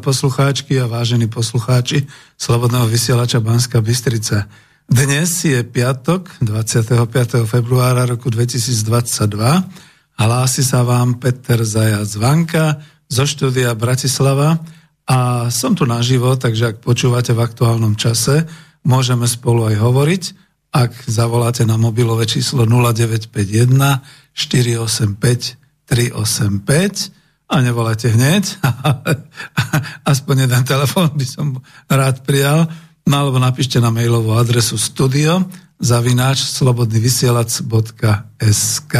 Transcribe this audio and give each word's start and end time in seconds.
poslucháčky 0.00 0.80
a 0.80 0.88
vážení 0.88 1.28
poslucháči 1.28 2.08
Slobodného 2.40 2.88
vysielača 2.88 3.38
Banska 3.44 3.84
Bystrica. 3.84 4.48
Dnes 4.88 5.44
je 5.44 5.60
piatok, 5.60 6.40
25. 6.40 7.44
februára 7.44 8.08
roku 8.08 8.32
2022. 8.32 9.30
Hlási 10.16 10.62
sa 10.64 10.82
vám 10.82 11.20
Peter 11.20 11.60
Zajac 11.62 12.10
Vanka 12.16 12.80
zo 13.06 13.28
štúdia 13.28 13.76
Bratislava 13.76 14.58
a 15.04 15.46
som 15.52 15.76
tu 15.76 15.84
naživo, 15.84 16.32
takže 16.34 16.74
ak 16.74 16.76
počúvate 16.82 17.36
v 17.36 17.44
aktuálnom 17.44 17.94
čase, 17.94 18.48
môžeme 18.82 19.28
spolu 19.28 19.68
aj 19.68 19.76
hovoriť. 19.78 20.22
Ak 20.72 20.96
zavoláte 21.04 21.68
na 21.68 21.76
mobilové 21.76 22.24
číslo 22.24 22.64
0951 22.64 24.00
485 24.32 25.60
385 25.84 27.19
a 27.50 27.58
nevoláte 27.58 28.06
hneď, 28.06 28.62
aspoň 30.12 30.46
jeden 30.46 30.62
telefón 30.62 31.10
by 31.18 31.26
som 31.26 31.58
rád 31.90 32.22
prijal, 32.22 32.70
No 33.10 33.26
alebo 33.26 33.42
napíšte 33.42 33.82
na 33.82 33.90
mailovú 33.90 34.38
adresu 34.38 34.78
studio 34.78 35.42
zavináč 35.80 36.44
slobodnyvysielac.sk 36.46 38.94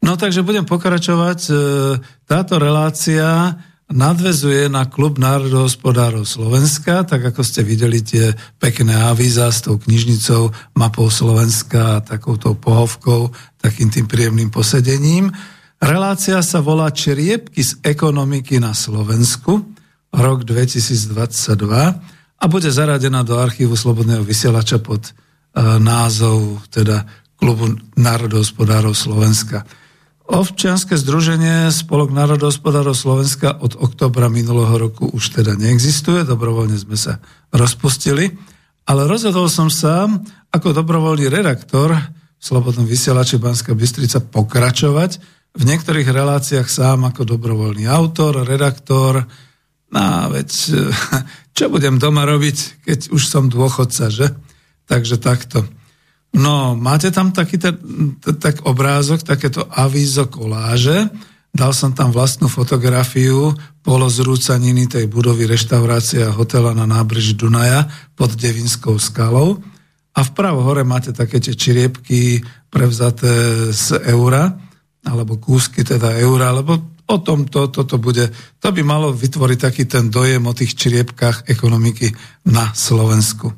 No 0.00 0.16
takže 0.16 0.40
budem 0.40 0.64
pokračovať. 0.64 1.40
E, 1.46 1.52
táto 2.24 2.56
relácia 2.56 3.52
nadvezuje 3.92 4.72
na 4.72 4.88
klub 4.88 5.20
národohospodárov 5.20 6.24
Slovenska, 6.24 7.04
tak 7.04 7.20
ako 7.30 7.44
ste 7.44 7.60
videli 7.60 8.00
tie 8.00 8.32
pekné 8.56 8.96
avíza 8.96 9.52
s 9.52 9.60
tou 9.60 9.76
knižnicou, 9.76 10.48
mapou 10.72 11.12
Slovenska 11.12 12.00
a 12.00 12.02
takouto 12.02 12.56
pohovkou, 12.56 13.28
takým 13.60 13.92
tým 13.92 14.08
príjemným 14.08 14.48
posedením. 14.48 15.28
Relácia 15.80 16.36
sa 16.44 16.60
volá 16.60 16.92
Čriepky 16.92 17.64
z 17.64 17.80
ekonomiky 17.80 18.60
na 18.60 18.76
Slovensku, 18.76 19.64
rok 20.12 20.44
2022 20.44 21.56
a 22.36 22.44
bude 22.44 22.68
zaradená 22.68 23.24
do 23.24 23.40
archívu 23.40 23.72
Slobodného 23.72 24.20
vysielača 24.20 24.76
pod 24.76 25.08
uh, 25.08 25.80
názov 25.80 26.68
teda 26.68 27.08
Klubu 27.40 27.80
národohospodárov 27.96 28.92
Slovenska. 28.92 29.64
Občianske 30.28 31.00
združenie 31.00 31.72
Spolok 31.72 32.12
národohospodárov 32.12 32.92
Slovenska 32.92 33.56
od 33.56 33.80
oktobra 33.80 34.28
minulého 34.28 34.76
roku 34.76 35.08
už 35.08 35.40
teda 35.40 35.56
neexistuje, 35.56 36.28
dobrovoľne 36.28 36.76
sme 36.76 37.00
sa 37.00 37.24
rozpustili, 37.56 38.36
ale 38.84 39.08
rozhodol 39.08 39.48
som 39.48 39.72
sa 39.72 40.12
ako 40.52 40.76
dobrovoľný 40.76 41.32
redaktor 41.32 41.96
v 42.36 42.42
Slobodnom 42.44 42.84
vysielači 42.84 43.40
Banská 43.40 43.72
Bystrica 43.72 44.20
pokračovať 44.20 45.39
v 45.50 45.62
niektorých 45.66 46.06
reláciách 46.06 46.68
sám 46.70 47.10
ako 47.10 47.26
dobrovoľný 47.26 47.90
autor, 47.90 48.46
redaktor, 48.46 49.26
No, 49.90 50.30
veď 50.30 50.50
čo 51.56 51.66
budem 51.66 51.98
doma 51.98 52.22
robiť, 52.22 52.86
keď 52.86 53.00
už 53.10 53.22
som 53.26 53.50
dôchodca, 53.50 54.06
že? 54.08 54.30
Takže 54.86 55.18
takto. 55.18 55.66
No, 56.30 56.78
máte 56.78 57.10
tam 57.10 57.34
taký 57.34 57.58
ten, 57.58 57.74
tak 58.38 58.62
obrázok, 58.62 59.26
takéto 59.26 59.66
avízo 59.66 60.30
koláže. 60.30 61.10
Dal 61.50 61.74
som 61.74 61.90
tam 61.90 62.14
vlastnú 62.14 62.46
fotografiu 62.46 63.50
polozrúcaniny 63.82 64.86
tej 64.86 65.10
budovy 65.10 65.50
reštaurácia 65.50 66.30
hotela 66.30 66.70
na 66.70 66.86
nábreží 66.86 67.34
Dunaja 67.34 67.90
pod 68.14 68.38
Devinskou 68.38 68.94
skalou. 69.02 69.58
A 70.14 70.22
vpravo 70.22 70.62
hore 70.62 70.86
máte 70.86 71.10
také 71.10 71.42
tie 71.42 71.58
čiriepky 71.58 72.46
prevzaté 72.70 73.66
z 73.74 73.98
eura, 74.14 74.54
alebo 75.06 75.40
kúsky 75.40 75.84
teda 75.84 76.16
eura, 76.20 76.52
alebo 76.52 76.80
O 77.10 77.18
tom 77.18 77.42
to, 77.50 77.66
toto 77.66 77.98
bude, 77.98 78.30
to 78.62 78.68
by 78.70 78.86
malo 78.86 79.10
vytvoriť 79.10 79.58
taký 79.58 79.84
ten 79.90 80.14
dojem 80.14 80.46
o 80.46 80.54
tých 80.54 80.78
čriepkách 80.78 81.50
ekonomiky 81.50 82.14
na 82.46 82.70
Slovensku. 82.70 83.50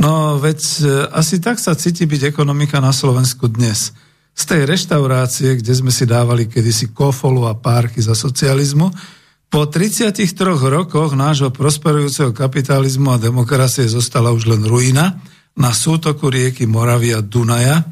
No 0.00 0.40
veď 0.40 0.60
e, 0.64 0.80
asi 1.12 1.36
tak 1.36 1.60
sa 1.60 1.76
cíti 1.76 2.08
byť 2.08 2.32
ekonomika 2.32 2.80
na 2.80 2.96
Slovensku 2.96 3.52
dnes. 3.52 3.92
Z 4.32 4.42
tej 4.48 4.64
reštaurácie, 4.64 5.60
kde 5.60 5.72
sme 5.76 5.92
si 5.92 6.08
dávali 6.08 6.48
kedysi 6.48 6.96
kofolu 6.96 7.44
a 7.44 7.52
párky 7.60 8.00
za 8.00 8.16
socializmu, 8.16 8.88
po 9.52 9.60
33 9.68 10.24
rokoch 10.48 11.12
nášho 11.12 11.52
prosperujúceho 11.52 12.32
kapitalizmu 12.32 13.12
a 13.12 13.20
demokracie 13.20 13.84
zostala 13.84 14.32
už 14.32 14.48
len 14.48 14.64
ruina 14.64 15.20
na 15.56 15.76
sútoku 15.76 16.32
rieky 16.32 16.64
Moravia 16.64 17.20
Dunaja. 17.20 17.84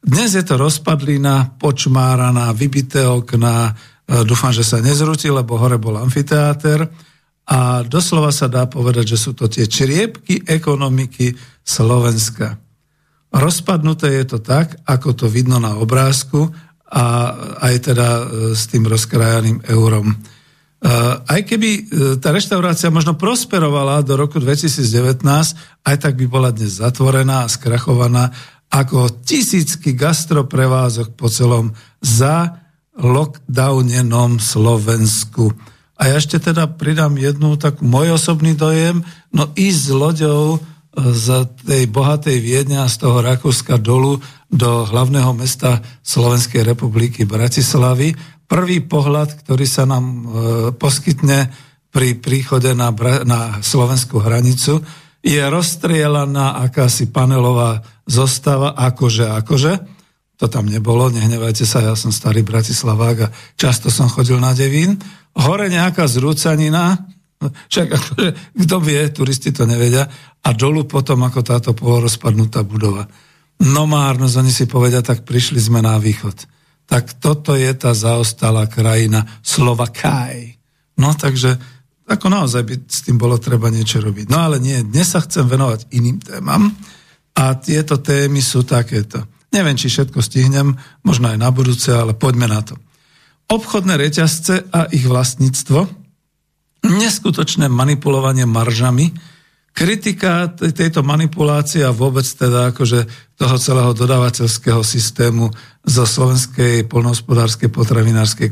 Dnes 0.00 0.32
je 0.32 0.42
to 0.42 0.56
rozpadlina, 0.56 1.60
počmáraná, 1.60 2.52
vybité 2.56 3.04
okná, 3.04 3.76
E, 4.10 4.26
dúfam, 4.26 4.50
že 4.50 4.66
sa 4.66 4.82
nezrúti, 4.82 5.30
lebo 5.30 5.54
hore 5.54 5.78
bol 5.78 5.94
amfiteáter 5.94 6.90
a 7.46 7.86
doslova 7.86 8.34
sa 8.34 8.50
dá 8.50 8.66
povedať, 8.66 9.14
že 9.14 9.18
sú 9.22 9.38
to 9.38 9.46
tie 9.46 9.70
čriepky 9.70 10.42
ekonomiky 10.42 11.38
Slovenska. 11.62 12.58
Rozpadnuté 13.30 14.18
je 14.18 14.24
to 14.26 14.38
tak, 14.42 14.74
ako 14.82 15.14
to 15.14 15.26
vidno 15.30 15.62
na 15.62 15.78
obrázku 15.78 16.50
a 16.90 17.30
aj 17.70 17.74
teda 17.94 18.08
e, 18.10 18.22
s 18.58 18.66
tým 18.66 18.90
rozkrajaným 18.90 19.62
eurom. 19.70 20.10
E, 20.10 20.14
aj 21.30 21.40
keby 21.46 21.70
tá 22.18 22.34
reštaurácia 22.34 22.90
možno 22.90 23.14
prosperovala 23.14 24.02
do 24.02 24.18
roku 24.18 24.42
2019, 24.42 25.22
aj 25.86 25.96
tak 26.02 26.18
by 26.18 26.26
bola 26.26 26.50
dnes 26.50 26.82
zatvorená 26.82 27.46
a 27.46 27.52
skrachovaná 27.52 28.34
ako 28.70 29.26
tisícky 29.26 29.98
gastroprevázok 29.98 31.18
po 31.18 31.26
celom 31.26 31.74
za 31.98 32.62
lockdownenom 32.94 34.38
Slovensku. 34.38 35.50
A 36.00 36.08
ja 36.08 36.16
ešte 36.16 36.40
teda 36.40 36.70
pridám 36.70 37.18
jednu 37.18 37.60
tak 37.60 37.84
môj 37.84 38.16
osobný 38.16 38.56
dojem, 38.56 39.04
no 39.34 39.52
ísť 39.52 39.80
s 39.84 39.90
loďou 39.92 40.42
e, 40.56 40.58
z 41.12 41.26
tej 41.66 41.82
bohatej 41.92 42.40
Viedne 42.40 42.80
a 42.80 42.88
z 42.88 43.04
toho 43.04 43.20
Rakúska 43.20 43.76
dolu 43.76 44.22
do 44.48 44.88
hlavného 44.88 45.36
mesta 45.36 45.84
Slovenskej 46.00 46.64
republiky 46.64 47.28
Bratislavy. 47.28 48.16
Prvý 48.48 48.80
pohľad, 48.80 49.44
ktorý 49.44 49.66
sa 49.68 49.84
nám 49.84 50.04
e, 50.08 50.22
poskytne 50.72 51.52
pri 51.90 52.16
príchode 52.16 52.72
na, 52.72 52.94
na 53.26 53.60
slovenskú 53.60 54.22
hranicu, 54.22 54.80
je 55.20 55.40
rozstrielaná 55.40 56.64
akási 56.64 57.12
panelová 57.12 57.84
zostava, 58.08 58.72
akože, 58.72 59.28
akože, 59.44 59.72
to 60.40 60.48
tam 60.48 60.64
nebolo, 60.72 61.12
nehnevajte 61.12 61.68
sa, 61.68 61.84
ja 61.84 61.92
som 61.92 62.08
starý 62.08 62.40
Bratislavák 62.40 63.16
a 63.28 63.32
často 63.60 63.92
som 63.92 64.08
chodil 64.08 64.40
na 64.40 64.56
Devín. 64.56 64.96
Hore 65.36 65.68
nejaká 65.68 66.08
zrúcanina, 66.08 66.96
však 67.68 67.88
akože, 67.92 68.28
kto 68.64 68.76
vie, 68.80 69.00
turisti 69.12 69.52
to 69.52 69.68
nevedia, 69.68 70.08
a 70.40 70.56
dolu 70.56 70.88
potom 70.88 71.20
ako 71.28 71.44
táto 71.44 71.70
polorozpadnutá 71.76 72.64
budova. 72.64 73.04
No 73.60 73.84
márnosť, 73.84 74.34
oni 74.40 74.52
si 74.52 74.64
povedia, 74.64 75.04
tak 75.04 75.28
prišli 75.28 75.60
sme 75.60 75.84
na 75.84 76.00
východ. 76.00 76.48
tak 76.90 77.22
toto 77.22 77.54
je 77.54 77.70
tá 77.78 77.94
zaostalá 77.94 78.66
krajina 78.66 79.22
Slovakaj. 79.46 80.58
No 80.98 81.14
takže 81.14 81.54
ako 82.10 82.26
naozaj 82.26 82.62
by 82.66 82.74
s 82.90 83.06
tým 83.06 83.14
bolo 83.14 83.38
treba 83.38 83.70
niečo 83.70 84.02
robiť. 84.02 84.26
No 84.26 84.42
ale 84.42 84.58
nie, 84.58 84.82
dnes 84.82 85.14
sa 85.14 85.22
chcem 85.22 85.46
venovať 85.46 85.94
iným 85.94 86.18
témam 86.18 86.74
a 87.38 87.54
tieto 87.54 88.02
témy 88.02 88.42
sú 88.42 88.66
takéto. 88.66 89.22
Neviem, 89.54 89.78
či 89.78 89.86
všetko 89.86 90.18
stihnem, 90.18 90.74
možno 91.06 91.30
aj 91.30 91.38
na 91.38 91.50
budúce, 91.54 91.90
ale 91.94 92.18
poďme 92.18 92.50
na 92.50 92.66
to. 92.66 92.74
Obchodné 93.50 93.98
reťazce 93.98 94.70
a 94.74 94.90
ich 94.90 95.06
vlastníctvo, 95.06 95.86
neskutočné 96.86 97.70
manipulovanie 97.70 98.46
maržami, 98.46 99.10
kritika 99.70 100.50
tejto 100.50 101.06
manipulácie 101.06 101.86
a 101.86 101.94
vôbec 101.94 102.26
teda 102.26 102.74
akože 102.74 103.06
toho 103.38 103.56
celého 103.58 103.94
dodávateľského 103.94 104.82
systému 104.82 105.50
zo 105.86 106.04
Slovenskej 106.06 106.90
polnohospodárskej 106.90 107.70
potravinárskej 107.70 108.50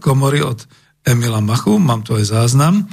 komory 0.00 0.44
od 0.44 0.68
Emila 1.08 1.40
Machu, 1.40 1.80
mám 1.80 2.04
tu 2.04 2.12
aj 2.12 2.28
záznam, 2.28 2.84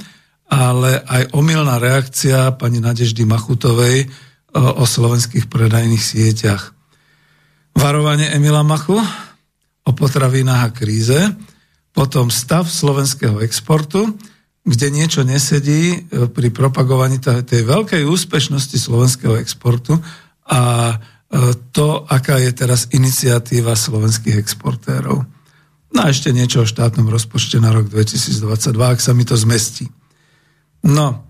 ale 0.48 1.04
aj 1.04 1.36
omylná 1.36 1.76
reakcia 1.76 2.56
pani 2.56 2.80
Nadeždy 2.80 3.28
Machutovej 3.28 4.08
o, 4.56 4.80
o 4.80 4.84
slovenských 4.88 5.52
predajných 5.52 6.00
sieťach. 6.00 6.72
Varovanie 7.76 8.32
Emila 8.32 8.64
Machu 8.64 8.96
o 9.86 9.90
potravinách 9.92 10.62
a 10.66 10.74
kríze, 10.74 11.20
potom 11.92 12.32
stav 12.32 12.66
slovenského 12.66 13.40
exportu, 13.44 14.16
kde 14.66 14.90
niečo 14.90 15.22
nesedí 15.22 15.94
e, 15.94 15.98
pri 16.26 16.50
propagovaní 16.50 17.22
tej 17.22 17.62
veľkej 17.62 18.02
úspešnosti 18.02 18.74
slovenského 18.74 19.38
exportu 19.38 19.94
a 20.50 20.92
e, 20.92 20.96
to, 21.70 22.02
aká 22.10 22.42
je 22.42 22.50
teraz 22.50 22.90
iniciatíva 22.90 23.78
slovenských 23.78 24.34
exportérov. 24.34 25.35
No 25.96 26.04
a 26.04 26.12
ešte 26.12 26.28
niečo 26.28 26.60
o 26.60 26.68
štátnom 26.68 27.08
rozpočte 27.08 27.56
na 27.56 27.72
rok 27.72 27.88
2022, 27.88 28.76
ak 28.76 29.00
sa 29.00 29.16
mi 29.16 29.24
to 29.24 29.32
zmestí. 29.32 29.88
No, 30.84 31.24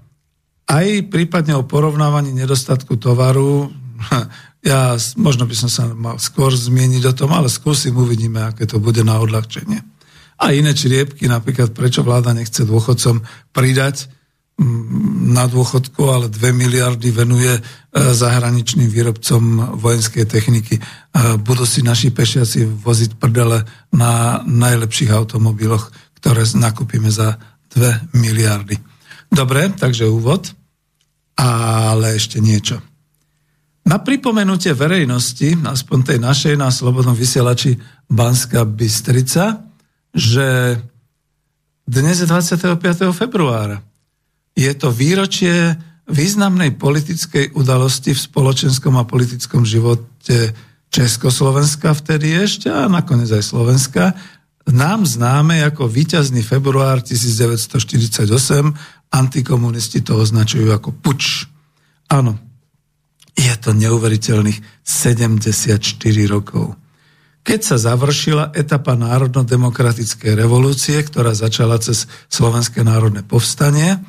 aj 0.66 1.06
prípadne 1.06 1.54
o 1.54 1.62
porovnávaní 1.62 2.34
nedostatku 2.34 2.98
tovaru, 2.98 3.70
ja 4.66 4.98
možno 5.14 5.46
by 5.46 5.54
som 5.54 5.70
sa 5.70 5.86
mal 5.94 6.18
skôr 6.18 6.50
zmieniť 6.50 7.02
o 7.06 7.14
tom, 7.14 7.30
ale 7.30 7.46
skúsim, 7.46 7.94
uvidíme, 7.94 8.42
aké 8.42 8.66
to 8.66 8.82
bude 8.82 9.06
na 9.06 9.22
odľahčenie 9.22 9.96
a 10.36 10.52
iné 10.52 10.76
čriepky, 10.76 11.24
napríklad 11.28 11.72
prečo 11.72 12.04
vláda 12.04 12.36
nechce 12.36 12.68
dôchodcom 12.68 13.24
pridať 13.56 14.12
na 15.26 15.44
dôchodku, 15.44 16.00
ale 16.08 16.32
2 16.32 16.56
miliardy 16.56 17.12
venuje 17.12 17.52
e, 17.52 17.60
zahraničným 17.92 18.88
výrobcom 18.88 19.76
vojenskej 19.76 20.24
techniky. 20.24 20.80
E, 20.80 20.82
budú 21.36 21.68
si 21.68 21.84
naši 21.84 22.08
pešiaci 22.08 22.64
voziť 22.64 23.20
prdele 23.20 23.68
na 23.92 24.40
najlepších 24.48 25.12
automobiloch, 25.12 25.92
ktoré 26.16 26.48
nakúpime 26.56 27.12
za 27.12 27.36
2 27.76 28.16
miliardy. 28.16 28.80
Dobre, 29.28 29.68
takže 29.76 30.08
úvod, 30.08 30.56
ale 31.36 32.16
ešte 32.16 32.40
niečo. 32.40 32.80
Na 33.86 34.00
pripomenutie 34.00 34.72
verejnosti, 34.72 35.52
aspoň 35.62 35.98
tej 36.02 36.18
našej 36.18 36.54
na 36.56 36.72
Slobodnom 36.72 37.14
vysielači 37.14 37.76
Banska 38.08 38.64
Bystrica, 38.64 39.62
že 40.16 40.80
dnes 41.86 42.18
je 42.18 42.26
25. 42.26 42.82
februára. 43.14 43.78
Je 44.56 44.72
to 44.72 44.88
výročie 44.88 45.76
významnej 46.08 46.80
politickej 46.80 47.52
udalosti 47.52 48.16
v 48.16 48.24
spoločenskom 48.24 48.96
a 48.96 49.04
politickom 49.04 49.68
živote 49.68 50.56
Československa 50.88 51.92
vtedy 51.92 52.32
ešte 52.32 52.72
a 52.72 52.88
nakoniec 52.88 53.28
aj 53.28 53.44
Slovenska, 53.44 54.16
nám 54.66 55.06
známe 55.06 55.62
ako 55.62 55.86
víťazný 55.86 56.42
február 56.42 57.04
1948, 57.04 58.26
antikomunisti 59.14 60.02
to 60.02 60.18
označujú 60.18 60.72
ako 60.74 60.90
puč. 60.90 61.46
Áno, 62.10 62.38
je 63.36 63.54
to 63.60 63.76
neuveriteľných 63.76 64.58
74 64.82 65.78
rokov. 66.26 66.74
Keď 67.46 67.60
sa 67.62 67.76
završila 67.78 68.50
etapa 68.58 68.98
národno-demokratickej 68.98 70.34
revolúcie, 70.34 70.98
ktorá 70.98 71.30
začala 71.30 71.78
cez 71.78 72.10
Slovenské 72.26 72.82
národné 72.82 73.22
povstanie 73.22 74.02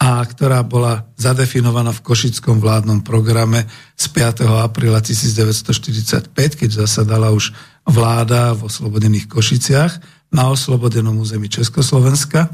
a 0.00 0.24
ktorá 0.24 0.64
bola 0.64 1.04
zadefinovaná 1.20 1.92
v 1.92 2.00
Košickom 2.00 2.56
vládnom 2.56 3.04
programe 3.04 3.68
z 4.00 4.08
5. 4.08 4.48
apríla 4.64 5.04
1945, 5.04 6.32
keď 6.32 6.70
zasadala 6.88 7.28
už 7.36 7.52
vláda 7.84 8.56
v 8.56 8.64
oslobodených 8.64 9.28
Košiciach 9.28 9.92
na 10.32 10.48
oslobodenom 10.48 11.20
území 11.20 11.52
Československa 11.52 12.48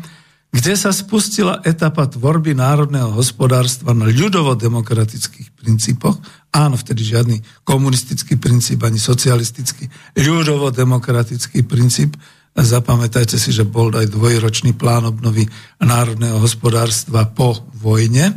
kde 0.56 0.72
sa 0.72 0.88
spustila 0.88 1.60
etapa 1.68 2.08
tvorby 2.08 2.56
národného 2.56 3.12
hospodárstva 3.12 3.92
na 3.92 4.08
ľudovo-demokratických 4.08 5.52
princípoch. 5.52 6.16
Áno, 6.54 6.80
vtedy 6.80 7.02
žiadny 7.04 7.36
komunistický 7.66 8.40
princíp, 8.40 8.80
ani 8.86 8.96
socialistický, 8.96 9.90
ľudovo-demokratický 10.16 11.66
princíp. 11.66 12.16
Zapamätajte 12.56 13.36
si, 13.36 13.52
že 13.52 13.68
bol 13.68 13.92
aj 13.92 14.08
dvojročný 14.08 14.72
plán 14.72 15.04
obnovy 15.04 15.44
národného 15.76 16.40
hospodárstva 16.40 17.28
po 17.28 17.52
vojne. 17.76 18.32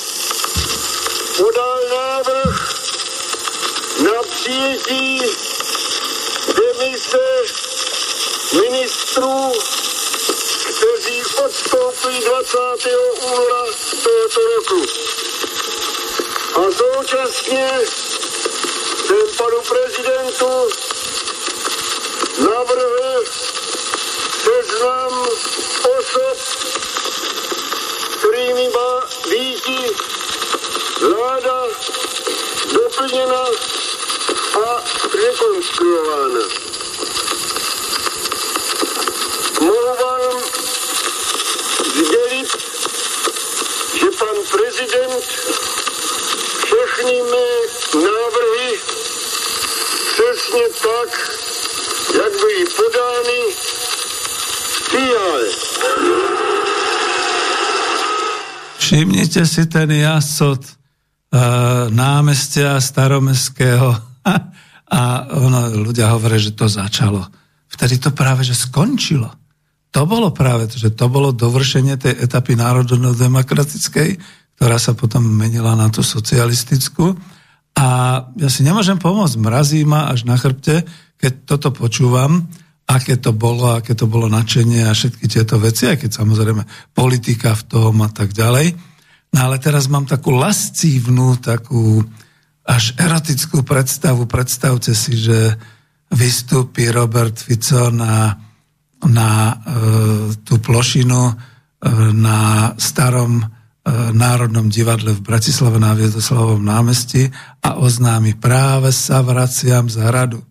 podal 1.36 1.80
návrh 1.90 2.74
na 4.04 4.22
přijetí 4.22 5.22
demise 6.56 7.42
ministrů 8.60 9.52
kteří 10.82 11.22
odstoupí 11.44 12.20
20. 12.20 12.58
února 13.22 13.64
tohoto 14.02 14.40
roku. 14.56 14.82
A 16.54 16.60
současně 16.72 17.70
jsem 19.06 19.36
panu 19.36 19.60
prezidentu 19.68 20.68
navrhl 22.38 23.24
seznam 24.44 25.26
osob, 25.98 26.38
kterými 28.22 28.68
má 28.68 29.00
být 29.30 29.64
vláda 31.00 31.64
doplněna 32.72 33.44
a 34.66 34.84
rekonstruována. 35.22 36.40
Mohu 39.60 39.96
vám 40.02 40.42
sdělit, 41.94 42.48
že 44.00 44.06
pan 44.18 44.36
prezident 44.50 45.24
všechny 46.64 47.22
mé 47.22 47.48
návrhy 47.94 48.80
přesně 50.12 50.68
tak, 50.82 51.30
jak 52.14 52.32
byly 52.40 52.64
podány, 52.76 53.56
přijal. 54.86 55.61
Všimnite 58.92 59.48
si 59.48 59.64
ten 59.72 59.88
jasot 59.88 60.60
uh, 60.60 61.88
námestia 61.88 62.76
staromestského 62.76 63.88
a 65.00 65.00
ono, 65.32 65.72
ľudia 65.80 66.12
hovoria, 66.12 66.36
že 66.36 66.52
to 66.52 66.68
začalo. 66.68 67.24
Vtedy 67.72 67.96
to 67.96 68.12
práve, 68.12 68.44
že 68.44 68.52
skončilo. 68.52 69.32
to 69.88 70.04
bolo 70.04 70.28
práve 70.36 70.68
to, 70.68 70.76
že 70.76 70.92
to 70.92 71.08
bolo 71.08 71.32
dovršenie 71.32 71.96
tej 71.96 72.20
etapy 72.20 72.52
národno-demokratickej, 72.52 74.20
ktorá 74.60 74.76
sa 74.76 74.92
potom 74.92 75.24
menila 75.24 75.72
na 75.72 75.88
tú 75.88 76.04
socialistickú. 76.04 77.16
A 77.72 77.88
ja 78.36 78.48
si 78.52 78.60
nemôžem 78.60 79.00
pomôcť, 79.00 79.40
mrazí 79.40 79.88
ma 79.88 80.12
až 80.12 80.28
na 80.28 80.36
chrbte, 80.36 80.84
keď 81.16 81.48
toto 81.48 81.72
počúvam, 81.72 82.44
aké 82.86 83.16
to 83.16 83.32
bolo, 83.32 83.78
aké 83.78 83.94
to 83.94 84.10
bolo 84.10 84.26
načenie 84.26 84.84
a 84.84 84.92
všetky 84.92 85.26
tieto 85.30 85.56
veci, 85.56 85.88
aj 85.88 86.02
keď 86.02 86.10
samozrejme 86.12 86.62
politika 86.92 87.54
v 87.54 87.62
tom 87.68 87.94
a 88.02 88.10
tak 88.10 88.34
ďalej. 88.34 88.74
No 89.32 89.38
ale 89.48 89.56
teraz 89.56 89.88
mám 89.88 90.04
takú 90.04 90.34
lascívnu, 90.36 91.40
takú 91.40 92.04
až 92.62 92.94
erotickú 93.00 93.64
predstavu. 93.64 94.28
Predstavte 94.28 94.92
si, 94.92 95.16
že 95.16 95.56
vystúpi 96.12 96.92
Robert 96.92 97.40
Fico 97.40 97.88
na, 97.88 98.36
na 99.08 99.30
e, 99.50 99.54
tú 100.44 100.60
plošinu 100.60 101.32
e, 101.32 101.34
na 102.12 102.70
starom 102.76 103.40
e, 103.40 103.44
Národnom 104.12 104.68
divadle 104.68 105.16
v 105.16 105.24
Bratislave 105.24 105.80
na 105.80 105.96
Viedoslavovom 105.96 106.60
námestí 106.60 107.32
a 107.64 107.80
oznámi 107.80 108.36
práve 108.36 108.92
sa 108.92 109.24
vraciam 109.24 109.88
z 109.88 109.96
hradu. 110.04 110.44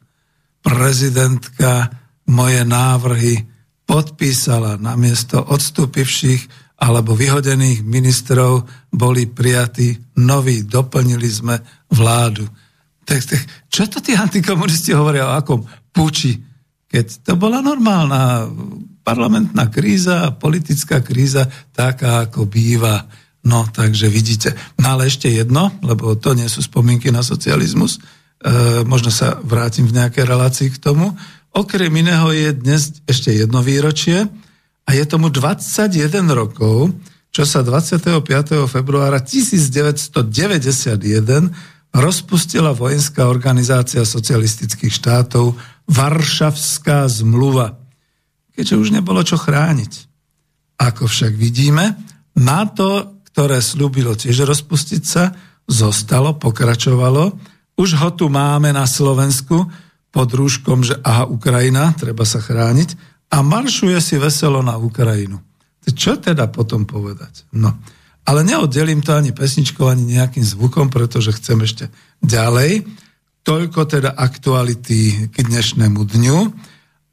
Prezidentka 0.66 2.01
moje 2.32 2.64
návrhy 2.64 3.44
podpísala 3.84 4.80
namiesto 4.80 5.44
odstúpivších 5.44 6.72
alebo 6.82 7.14
vyhodených 7.14 7.84
ministrov 7.86 8.66
boli 8.90 9.30
prijatí 9.30 10.18
noví, 10.18 10.66
doplnili 10.66 11.30
sme 11.30 11.60
vládu. 11.92 12.48
Tak, 13.06 13.20
tak, 13.28 13.42
čo 13.68 13.86
to 13.86 14.00
tí 14.02 14.16
antikomunisti 14.18 14.96
hovoria 14.96 15.30
o 15.30 15.36
akom 15.36 15.62
puči? 15.92 16.40
Keď 16.88 17.28
to 17.28 17.34
bola 17.38 17.60
normálna 17.60 18.48
parlamentná 19.06 19.70
kríza, 19.70 20.34
politická 20.40 21.04
kríza, 21.04 21.46
taká 21.76 22.26
ako 22.30 22.48
býva. 22.48 23.06
No, 23.42 23.66
takže 23.70 24.08
vidíte. 24.10 24.54
No 24.78 24.98
ale 24.98 25.10
ešte 25.10 25.30
jedno, 25.30 25.74
lebo 25.82 26.14
to 26.18 26.38
nie 26.38 26.46
sú 26.46 26.62
spomienky 26.62 27.10
na 27.10 27.26
socializmus, 27.26 27.98
e, 27.98 28.00
možno 28.86 29.10
sa 29.10 29.38
vrátim 29.42 29.90
v 29.90 29.98
nejakej 29.98 30.26
relácii 30.30 30.70
k 30.70 30.82
tomu. 30.82 31.18
Okrem 31.52 31.92
iného 32.00 32.32
je 32.32 32.56
dnes 32.56 33.04
ešte 33.04 33.36
jedno 33.36 33.60
výročie 33.60 34.24
a 34.88 34.90
je 34.96 35.04
tomu 35.04 35.28
21 35.28 35.92
rokov, 36.32 36.96
čo 37.28 37.44
sa 37.44 37.60
25. 37.60 38.24
februára 38.72 39.20
1991 39.20 40.96
rozpustila 41.92 42.72
vojenská 42.72 43.28
organizácia 43.28 44.08
socialistických 44.08 44.96
štátov 44.96 45.60
Varšavská 45.92 47.04
zmluva, 47.12 47.76
keďže 48.56 48.76
už 48.80 48.96
nebolo 48.96 49.20
čo 49.20 49.36
chrániť. 49.36 50.08
Ako 50.80 51.04
však 51.04 51.36
vidíme, 51.36 52.00
NATO, 52.40 53.20
ktoré 53.28 53.60
slúbilo 53.60 54.16
tiež 54.16 54.48
rozpustiť 54.48 55.04
sa, 55.04 55.36
zostalo, 55.68 56.40
pokračovalo. 56.40 57.36
Už 57.76 58.00
ho 58.00 58.10
tu 58.16 58.32
máme 58.32 58.72
na 58.72 58.88
Slovensku, 58.88 59.68
pod 60.12 60.30
rúškom, 60.36 60.84
že 60.84 61.00
aha, 61.02 61.26
Ukrajina, 61.28 61.96
treba 61.96 62.28
sa 62.28 62.44
chrániť 62.44 63.00
a 63.32 63.40
maršuje 63.40 63.98
si 64.04 64.20
veselo 64.20 64.60
na 64.60 64.76
Ukrajinu. 64.76 65.40
Čo 65.82 66.20
teda 66.20 66.52
potom 66.52 66.86
povedať? 66.86 67.48
No, 67.58 67.74
ale 68.28 68.46
neoddelím 68.46 69.02
to 69.02 69.18
ani 69.18 69.34
pesničkou, 69.34 69.90
ani 69.90 70.20
nejakým 70.20 70.46
zvukom, 70.46 70.94
pretože 70.94 71.34
chcem 71.34 71.58
ešte 71.66 71.90
ďalej. 72.22 72.86
Toľko 73.42 73.80
teda 73.90 74.14
aktuality 74.14 75.32
k 75.34 75.36
dnešnému 75.42 76.02
dňu 76.06 76.40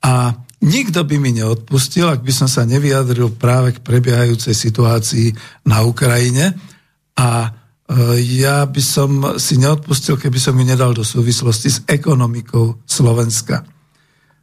a 0.04 0.36
nikto 0.60 1.00
by 1.08 1.16
mi 1.16 1.32
neodpustil, 1.32 2.12
ak 2.12 2.20
by 2.20 2.32
som 2.34 2.48
sa 2.50 2.68
nevyjadril 2.68 3.32
práve 3.40 3.78
k 3.78 3.80
prebiehajúcej 3.80 4.52
situácii 4.52 5.32
na 5.64 5.80
Ukrajine 5.86 6.52
a 7.16 7.56
ja 8.20 8.68
by 8.68 8.82
som 8.84 9.40
si 9.40 9.56
neodpustil, 9.56 10.20
keby 10.20 10.36
som 10.36 10.52
ju 10.52 10.64
nedal 10.64 10.92
do 10.92 11.00
súvislosti 11.00 11.68
s 11.72 11.78
ekonomikou 11.88 12.84
Slovenska. 12.84 13.64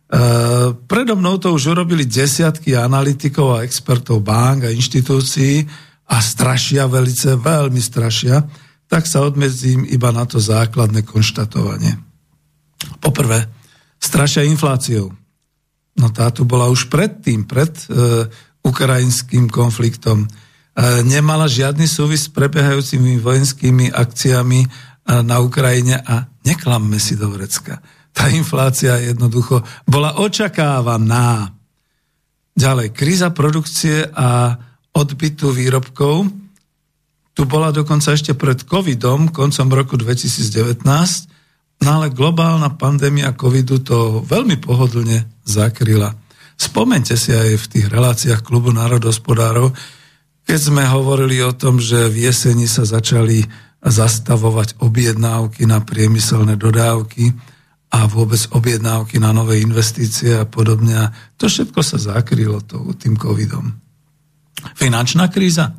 Eh, 0.05 0.69
predo 0.85 1.17
mnou 1.17 1.41
to 1.41 1.49
už 1.49 1.73
urobili 1.73 2.05
desiatky 2.05 2.77
analytikov 2.77 3.57
a 3.57 3.65
expertov 3.65 4.21
bank 4.21 4.69
a 4.69 4.73
inštitúcií 4.73 5.65
a 6.05 6.21
strašia 6.21 6.85
velice, 6.85 7.33
veľmi 7.33 7.81
strašia, 7.81 8.45
tak 8.85 9.09
sa 9.09 9.25
odmedzím 9.25 9.81
iba 9.89 10.13
na 10.13 10.29
to 10.29 10.37
základné 10.37 11.01
konštatovanie. 11.01 11.97
Poprvé, 13.01 13.49
strašia 13.97 14.45
infláciou. 14.45 15.09
No 15.97 16.07
tá 16.13 16.29
tu 16.29 16.45
bola 16.45 16.69
už 16.69 16.85
predtým, 16.93 17.49
pred 17.49 17.73
e, 17.73 18.29
ukrajinským 18.61 19.49
konfliktom 19.49 20.29
nemala 21.07 21.47
žiadny 21.47 21.87
súvis 21.87 22.27
s 22.27 22.33
prebiehajúcimi 22.35 23.19
vojenskými 23.23 23.95
akciami 23.95 24.67
na 25.23 25.39
Ukrajine 25.39 26.01
a 26.01 26.27
neklamme 26.43 26.99
si 26.99 27.15
do 27.15 27.31
vrecka. 27.31 27.79
Tá 28.15 28.31
inflácia 28.31 28.95
jednoducho 28.99 29.63
bola 29.87 30.19
očakávaná. 30.19 31.51
Ďalej, 32.55 32.95
kríza 32.95 33.35
produkcie 33.35 34.07
a 34.15 34.55
odbytu 34.95 35.51
výrobkov. 35.51 36.31
Tu 37.35 37.43
bola 37.43 37.75
dokonca 37.75 38.15
ešte 38.15 38.31
pred 38.31 38.63
covidom, 38.63 39.27
koncom 39.27 39.67
roku 39.67 39.99
2019, 39.99 40.87
no 41.83 41.89
ale 41.99 42.07
globálna 42.15 42.71
pandémia 42.79 43.35
covidu 43.35 43.83
to 43.83 44.23
veľmi 44.23 44.55
pohodlne 44.63 45.27
zakryla. 45.43 46.15
Spomente 46.55 47.19
si 47.19 47.35
aj 47.35 47.59
v 47.59 47.65
tých 47.67 47.85
reláciách 47.91 48.39
Klubu 48.39 48.71
národospodárov, 48.71 49.75
keď 50.45 50.59
sme 50.61 50.83
hovorili 50.85 51.41
o 51.41 51.51
tom, 51.51 51.81
že 51.81 52.07
v 52.07 52.29
jeseni 52.29 52.69
sa 52.69 52.85
začali 52.85 53.43
zastavovať 53.81 54.81
objednávky 54.81 55.65
na 55.65 55.81
priemyselné 55.81 56.57
dodávky 56.57 57.33
a 57.93 58.09
vôbec 58.09 58.41
objednávky 58.53 59.21
na 59.21 59.33
nové 59.33 59.61
investície 59.61 60.33
a 60.37 60.45
podobne. 60.49 61.13
To 61.37 61.45
všetko 61.45 61.81
sa 61.85 61.97
zakrylo 61.97 62.61
tým 62.97 63.17
covidom. 63.17 63.73
Finančná 64.73 65.29
kríza. 65.29 65.73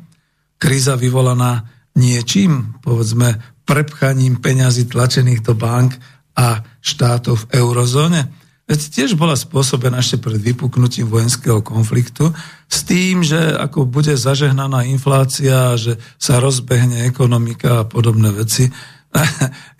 Kríza 0.55 0.95
vyvolaná 0.95 1.67
niečím, 1.99 2.79
povedzme, 2.79 3.59
prepchaním 3.67 4.39
peňazí 4.39 4.87
tlačených 4.87 5.43
do 5.43 5.53
bank 5.55 5.99
a 6.39 6.63
štátov 6.79 7.47
v 7.47 7.59
eurozóne 7.59 8.21
Veď 8.67 8.79
tiež 8.91 9.15
bola 9.15 9.39
spôsobená 9.39 10.03
ešte 10.03 10.19
pred 10.19 10.43
vypuknutím 10.43 11.07
vojenského 11.07 11.63
konfliktu 11.63 12.35
s 12.67 12.83
tým, 12.83 13.23
že 13.23 13.39
ako 13.55 13.87
bude 13.87 14.11
zažehnaná 14.11 14.83
inflácia, 14.91 15.79
že 15.79 15.95
sa 16.19 16.43
rozbehne 16.43 17.07
ekonomika 17.07 17.81
a 17.81 17.87
podobné 17.87 18.29
veci. 18.35 18.67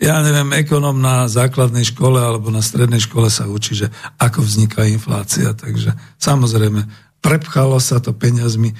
Ja 0.00 0.24
neviem, 0.24 0.56
ekonom 0.56 0.96
na 0.96 1.28
základnej 1.28 1.84
škole 1.84 2.16
alebo 2.16 2.48
na 2.48 2.64
strednej 2.64 3.02
škole 3.02 3.28
sa 3.28 3.44
učí, 3.44 3.76
že 3.76 3.92
ako 4.16 4.40
vzniká 4.40 4.88
inflácia. 4.88 5.52
Takže 5.52 5.92
samozrejme, 6.16 6.86
prepchalo 7.20 7.76
sa 7.82 8.00
to 8.00 8.16
peniazmi, 8.16 8.72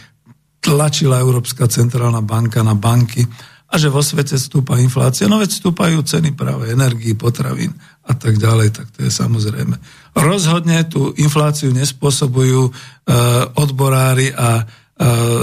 tlačila 0.65 1.21
Európska 1.21 1.69
centrálna 1.69 2.25
banka 2.25 2.65
na 2.65 2.73
banky 2.73 3.29
a 3.69 3.75
že 3.77 3.93
vo 3.93 4.01
svete 4.01 4.41
stúpa 4.41 4.81
inflácia. 4.81 5.29
No 5.29 5.37
veď 5.37 5.61
stúpajú 5.61 6.01
ceny 6.01 6.33
práve 6.33 6.73
energii, 6.73 7.13
potravín 7.13 7.77
a 8.09 8.13
tak 8.17 8.41
ďalej, 8.41 8.73
tak 8.73 8.89
to 8.97 9.05
je 9.05 9.13
samozrejme. 9.13 9.77
Rozhodne 10.17 10.81
tú 10.89 11.13
infláciu 11.21 11.69
nespôsobujú 11.77 12.69
e, 12.69 12.73
odborári 13.53 14.33
a 14.33 14.65
e, 14.65 14.65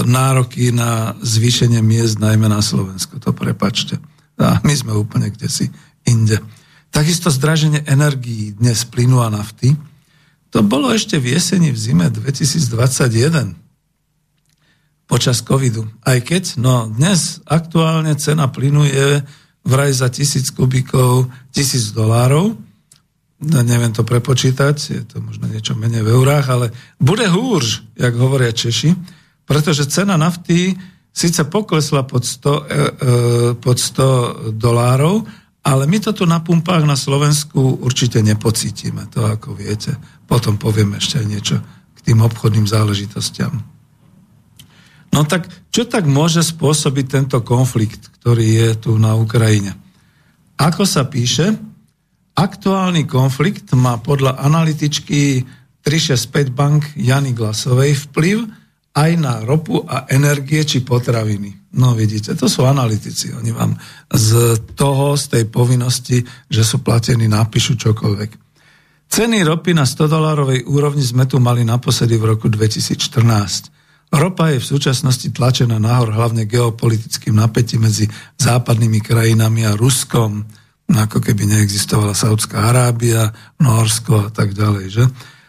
nároky 0.02 0.74
na 0.74 1.14
zvýšenie 1.22 1.78
miest, 1.78 2.18
najmä 2.18 2.50
na 2.50 2.58
Slovensku. 2.58 3.22
To 3.22 3.30
prepačte. 3.30 4.02
A 4.36 4.58
my 4.66 4.74
sme 4.74 4.92
úplne 4.98 5.30
kde 5.30 5.46
si 5.46 5.70
inde. 6.02 6.42
Takisto 6.90 7.30
zdraženie 7.30 7.86
energií 7.86 8.52
dnes 8.58 8.82
plynu 8.82 9.22
a 9.22 9.30
nafty. 9.30 9.78
To 10.50 10.66
bolo 10.66 10.90
ešte 10.90 11.22
v 11.22 11.38
jeseni, 11.38 11.70
v 11.70 11.78
zime 11.78 12.10
2021 12.10 13.54
počas 15.06 15.38
covidu. 15.38 15.86
Aj 16.02 16.18
keď, 16.18 16.58
no 16.58 16.90
dnes 16.90 17.38
aktuálne 17.46 18.18
cena 18.18 18.50
plynu 18.50 18.82
je 18.90 19.22
vraj 19.66 19.90
za 19.92 20.08
tisíc 20.08 20.54
kubíkov 20.54 21.26
tisíc 21.50 21.90
dolárov. 21.90 22.54
No, 23.36 23.58
neviem 23.60 23.92
to 23.92 24.00
prepočítať, 24.00 24.76
je 24.80 25.02
to 25.04 25.20
možno 25.20 25.44
niečo 25.50 25.76
menej 25.76 26.00
v 26.00 26.12
eurách, 26.16 26.46
ale 26.48 26.66
bude 26.96 27.28
húrž, 27.28 27.84
jak 27.92 28.16
hovoria 28.16 28.48
Češi, 28.48 28.96
pretože 29.44 29.84
cena 29.92 30.16
nafty 30.16 30.72
síce 31.12 31.44
poklesla 31.44 32.08
pod 32.08 32.24
100, 32.24 32.48
e, 32.48 32.56
e, 32.56 32.84
pod 33.60 33.76
100 33.76 34.56
dolárov, 34.56 35.28
ale 35.66 35.84
my 35.84 35.98
to 36.00 36.16
tu 36.16 36.24
na 36.24 36.40
pumpách 36.40 36.88
na 36.88 36.96
Slovensku 36.96 37.84
určite 37.84 38.24
nepocítime, 38.24 39.04
to 39.12 39.26
ako 39.28 39.52
viete. 39.52 39.98
Potom 40.24 40.56
poviem 40.56 40.96
ešte 40.96 41.20
niečo 41.26 41.60
k 41.92 41.98
tým 42.00 42.24
obchodným 42.24 42.64
záležitostiam. 42.64 43.75
No 45.16 45.24
tak 45.24 45.48
čo 45.72 45.88
tak 45.88 46.04
môže 46.04 46.44
spôsobiť 46.44 47.06
tento 47.08 47.40
konflikt, 47.40 48.12
ktorý 48.20 48.44
je 48.44 48.70
tu 48.76 49.00
na 49.00 49.16
Ukrajine? 49.16 49.72
Ako 50.60 50.84
sa 50.84 51.08
píše, 51.08 51.56
aktuálny 52.36 53.08
konflikt 53.08 53.72
má 53.72 53.96
podľa 53.96 54.36
analytičky 54.44 55.40
365 55.80 56.52
bank 56.52 56.80
Jany 57.00 57.32
Glasovej 57.32 58.12
vplyv 58.12 58.44
aj 58.92 59.10
na 59.16 59.40
ropu 59.40 59.80
a 59.88 60.04
energie 60.12 60.60
či 60.68 60.84
potraviny. 60.84 61.72
No 61.80 61.96
vidíte, 61.96 62.36
to 62.36 62.48
sú 62.48 62.68
analytici. 62.68 63.32
Oni 63.32 63.52
vám 63.56 63.76
z 64.08 64.56
toho, 64.76 65.16
z 65.16 65.24
tej 65.32 65.44
povinnosti, 65.48 66.24
že 66.48 66.60
sú 66.64 66.84
platení, 66.84 67.24
napíšu 67.28 67.76
čokoľvek. 67.76 68.30
Ceny 69.06 69.44
ropy 69.48 69.72
na 69.72 69.88
100 69.88 70.12
dolárovej 70.12 70.64
úrovni 70.68 71.04
sme 71.04 71.24
tu 71.24 71.40
mali 71.40 71.64
naposledy 71.64 72.20
v 72.20 72.36
roku 72.36 72.48
2014. 72.52 73.75
Ropa 74.06 74.54
je 74.54 74.62
v 74.62 74.70
súčasnosti 74.70 75.26
tlačená 75.34 75.82
nahor 75.82 76.14
hlavne 76.14 76.46
geopolitickým 76.46 77.34
napätím 77.34 77.90
medzi 77.90 78.06
západnými 78.38 79.02
krajinami 79.02 79.66
a 79.66 79.74
Ruskom, 79.74 80.46
no 80.86 80.96
ako 80.96 81.18
keby 81.18 81.42
neexistovala 81.50 82.14
Saudská 82.14 82.70
Arábia, 82.70 83.34
Norsko 83.58 84.26
a 84.26 84.30
tak 84.30 84.54
ďalej. 84.54 84.86
Že? 84.94 85.04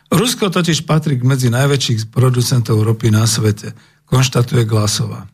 Rusko 0.09 0.49
totiž 0.49 0.89
patrí 0.89 1.21
k 1.21 1.27
medzi 1.27 1.53
najväčších 1.53 2.09
producentov 2.09 2.81
ropy 2.81 3.13
na 3.13 3.29
svete, 3.29 3.77
konštatuje 4.09 4.65
Glasová. 4.65 5.29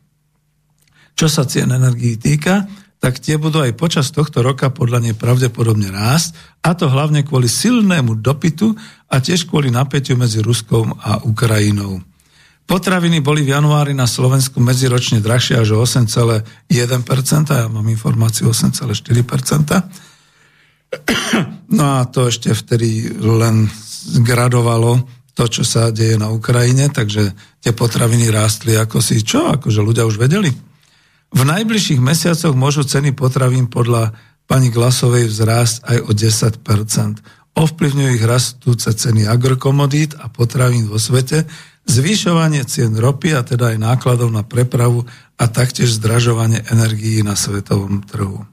Čo 1.14 1.30
sa 1.30 1.48
cien 1.48 1.70
energií 1.72 2.20
týka, 2.20 2.68
tak 2.98 3.20
tie 3.20 3.40
budú 3.40 3.60
aj 3.60 3.76
počas 3.76 4.10
tohto 4.12 4.40
roka 4.40 4.72
podľa 4.72 5.00
nej 5.00 5.14
pravdepodobne 5.16 5.92
rásť, 5.92 6.60
a 6.64 6.72
to 6.76 6.88
hlavne 6.88 7.24
kvôli 7.24 7.48
silnému 7.48 8.20
dopytu 8.20 8.72
a 9.08 9.20
tiež 9.20 9.48
kvôli 9.48 9.72
napätiu 9.72 10.16
medzi 10.16 10.40
Ruskom 10.44 10.96
a 11.00 11.20
Ukrajinou. 11.24 12.00
Potraviny 12.64 13.20
boli 13.20 13.44
v 13.44 13.52
januári 13.52 13.92
na 13.92 14.08
Slovensku 14.08 14.56
medziročne 14.56 15.20
drahšie 15.20 15.60
až 15.60 15.76
o 15.76 15.84
8,1%, 15.84 16.72
ja 17.52 17.68
mám 17.68 17.84
informáciu 17.92 18.48
8,4%. 18.48 19.04
No 21.74 22.00
a 22.00 22.08
to 22.08 22.30
ešte 22.32 22.54
vtedy 22.54 23.12
len 23.20 23.68
zgradovalo 24.04 25.04
to, 25.34 25.44
čo 25.50 25.66
sa 25.66 25.90
deje 25.90 26.14
na 26.16 26.30
Ukrajine, 26.30 26.88
takže 26.88 27.34
tie 27.60 27.72
potraviny 27.74 28.30
rástli 28.30 28.78
ako 28.78 29.02
si 29.02 29.20
čo, 29.20 29.50
akože 29.50 29.82
ľudia 29.82 30.06
už 30.06 30.16
vedeli. 30.16 30.54
V 31.34 31.42
najbližších 31.42 31.98
mesiacoch 31.98 32.54
môžu 32.54 32.86
ceny 32.86 33.10
potravín 33.10 33.66
podľa 33.66 34.14
pani 34.46 34.70
Glasovej 34.70 35.26
vzrásť 35.26 35.82
aj 35.82 35.98
o 36.06 36.10
10%. 36.14 37.58
Ovplyvňujú 37.58 38.10
ich 38.14 38.24
rastúce 38.24 38.86
ceny 38.94 39.26
agrokomodít 39.26 40.14
a 40.14 40.30
potravín 40.30 40.86
vo 40.86 41.02
svete, 41.02 41.46
zvyšovanie 41.84 42.64
cien 42.64 42.96
ropy 42.96 43.36
a 43.36 43.44
teda 43.44 43.76
aj 43.76 43.78
nákladov 43.80 44.32
na 44.32 44.42
prepravu 44.42 45.04
a 45.36 45.44
taktiež 45.48 46.00
zdražovanie 46.00 46.64
energií 46.72 47.20
na 47.20 47.36
svetovom 47.36 48.04
trhu. 48.04 48.44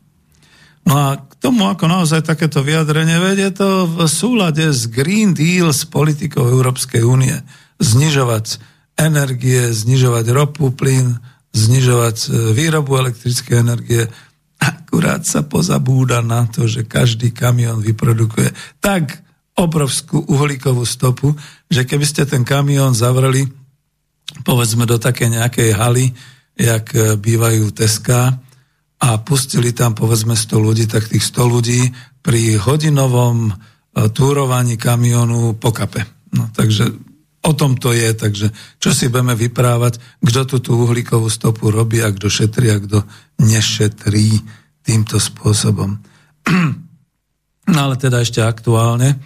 No 0.82 0.94
a 0.98 1.08
k 1.22 1.34
tomu, 1.38 1.70
ako 1.70 1.86
naozaj 1.86 2.26
takéto 2.26 2.66
vyjadrenie 2.66 3.22
vedie 3.22 3.54
to 3.54 3.86
v 3.86 4.10
súlade 4.10 4.66
s 4.66 4.90
Green 4.90 5.38
Deal, 5.38 5.70
s 5.70 5.86
politikou 5.86 6.42
Európskej 6.50 7.06
únie. 7.06 7.38
Znižovať 7.78 8.58
energie, 8.98 9.70
znižovať 9.70 10.26
ropu, 10.34 10.74
plyn, 10.74 11.22
znižovať 11.54 12.18
e, 12.18 12.28
výrobu 12.54 12.98
elektrickej 12.98 13.56
energie. 13.62 14.04
Akurát 14.62 15.26
sa 15.26 15.46
pozabúda 15.46 16.22
na 16.26 16.50
to, 16.50 16.66
že 16.66 16.86
každý 16.86 17.30
kamión 17.34 17.82
vyprodukuje 17.82 18.54
tak 18.82 19.22
obrovskú 19.58 20.26
uhlíkovú 20.26 20.86
stopu, 20.88 21.38
že 21.72 21.88
keby 21.88 22.04
ste 22.04 22.28
ten 22.28 22.44
kamión 22.44 22.92
zavreli 22.92 23.48
povedzme 24.44 24.84
do 24.84 25.00
také 25.00 25.32
nejakej 25.32 25.72
haly, 25.76 26.12
jak 26.56 26.92
e, 26.96 27.16
bývajú 27.16 27.72
Teská, 27.72 28.36
a 29.02 29.18
pustili 29.18 29.74
tam 29.74 29.98
povedzme 29.98 30.38
100 30.38 30.62
ľudí, 30.62 30.86
tak 30.86 31.10
tých 31.10 31.26
100 31.26 31.42
ľudí 31.42 31.82
pri 32.22 32.62
hodinovom 32.62 33.50
e, 33.50 33.54
túrovaní 34.14 34.78
kamionu 34.78 35.58
pokape. 35.58 36.06
No, 36.38 36.48
takže 36.54 36.86
o 37.42 37.52
tom 37.58 37.82
to 37.82 37.92
je, 37.98 38.14
takže 38.14 38.54
čo 38.78 38.94
si 38.94 39.10
budeme 39.10 39.34
vyprávať, 39.34 39.98
kto 40.22 40.42
tu 40.46 40.58
tú 40.62 40.72
uhlíkovú 40.86 41.28
stopu 41.34 41.74
robí 41.74 42.00
a 42.06 42.14
kto 42.14 42.30
šetrí 42.30 42.70
a 42.70 42.78
kto 42.78 43.02
nešetrí 43.42 44.38
týmto 44.86 45.18
spôsobom. 45.18 45.98
No 47.62 47.88
ale 47.88 47.96
teda 47.96 48.20
ešte 48.20 48.42
aktuálne. 48.42 49.22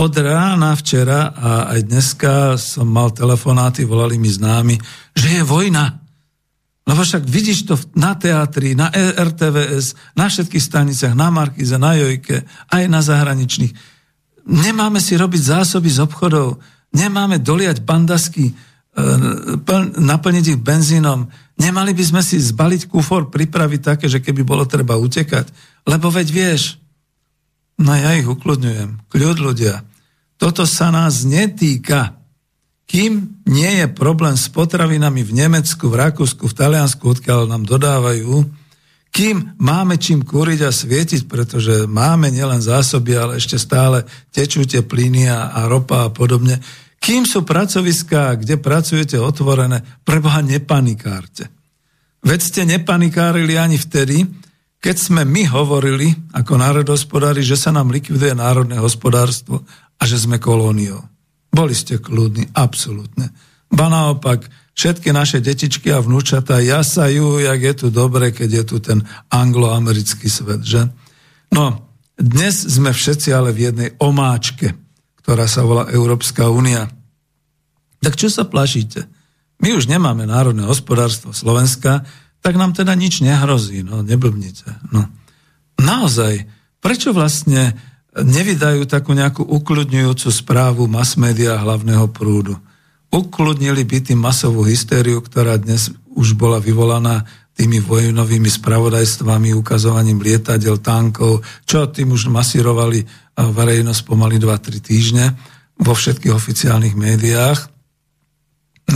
Od 0.00 0.16
rána 0.16 0.72
včera 0.80 1.28
a 1.28 1.76
aj 1.76 1.80
dneska 1.84 2.56
som 2.56 2.88
mal 2.88 3.12
telefonáty, 3.12 3.84
volali 3.84 4.16
mi 4.16 4.32
známi, 4.32 4.80
že 5.12 5.28
je 5.28 5.42
vojna. 5.44 6.00
Lebo 6.88 7.04
však 7.04 7.28
vidíš 7.28 7.68
to 7.68 7.76
na 8.00 8.16
teatri, 8.16 8.72
na 8.72 8.88
e 8.88 9.12
RTVS, 9.12 10.16
na 10.16 10.32
všetkých 10.32 10.64
staniciach, 10.64 11.12
na 11.12 11.28
Markize, 11.28 11.76
na 11.76 12.00
Jojke, 12.00 12.48
aj 12.72 12.84
na 12.88 13.04
zahraničných. 13.04 13.76
Nemáme 14.48 15.04
si 15.04 15.20
robiť 15.20 15.42
zásoby 15.52 15.92
z 15.92 16.00
obchodov, 16.00 16.56
nemáme 16.96 17.36
doliať 17.36 17.84
bandasky, 17.84 18.48
e, 18.48 18.54
naplniť 20.00 20.56
ich 20.56 20.60
benzínom, 20.64 21.28
nemali 21.60 21.92
by 21.92 22.04
sme 22.08 22.24
si 22.24 22.40
zbaliť 22.40 22.88
kufor, 22.88 23.28
pripraviť 23.28 23.80
také, 23.84 24.08
že 24.08 24.24
keby 24.24 24.48
bolo 24.48 24.64
treba 24.64 24.96
utekať. 24.96 25.52
Lebo 25.84 26.08
veď 26.08 26.28
vieš, 26.32 26.80
no 27.76 27.92
ja 27.92 28.16
ich 28.16 28.24
ukludňujem, 28.24 29.12
kľud 29.12 29.38
ľudia, 29.44 29.89
toto 30.40 30.64
sa 30.64 30.88
nás 30.88 31.28
netýka. 31.28 32.16
Kým 32.88 33.44
nie 33.44 33.84
je 33.84 33.86
problém 33.92 34.34
s 34.34 34.48
potravinami 34.48 35.20
v 35.20 35.36
Nemecku, 35.46 35.92
v 35.92 36.00
Rakúsku, 36.00 36.48
v 36.48 36.56
Taliansku, 36.56 37.04
odkiaľ 37.04 37.46
nám 37.46 37.68
dodávajú, 37.68 38.48
kým 39.10 39.58
máme 39.58 39.98
čím 39.98 40.22
kúriť 40.22 40.60
a 40.64 40.70
svietiť, 40.70 41.26
pretože 41.26 41.86
máme 41.86 42.30
nielen 42.30 42.62
zásoby, 42.62 43.18
ale 43.18 43.32
ešte 43.42 43.58
stále 43.58 44.06
tečú 44.30 44.62
tie 44.62 44.86
plyny 44.86 45.26
a, 45.26 45.50
a 45.50 45.60
ropa 45.66 46.08
a 46.08 46.14
podobne, 46.14 46.62
kým 47.00 47.26
sú 47.26 47.42
pracoviská, 47.42 48.38
kde 48.38 48.60
pracujete 48.60 49.18
otvorené, 49.18 49.82
preboha 50.04 50.40
nepanikárte. 50.46 51.50
Veď 52.20 52.40
ste 52.40 52.62
nepanikárili 52.68 53.56
ani 53.56 53.80
vtedy, 53.80 54.28
keď 54.80 54.96
sme 54.96 55.22
my 55.28 55.48
hovorili 55.52 56.12
ako 56.32 56.56
národospodári, 56.56 57.44
že 57.44 57.56
sa 57.56 57.72
nám 57.72 57.92
likviduje 57.92 58.32
národné 58.32 58.80
hospodárstvo 58.80 59.64
a 60.00 60.02
že 60.08 60.16
sme 60.16 60.40
kolóniou. 60.40 61.04
Boli 61.52 61.76
ste 61.76 62.00
kľudní, 62.00 62.56
absolútne. 62.56 63.30
Ba 63.68 63.92
naopak, 63.92 64.48
všetky 64.74 65.12
naše 65.12 65.44
detičky 65.44 65.92
a 65.92 66.00
vnúčata 66.00 66.58
jasajú, 66.58 67.44
jak 67.44 67.60
je 67.60 67.74
tu 67.76 67.86
dobre, 67.92 68.32
keď 68.32 68.50
je 68.50 68.64
tu 68.64 68.76
ten 68.80 68.98
angloamerický 69.28 70.26
svet, 70.26 70.64
že? 70.64 70.88
No, 71.52 71.90
dnes 72.16 72.64
sme 72.64 72.96
všetci 72.96 73.28
ale 73.30 73.52
v 73.52 73.70
jednej 73.70 73.90
omáčke, 74.00 74.72
ktorá 75.20 75.44
sa 75.44 75.62
volá 75.62 75.92
Európska 75.92 76.48
únia. 76.48 76.88
Tak 78.00 78.16
čo 78.16 78.32
sa 78.32 78.48
plašíte? 78.48 79.04
My 79.60 79.76
už 79.76 79.92
nemáme 79.92 80.24
národné 80.24 80.64
hospodárstvo 80.64 81.36
Slovenska, 81.36 82.08
tak 82.40 82.56
nám 82.56 82.72
teda 82.72 82.96
nič 82.96 83.20
nehrozí, 83.20 83.84
no 83.84 84.00
neblbnite. 84.00 84.88
No. 84.96 85.04
Naozaj, 85.76 86.48
prečo 86.80 87.12
vlastne 87.12 87.76
nevydajú 88.16 88.86
takú 88.90 89.14
nejakú 89.14 89.46
ukludňujúcu 89.46 90.28
správu 90.30 90.90
mass 90.90 91.14
media 91.14 91.58
hlavného 91.58 92.10
prúdu. 92.10 92.58
Ukludnili 93.10 93.82
by 93.86 93.98
tým 94.06 94.18
masovú 94.22 94.66
hystériu, 94.66 95.22
ktorá 95.22 95.58
dnes 95.58 95.90
už 96.14 96.34
bola 96.38 96.62
vyvolaná 96.62 97.26
tými 97.54 97.82
vojnovými 97.82 98.48
spravodajstvami, 98.48 99.52
ukazovaním 99.52 100.22
lietadiel, 100.22 100.78
tankov, 100.80 101.42
čo 101.66 101.90
tým 101.90 102.14
už 102.14 102.30
masírovali 102.30 103.04
verejnosť 103.36 104.00
pomaly 104.06 104.38
2-3 104.38 104.80
týždne 104.80 105.34
vo 105.76 105.92
všetkých 105.92 106.32
oficiálnych 106.32 106.94
médiách. 106.96 107.68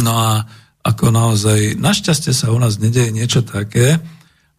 No 0.01 0.13
a 0.15 0.31
ako 0.85 1.13
naozaj, 1.13 1.81
našťastie 1.81 2.37
sa 2.37 2.53
u 2.53 2.59
nás 2.61 2.77
nedeje 2.77 3.09
niečo 3.09 3.41
také, 3.41 4.01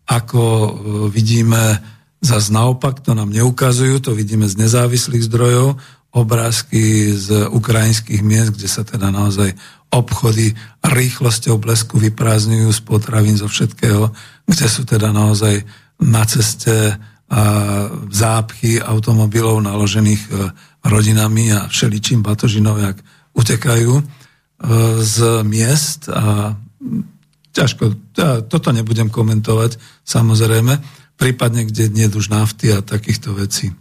ako 0.05 0.41
e, 0.41 0.69
vidíme 1.13 1.81
Zas 2.25 2.49
naopak 2.49 3.05
to 3.05 3.13
nám 3.13 3.29
neukazujú, 3.29 4.01
to 4.01 4.17
vidíme 4.17 4.49
z 4.49 4.57
nezávislých 4.57 5.29
zdrojov, 5.29 5.77
obrázky 6.09 7.13
z 7.13 7.45
ukrajinských 7.53 8.25
miest, 8.25 8.57
kde 8.57 8.65
sa 8.65 8.81
teda 8.81 9.13
naozaj 9.13 9.53
obchody 9.93 10.57
rýchlosťou 10.81 11.61
blesku 11.61 12.01
vyprázdňujú 12.01 12.69
z 12.71 12.81
potravín, 12.81 13.37
zo 13.37 13.45
všetkého, 13.45 14.09
kde 14.49 14.65
sú 14.65 14.87
teda 14.89 15.13
naozaj 15.13 15.61
na 16.01 16.25
ceste 16.25 16.97
a 17.25 17.41
zápchy 18.13 18.77
automobilov 18.77 19.57
naložených 19.57 20.21
e, 20.29 20.31
rodinami 20.85 21.49
a 21.57 21.65
všeličím 21.65 22.21
batožinov, 22.21 22.77
jak 22.77 22.97
utekajú 23.33 23.93
e, 23.97 24.03
z 25.01 25.17
miest 25.41 26.05
a 26.09 26.53
ťažko, 27.49 27.83
ja 28.13 28.45
toto 28.45 28.69
nebudem 28.69 29.09
komentovať, 29.09 29.81
samozrejme, 30.05 30.77
prípadne 31.15 31.67
kde 31.67 31.91
nie 31.91 32.07
už 32.11 32.31
nafty 32.31 32.71
a 32.71 32.83
takýchto 32.83 33.35
vecí. 33.35 33.71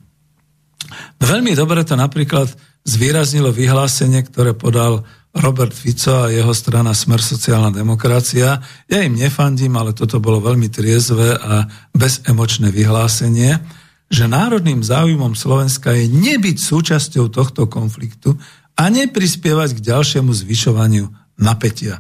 Veľmi 1.19 1.57
dobre 1.59 1.83
to 1.83 1.99
napríklad 1.99 2.53
zvýraznilo 2.85 3.51
vyhlásenie, 3.51 4.21
ktoré 4.29 4.53
podal 4.53 5.03
Robert 5.35 5.75
Fico 5.75 6.29
a 6.29 6.31
jeho 6.31 6.55
strana 6.55 6.95
Smer 6.95 7.19
sociálna 7.19 7.75
demokracia. 7.75 8.63
Ja 8.87 8.99
im 9.03 9.19
nefandím, 9.19 9.75
ale 9.75 9.91
toto 9.91 10.23
bolo 10.23 10.39
veľmi 10.39 10.71
triezve 10.71 11.35
a 11.35 11.67
bezemočné 11.91 12.71
vyhlásenie, 12.71 13.59
že 14.07 14.31
národným 14.31 14.85
záujmom 14.85 15.35
Slovenska 15.35 15.91
je 15.97 16.07
nebyť 16.07 16.57
súčasťou 16.61 17.35
tohto 17.35 17.67
konfliktu 17.67 18.39
a 18.79 18.87
neprispievať 18.87 19.75
k 19.75 19.85
ďalšiemu 19.91 20.31
zvyšovaniu 20.31 21.11
napätia. 21.43 21.99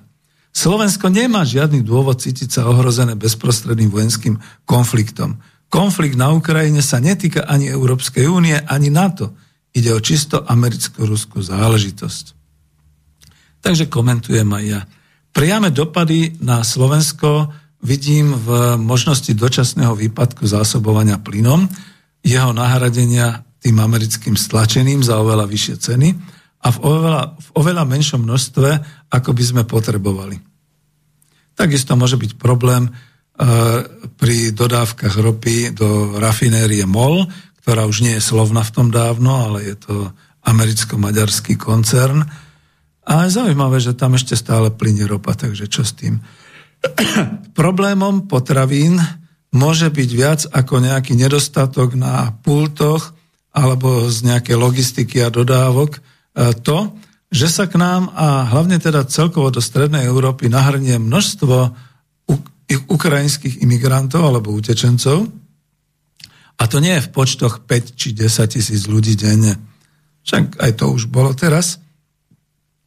Slovensko 0.54 1.10
nemá 1.10 1.42
žiadny 1.42 1.82
dôvod 1.82 2.22
cítiť 2.22 2.46
sa 2.46 2.70
ohrozené 2.70 3.18
bezprostredným 3.18 3.90
vojenským 3.90 4.38
konfliktom. 4.62 5.42
Konflikt 5.66 6.14
na 6.14 6.30
Ukrajine 6.30 6.78
sa 6.78 7.02
netýka 7.02 7.42
ani 7.50 7.66
Európskej 7.66 8.30
únie, 8.30 8.54
ani 8.54 8.94
NATO. 8.94 9.34
Ide 9.74 9.90
o 9.90 9.98
čisto 9.98 10.46
americko-ruskú 10.46 11.42
záležitosť. 11.42 12.24
Takže 13.58 13.90
komentujem 13.90 14.46
aj 14.46 14.64
ja. 14.64 14.80
Priame 15.34 15.74
dopady 15.74 16.38
na 16.38 16.62
Slovensko 16.62 17.50
vidím 17.82 18.38
v 18.38 18.78
možnosti 18.78 19.34
dočasného 19.34 19.98
výpadku 19.98 20.46
zásobovania 20.46 21.18
plynom, 21.18 21.66
jeho 22.22 22.54
nahradenia 22.54 23.42
tým 23.58 23.82
americkým 23.82 24.38
stlačeným 24.38 25.02
za 25.02 25.18
oveľa 25.18 25.50
vyššie 25.50 25.74
ceny 25.82 26.08
a 26.64 26.68
v 26.72 26.78
oveľa, 26.80 27.36
v 27.36 27.48
oveľa 27.60 27.84
menšom 27.84 28.24
množstve, 28.24 28.70
ako 29.12 29.30
by 29.36 29.44
sme 29.44 29.62
potrebovali. 29.68 30.40
Takisto 31.54 31.92
môže 31.94 32.16
byť 32.16 32.40
problém 32.40 32.88
e, 32.88 32.90
pri 34.16 34.50
dodávkach 34.56 35.14
ropy 35.20 35.76
do 35.76 36.16
rafinérie 36.16 36.88
MOL, 36.88 37.28
ktorá 37.62 37.84
už 37.84 38.02
nie 38.02 38.16
je 38.16 38.24
slovna 38.24 38.64
v 38.64 38.74
tom 38.74 38.88
dávno, 38.88 39.52
ale 39.52 39.68
je 39.68 39.76
to 39.76 39.94
americko-maďarský 40.44 41.60
koncern. 41.60 42.24
A 43.04 43.28
je 43.28 43.36
zaujímavé, 43.36 43.80
že 43.84 43.96
tam 43.96 44.16
ešte 44.16 44.32
stále 44.32 44.72
plyne 44.72 45.04
ropa, 45.04 45.36
takže 45.36 45.68
čo 45.68 45.84
s 45.84 45.92
tým? 45.92 46.24
Problémom 47.60 48.24
potravín 48.24 48.96
môže 49.52 49.92
byť 49.92 50.10
viac 50.10 50.40
ako 50.48 50.80
nejaký 50.80 51.12
nedostatok 51.14 51.94
na 51.94 52.32
pultoch 52.42 53.12
alebo 53.54 54.10
z 54.10 54.26
nejakej 54.26 54.56
logistiky 54.58 55.22
a 55.22 55.30
dodávok, 55.30 56.02
to, 56.34 56.78
že 57.30 57.46
sa 57.50 57.64
k 57.70 57.78
nám 57.78 58.10
a 58.14 58.46
hlavne 58.50 58.78
teda 58.82 59.06
celkovo 59.06 59.50
do 59.54 59.62
Strednej 59.62 60.06
Európy 60.06 60.50
nahrnie 60.50 60.98
množstvo 60.98 61.56
ukrajinských 62.90 63.62
imigrantov 63.62 64.22
alebo 64.22 64.50
utečencov 64.54 65.30
a 66.58 66.64
to 66.70 66.78
nie 66.78 66.94
je 66.98 67.06
v 67.10 67.12
počtoch 67.12 67.66
5 67.66 67.98
či 67.98 68.14
10 68.14 68.54
tisíc 68.54 68.86
ľudí 68.86 69.18
denne. 69.18 69.58
Však 70.22 70.62
aj 70.62 70.72
to 70.78 70.94
už 70.94 71.10
bolo 71.10 71.34
teraz. 71.34 71.82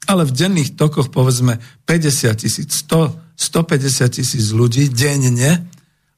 Ale 0.07 0.23
v 0.23 0.31
denných 0.31 0.79
tokoch 0.79 1.11
povedzme 1.11 1.59
50 1.83 2.39
tisíc, 2.39 2.71
100, 2.87 3.35
150 3.35 4.07
tisíc 4.07 4.55
ľudí 4.55 4.87
denne 4.87 5.67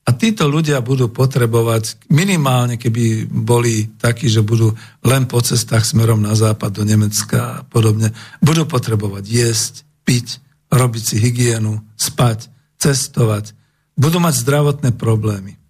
a 0.09 0.17
títo 0.17 0.49
ľudia 0.49 0.81
budú 0.81 1.13
potrebovať, 1.13 2.09
minimálne 2.09 2.81
keby 2.81 3.29
boli 3.29 3.93
takí, 4.01 4.25
že 4.25 4.41
budú 4.41 4.73
len 5.05 5.29
po 5.29 5.37
cestách 5.37 5.85
smerom 5.85 6.17
na 6.17 6.33
západ 6.33 6.73
do 6.73 6.81
Nemecka 6.81 7.61
a 7.61 7.63
podobne, 7.69 8.09
budú 8.41 8.65
potrebovať 8.65 9.23
jesť, 9.29 9.85
piť, 10.09 10.41
robiť 10.73 11.03
si 11.13 11.15
hygienu, 11.21 11.85
spať, 11.93 12.49
cestovať, 12.81 13.53
budú 13.93 14.17
mať 14.17 14.41
zdravotné 14.41 14.97
problémy. 14.97 15.61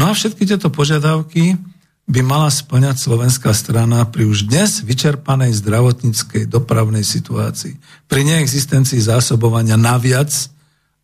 No 0.00 0.08
a 0.08 0.16
všetky 0.16 0.48
tieto 0.48 0.72
požiadavky 0.72 1.60
by 2.08 2.20
mala 2.24 2.48
splňať 2.48 3.04
slovenská 3.04 3.52
strana 3.52 4.08
pri 4.08 4.24
už 4.24 4.48
dnes 4.48 4.80
vyčerpanej 4.80 5.52
zdravotníckej 5.60 6.48
dopravnej 6.48 7.04
situácii, 7.04 7.76
pri 8.08 8.24
neexistencii 8.24 8.96
zásobovania 8.96 9.76
naviac 9.76 10.32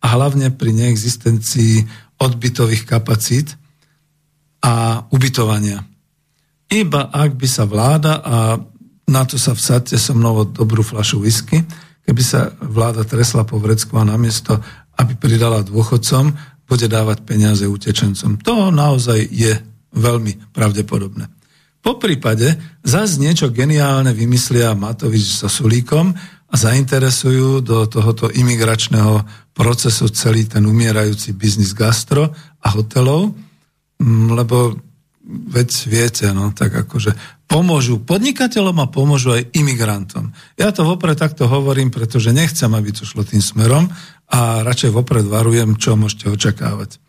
a 0.01 0.17
hlavne 0.17 0.49
pri 0.49 0.73
neexistencii 0.73 2.09
odbytových 2.21 2.85
kapacít 2.85 3.57
a 4.61 5.01
ubytovania. 5.09 5.81
Iba 6.69 7.09
ak 7.09 7.35
by 7.35 7.47
sa 7.49 7.65
vláda, 7.65 8.21
a 8.21 8.61
na 9.09 9.23
to 9.25 9.41
sa 9.41 9.57
vsadte 9.57 9.97
so 9.97 10.13
mnou 10.13 10.45
dobrú 10.45 10.85
flašu 10.85 11.19
whisky, 11.19 11.65
keby 12.05 12.21
sa 12.21 12.53
vláda 12.61 13.03
tresla 13.03 13.43
po 13.43 13.57
vrecku 13.57 13.97
a 13.97 14.07
namiesto, 14.07 14.55
aby 15.01 15.17
pridala 15.17 15.65
dôchodcom, 15.65 16.31
bude 16.69 16.87
dávať 16.87 17.27
peniaze 17.27 17.67
utečencom. 17.67 18.39
To 18.47 18.71
naozaj 18.71 19.19
je 19.27 19.51
veľmi 19.91 20.55
pravdepodobné. 20.55 21.27
Po 21.81 21.97
prípade 21.97 22.55
zase 22.85 23.17
niečo 23.17 23.49
geniálne 23.49 24.13
vymyslia 24.13 24.77
Matovič 24.77 25.41
so 25.41 25.49
Sulíkom 25.49 26.13
a 26.51 26.55
zainteresujú 26.59 27.63
do 27.63 27.87
tohoto 27.87 28.27
imigračného 28.27 29.23
procesu 29.55 30.11
celý 30.11 30.47
ten 30.47 30.67
umierajúci 30.67 31.31
biznis 31.31 31.71
gastro 31.71 32.35
a 32.59 32.67
hotelov, 32.75 33.31
mm, 33.99 34.35
lebo 34.35 34.75
veď 35.31 35.69
viete, 35.87 36.25
no, 36.35 36.51
tak 36.51 36.75
akože 36.75 37.15
pomôžu 37.47 38.03
podnikateľom 38.03 38.77
a 38.83 38.91
pomôžu 38.91 39.35
aj 39.35 39.53
imigrantom. 39.55 40.31
Ja 40.59 40.75
to 40.75 40.83
vopred 40.83 41.15
takto 41.15 41.47
hovorím, 41.47 41.91
pretože 41.91 42.35
nechcem, 42.35 42.71
aby 42.71 42.91
to 42.91 43.07
šlo 43.07 43.23
tým 43.23 43.39
smerom 43.39 43.87
a 44.31 44.63
radšej 44.63 44.91
vopred 44.91 45.27
varujem, 45.27 45.75
čo 45.79 45.99
môžete 45.99 46.31
očakávať. 46.31 46.99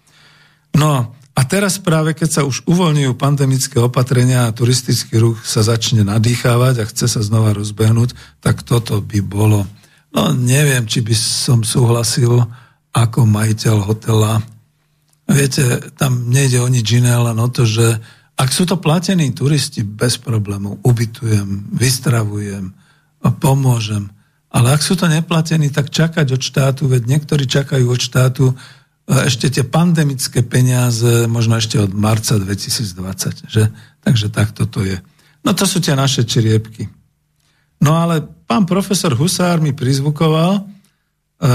No, 0.79 1.15
a 1.33 1.41
teraz 1.49 1.81
práve, 1.81 2.13
keď 2.13 2.29
sa 2.29 2.43
už 2.45 2.69
uvoľňujú 2.69 3.17
pandemické 3.17 3.81
opatrenia 3.81 4.49
a 4.49 4.55
turistický 4.55 5.17
ruch 5.17 5.41
sa 5.49 5.65
začne 5.65 6.05
nadýchávať 6.05 6.75
a 6.85 6.89
chce 6.89 7.09
sa 7.09 7.25
znova 7.25 7.57
rozbehnúť, 7.57 8.13
tak 8.45 8.61
toto 8.61 9.01
by 9.01 9.25
bolo. 9.25 9.65
No 10.13 10.37
neviem, 10.37 10.85
či 10.85 11.01
by 11.01 11.17
som 11.17 11.65
súhlasil 11.65 12.45
ako 12.93 13.25
majiteľ 13.25 13.77
hotela. 13.81 14.45
Viete, 15.25 15.81
tam 15.97 16.29
nejde 16.29 16.61
o 16.61 16.69
nič 16.69 17.01
iné, 17.01 17.17
len 17.17 17.41
o 17.41 17.49
to, 17.49 17.65
že 17.65 17.97
ak 18.37 18.53
sú 18.53 18.69
to 18.69 18.77
platení 18.77 19.33
turisti, 19.33 19.81
bez 19.81 20.21
problémov, 20.21 20.85
ubytujem, 20.85 21.73
vystravujem, 21.73 22.77
pomôžem. 23.41 24.13
Ale 24.53 24.77
ak 24.77 24.85
sú 24.85 25.01
to 25.01 25.09
neplatení, 25.09 25.73
tak 25.73 25.89
čakať 25.89 26.29
od 26.29 26.43
štátu, 26.45 26.93
veď 26.93 27.09
niektorí 27.09 27.49
čakajú 27.49 27.89
od 27.89 28.01
štátu 28.05 28.53
ešte 29.13 29.53
tie 29.53 29.65
pandemické 29.67 30.41
peniaze 30.41 31.29
možno 31.29 31.61
ešte 31.61 31.77
od 31.77 31.93
marca 31.93 32.41
2020. 32.41 33.51
Že? 33.51 33.65
Takže 34.01 34.27
takto 34.33 34.65
to 34.65 34.81
je. 34.87 34.97
No 35.45 35.53
to 35.53 35.69
sú 35.69 35.83
tie 35.83 35.93
naše 35.93 36.25
čeriepky. 36.25 36.89
No 37.83 37.99
ale 37.99 38.23
pán 38.23 38.65
profesor 38.65 39.13
Husár 39.13 39.59
mi 39.59 39.75
prizvukoval 39.75 40.53
e, 40.57 40.63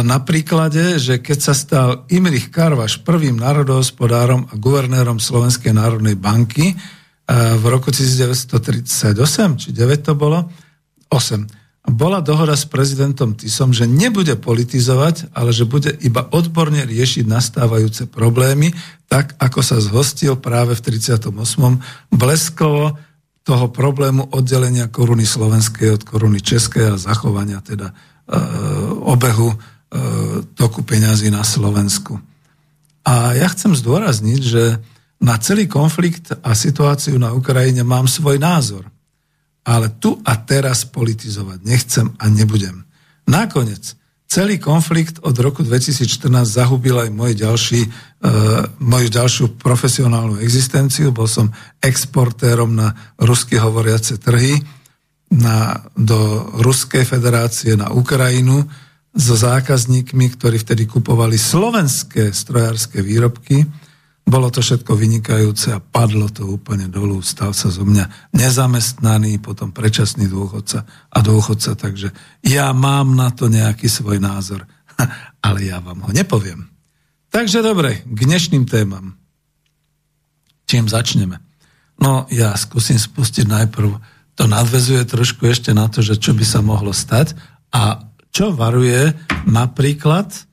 na 0.03 0.19
príklade, 0.21 0.99
že 0.99 1.23
keď 1.23 1.37
sa 1.39 1.53
stal 1.55 1.89
Imrich 2.11 2.51
Karvaš 2.51 2.99
prvým 3.01 3.39
národohospodárom 3.39 4.51
a 4.51 4.53
guvernérom 4.59 5.23
Slovenskej 5.23 5.71
národnej 5.71 6.19
banky 6.19 6.73
e, 6.73 6.75
v 7.55 7.63
roku 7.71 7.89
1938, 7.95 9.15
či 9.55 9.69
9 9.71 10.03
to 10.03 10.13
bolo? 10.19 10.51
8 11.07 11.66
bola 11.87 12.19
dohoda 12.19 12.51
s 12.59 12.67
prezidentom 12.67 13.31
Tisom, 13.31 13.71
že 13.71 13.87
nebude 13.87 14.35
politizovať, 14.35 15.31
ale 15.31 15.55
že 15.55 15.63
bude 15.63 15.95
iba 16.03 16.27
odborne 16.35 16.83
riešiť 16.83 17.23
nastávajúce 17.23 18.11
problémy, 18.11 18.75
tak 19.07 19.39
ako 19.39 19.59
sa 19.63 19.79
zhostil 19.79 20.35
práve 20.35 20.75
v 20.75 20.83
38. 20.83 21.31
bleskovo 22.11 22.99
toho 23.47 23.65
problému 23.71 24.35
oddelenia 24.35 24.91
koruny 24.91 25.23
slovenskej 25.23 25.95
od 25.95 26.03
koruny 26.03 26.43
českej 26.43 26.91
a 26.91 26.99
zachovania 26.99 27.63
teda 27.63 27.87
e, 27.87 27.93
obehu 29.07 29.55
e, 29.55 29.57
toku 30.59 30.83
peňazí 30.83 31.31
na 31.31 31.47
Slovensku. 31.47 32.19
A 33.07 33.31
ja 33.39 33.47
chcem 33.47 33.71
zdôrazniť, 33.71 34.41
že 34.43 34.63
na 35.23 35.39
celý 35.39 35.71
konflikt 35.71 36.35
a 36.43 36.51
situáciu 36.51 37.15
na 37.15 37.31
Ukrajine 37.31 37.87
mám 37.87 38.11
svoj 38.11 38.35
názor– 38.35 38.83
ale 39.67 39.91
tu 39.99 40.15
a 40.23 40.39
teraz 40.39 40.87
politizovať 40.87 41.59
nechcem 41.67 42.07
a 42.15 42.31
nebudem. 42.31 42.87
Nakoniec, 43.27 43.99
celý 44.23 44.55
konflikt 44.63 45.19
od 45.19 45.35
roku 45.43 45.59
2014 45.59 46.07
zahubil 46.47 46.95
aj 47.03 47.09
môj 47.11 47.35
ďalší, 47.35 47.81
e, 47.83 47.89
moju 48.79 49.07
ďalšiu 49.11 49.59
profesionálnu 49.59 50.39
existenciu. 50.39 51.11
Bol 51.11 51.27
som 51.27 51.51
exportérom 51.83 52.71
na 52.71 52.95
rusky 53.19 53.59
hovoriace 53.59 54.15
trhy, 54.15 54.63
na, 55.27 55.83
do 55.99 56.47
Ruskej 56.63 57.03
federácie, 57.03 57.75
na 57.75 57.91
Ukrajinu, 57.91 58.63
so 59.17 59.35
zákazníkmi, 59.35 60.39
ktorí 60.39 60.63
vtedy 60.63 60.87
kupovali 60.87 61.35
slovenské 61.35 62.31
strojárske 62.31 63.03
výrobky 63.03 63.67
bolo 64.27 64.51
to 64.51 64.59
všetko 64.59 64.91
vynikajúce 64.99 65.71
a 65.71 65.79
padlo 65.79 66.27
to 66.27 66.43
úplne 66.43 66.91
dolu. 66.91 67.23
Stal 67.23 67.55
sa 67.55 67.71
zo 67.71 67.87
mňa 67.87 68.35
nezamestnaný, 68.35 69.39
potom 69.39 69.71
predčasný 69.71 70.27
dôchodca 70.27 70.83
a 71.07 71.17
dôchodca, 71.23 71.79
takže 71.79 72.11
ja 72.43 72.75
mám 72.75 73.15
na 73.15 73.31
to 73.31 73.47
nejaký 73.47 73.87
svoj 73.87 74.19
názor, 74.19 74.67
ale 75.47 75.71
ja 75.71 75.79
vám 75.79 76.03
ho 76.03 76.11
nepoviem. 76.11 76.67
Takže 77.31 77.63
dobre, 77.63 78.03
k 78.03 78.19
dnešným 78.27 78.67
témam. 78.67 79.15
Čím 80.67 80.91
začneme? 80.91 81.39
No 82.03 82.27
ja 82.27 82.51
skúsim 82.59 82.99
spustiť 82.99 83.47
najprv, 83.47 83.89
to 84.37 84.43
nadvezuje 84.45 85.07
trošku 85.07 85.47
ešte 85.47 85.71
na 85.71 85.87
to, 85.87 86.03
že 86.03 86.19
čo 86.19 86.35
by 86.35 86.43
sa 86.43 86.59
mohlo 86.59 86.91
stať 86.91 87.33
a 87.71 88.05
čo 88.29 88.51
varuje 88.53 89.15
napríklad 89.47 90.46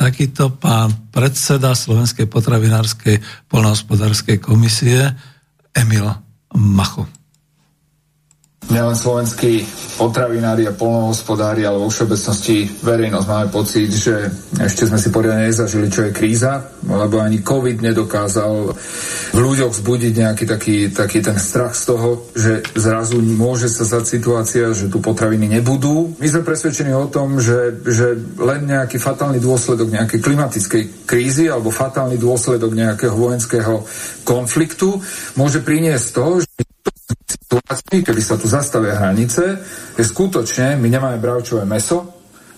takýto 0.00 0.56
pán 0.56 1.12
predseda 1.12 1.76
Slovenskej 1.76 2.24
potravinárskej 2.24 3.20
polnohospodárskej 3.52 4.40
komisie 4.40 5.12
Emil 5.76 6.08
Macho. 6.56 7.19
Nielen 8.68 8.92
slovenskí 8.92 9.64
potravinári 9.96 10.64
a 10.68 10.76
polnohospodári, 10.76 11.64
ale 11.64 11.80
vo 11.80 11.92
všeobecnosti 11.92 12.68
verejnosť 12.80 13.26
máme 13.28 13.48
pocit, 13.52 13.88
že 13.92 14.32
ešte 14.56 14.88
sme 14.88 14.96
si 14.96 15.08
poriadne 15.12 15.48
nezažili, 15.48 15.92
čo 15.92 16.08
je 16.08 16.16
kríza, 16.16 16.72
lebo 16.84 17.20
ani 17.20 17.44
COVID 17.44 17.84
nedokázal 17.84 18.72
v 19.30 19.38
ľuďoch 19.38 19.76
vzbudiť 19.76 20.12
nejaký 20.16 20.44
taký, 20.48 20.76
taký 20.88 21.20
ten 21.20 21.36
strach 21.36 21.76
z 21.76 21.84
toho, 21.92 22.08
že 22.32 22.64
zrazu 22.72 23.20
môže 23.20 23.68
sa 23.68 23.84
stať 23.84 24.04
situácia, 24.08 24.72
že 24.72 24.88
tu 24.88 25.04
potraviny 25.04 25.60
nebudú. 25.60 26.16
My 26.16 26.28
sme 26.30 26.46
presvedčení 26.46 26.96
o 26.96 27.12
tom, 27.12 27.42
že, 27.42 27.84
že 27.84 28.16
len 28.40 28.64
nejaký 28.64 28.96
fatálny 28.96 29.36
dôsledok 29.42 29.92
nejakej 29.92 30.20
klimatickej 30.24 30.82
krízy 31.04 31.50
alebo 31.52 31.68
fatálny 31.68 32.16
dôsledok 32.16 32.72
nejakého 32.72 33.12
vojenského 33.12 33.84
konfliktu 34.24 34.96
môže 35.36 35.60
priniesť 35.60 36.06
to, 36.14 36.26
že 36.40 36.69
keby 38.02 38.22
sa 38.22 38.34
tu 38.34 38.50
zastavia 38.50 38.98
hranice, 38.98 39.62
je 39.94 40.04
skutočne, 40.04 40.74
my 40.74 40.88
nemáme 40.90 41.22
bravčové 41.22 41.62
meso, 41.62 42.02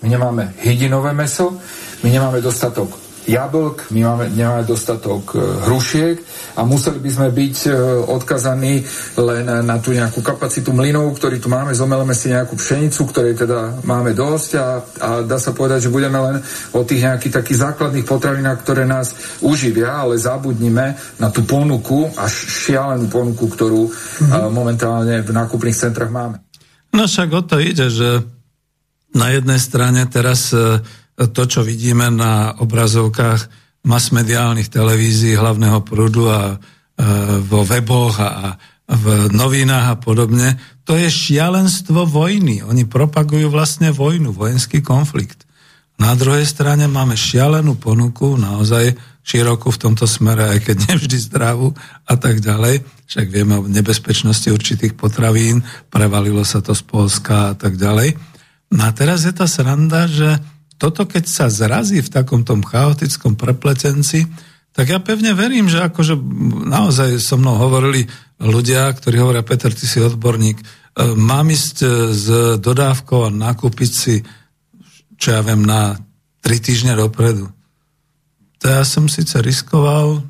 my 0.01 0.09
nemáme 0.09 0.57
hydinové 0.65 1.13
meso, 1.13 1.61
my 2.03 2.09
nemáme 2.09 2.41
dostatok 2.41 3.12
jablk, 3.27 3.91
my 3.95 4.01
máme, 4.03 4.25
nemáme 4.35 4.63
dostatok 4.67 5.35
e, 5.35 5.39
hrušiek 5.69 6.17
a 6.59 6.67
museli 6.67 6.99
by 6.99 7.11
sme 7.11 7.29
byť 7.31 7.57
e, 7.67 7.71
odkazaní 8.11 8.75
len 9.19 9.47
na 9.63 9.77
tú 9.79 9.95
nejakú 9.95 10.21
kapacitu 10.21 10.75
mlynov, 10.75 11.15
ktorý 11.15 11.39
tu 11.39 11.47
máme, 11.47 11.71
zomeleme 11.71 12.15
si 12.19 12.35
nejakú 12.35 12.59
pšenicu, 12.59 13.07
ktorej 13.07 13.35
teda 13.39 13.83
máme 13.87 14.11
dosť 14.13 14.51
a, 14.59 14.67
a 14.83 15.09
dá 15.23 15.39
sa 15.39 15.55
povedať, 15.55 15.87
že 15.87 15.95
budeme 15.95 16.19
len 16.19 16.37
o 16.75 16.83
tých 16.83 17.07
nejakých 17.07 17.33
takých 17.39 17.59
základných 17.63 18.07
potravinách, 18.07 18.59
ktoré 18.67 18.83
nás 18.87 19.39
uživia, 19.39 20.03
ale 20.03 20.19
zabudnime 20.19 20.99
na 21.23 21.29
tú 21.31 21.47
ponuku, 21.47 22.11
až 22.19 22.33
šialenú 22.33 23.07
ponuku, 23.07 23.47
ktorú 23.47 23.87
mm-hmm. 23.87 24.51
momentálne 24.51 25.23
v 25.23 25.31
nákupných 25.31 25.79
centrách 25.79 26.11
máme. 26.11 26.43
No 26.93 27.07
však 27.09 27.29
o 27.33 27.43
to 27.47 27.57
ide, 27.63 27.89
že 27.89 28.21
na 29.13 29.33
jednej 29.33 29.61
strane 29.61 30.05
teraz 30.09 30.53
to, 31.31 31.43
čo 31.47 31.61
vidíme 31.63 32.11
na 32.11 32.57
obrazovkách 32.59 33.63
masmediálnych 33.83 34.71
televízií 34.71 35.35
hlavného 35.35 35.83
prúdu 35.83 36.31
a 36.31 36.55
e, 36.55 36.57
vo 37.43 37.67
weboch 37.67 38.17
a 38.19 38.57
v 38.93 39.31
novinách 39.33 39.87
a 39.95 39.97
podobne, 39.97 40.59
to 40.83 40.99
je 40.99 41.09
šialenstvo 41.09 42.05
vojny. 42.05 42.61
Oni 42.67 42.85
propagujú 42.85 43.49
vlastne 43.49 43.95
vojnu, 43.95 44.35
vojenský 44.35 44.83
konflikt. 44.83 45.47
Na 46.03 46.19
druhej 46.19 46.45
strane 46.45 46.91
máme 46.91 47.15
šialenú 47.15 47.79
ponuku, 47.79 48.35
naozaj 48.35 48.99
širokú 49.23 49.71
v 49.71 49.81
tomto 49.87 50.05
smere, 50.11 50.59
aj 50.59 50.59
keď 50.67 50.77
nevždy 50.91 51.17
zdravú 51.31 51.71
a 52.11 52.15
tak 52.19 52.43
ďalej. 52.43 52.83
Však 53.07 53.27
vieme 53.31 53.63
o 53.63 53.71
nebezpečnosti 53.71 54.51
určitých 54.51 54.99
potravín, 54.99 55.63
prevalilo 55.89 56.43
sa 56.43 56.59
to 56.59 56.75
z 56.75 56.83
Polska 56.83 57.53
a 57.53 57.55
tak 57.55 57.79
ďalej. 57.79 58.19
No 58.73 58.89
a 58.89 58.91
teraz 58.91 59.23
je 59.23 59.33
tá 59.37 59.47
sranda, 59.47 60.11
že 60.11 60.43
toto 60.83 61.07
keď 61.07 61.31
sa 61.31 61.47
zrazí 61.47 62.03
v 62.03 62.11
takom 62.11 62.43
tom 62.43 62.67
chaotickom 62.67 63.39
prepletenci, 63.39 64.27
tak 64.75 64.91
ja 64.91 64.99
pevne 64.99 65.31
verím, 65.31 65.71
že 65.71 65.79
akože 65.79 66.19
naozaj 66.67 67.23
so 67.23 67.39
mnou 67.39 67.55
hovorili 67.55 68.11
ľudia, 68.43 68.91
ktorí 68.91 69.23
hovoria, 69.23 69.47
Peter, 69.47 69.71
ty 69.71 69.87
si 69.87 70.03
odborník, 70.03 70.59
e, 70.59 70.65
mám 71.15 71.47
ísť 71.55 71.77
e, 71.79 71.89
s 72.11 72.27
dodávkou 72.59 73.31
a 73.31 73.31
nakúpiť 73.31 73.93
si, 73.95 74.15
čo 75.15 75.39
ja 75.39 75.41
viem, 75.47 75.63
na 75.63 75.95
tri 76.43 76.59
týždne 76.59 76.99
dopredu. 76.99 77.47
To 78.59 78.65
ja 78.67 78.83
som 78.83 79.07
síce 79.07 79.39
riskoval, 79.39 80.27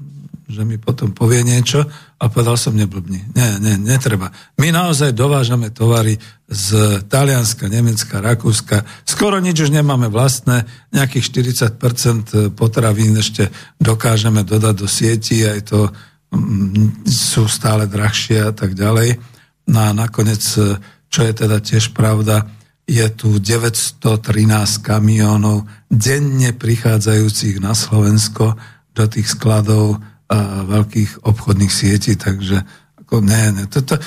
že 0.52 0.68
mi 0.68 0.76
potom 0.76 1.16
povie 1.16 1.40
niečo 1.40 1.88
a 2.22 2.30
povedal 2.30 2.54
som 2.54 2.78
neblbni. 2.78 3.35
Nie, 3.35 3.58
nie, 3.58 3.74
netreba. 3.82 4.30
My 4.54 4.70
naozaj 4.70 5.11
dovážame 5.11 5.74
tovary 5.74 6.14
z 6.46 7.02
Talianska, 7.11 7.66
Nemecka, 7.66 8.22
Rakúska. 8.22 8.87
Skoro 9.02 9.42
nič 9.42 9.66
už 9.66 9.74
nemáme 9.74 10.06
vlastné. 10.06 10.62
Nejakých 10.94 11.50
40% 11.74 12.54
potravín 12.54 13.18
ešte 13.18 13.50
dokážeme 13.82 14.46
dodať 14.46 14.74
do 14.78 14.87
sieti, 14.87 15.42
aj 15.42 15.61
to 15.66 15.90
mm, 16.30 17.11
sú 17.11 17.50
stále 17.50 17.90
drahšie 17.90 18.38
a 18.38 18.54
tak 18.54 18.78
ďalej. 18.78 19.18
No 19.74 19.82
a 19.82 19.90
nakoniec, 19.90 20.46
čo 21.11 21.20
je 21.26 21.32
teda 21.35 21.58
tiež 21.58 21.90
pravda, 21.90 22.46
je 22.87 23.06
tu 23.18 23.42
913 23.42 23.98
kamionov 24.78 25.66
denne 25.90 26.54
prichádzajúcich 26.54 27.58
na 27.58 27.74
Slovensko 27.74 28.54
do 28.94 29.04
tých 29.11 29.26
skladov 29.26 29.98
veľkých 30.66 31.27
obchodných 31.27 31.73
sietí, 31.73 32.16
takže 32.16 32.64
ako 33.03 33.21
ne, 33.21 33.42
ne, 33.53 33.64
to, 33.68 33.85
to, 33.85 34.01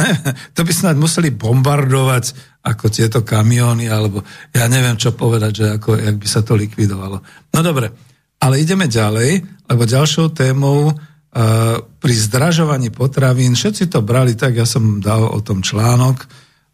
to 0.56 0.60
by 0.60 0.72
snad 0.74 0.96
museli 1.00 1.32
bombardovať 1.32 2.36
ako 2.60 2.92
tieto 2.92 3.24
kamióny, 3.24 3.88
alebo 3.88 4.20
ja 4.52 4.68
neviem, 4.68 5.00
čo 5.00 5.16
povedať, 5.16 5.52
že 5.56 5.66
ako, 5.80 5.96
jak 5.96 6.16
by 6.20 6.28
sa 6.28 6.44
to 6.44 6.52
likvidovalo. 6.60 7.24
No 7.56 7.58
dobre, 7.64 7.88
ale 8.36 8.60
ideme 8.60 8.84
ďalej, 8.84 9.40
lebo 9.64 9.82
ďalšou 9.88 10.36
témou 10.36 10.92
uh, 10.92 11.76
pri 11.80 12.14
zdražovaní 12.16 12.92
potravín, 12.92 13.56
všetci 13.56 13.88
to 13.88 14.04
brali 14.04 14.36
tak, 14.36 14.60
ja 14.60 14.68
som 14.68 15.00
dal 15.00 15.24
o 15.24 15.40
tom 15.40 15.64
článok, 15.64 16.28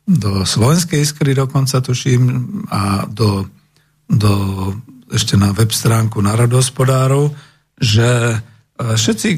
do 0.07 0.47
Slovenskej 0.47 1.03
iskry 1.03 1.35
dokonca 1.35 1.83
tuším 1.83 2.23
a 2.71 3.11
do, 3.11 3.51
do 4.07 4.33
ešte 5.11 5.35
na 5.35 5.51
web 5.51 5.75
stránku 5.75 6.23
národohospodárov, 6.23 7.35
že 7.75 8.39
Všetci 8.77 9.29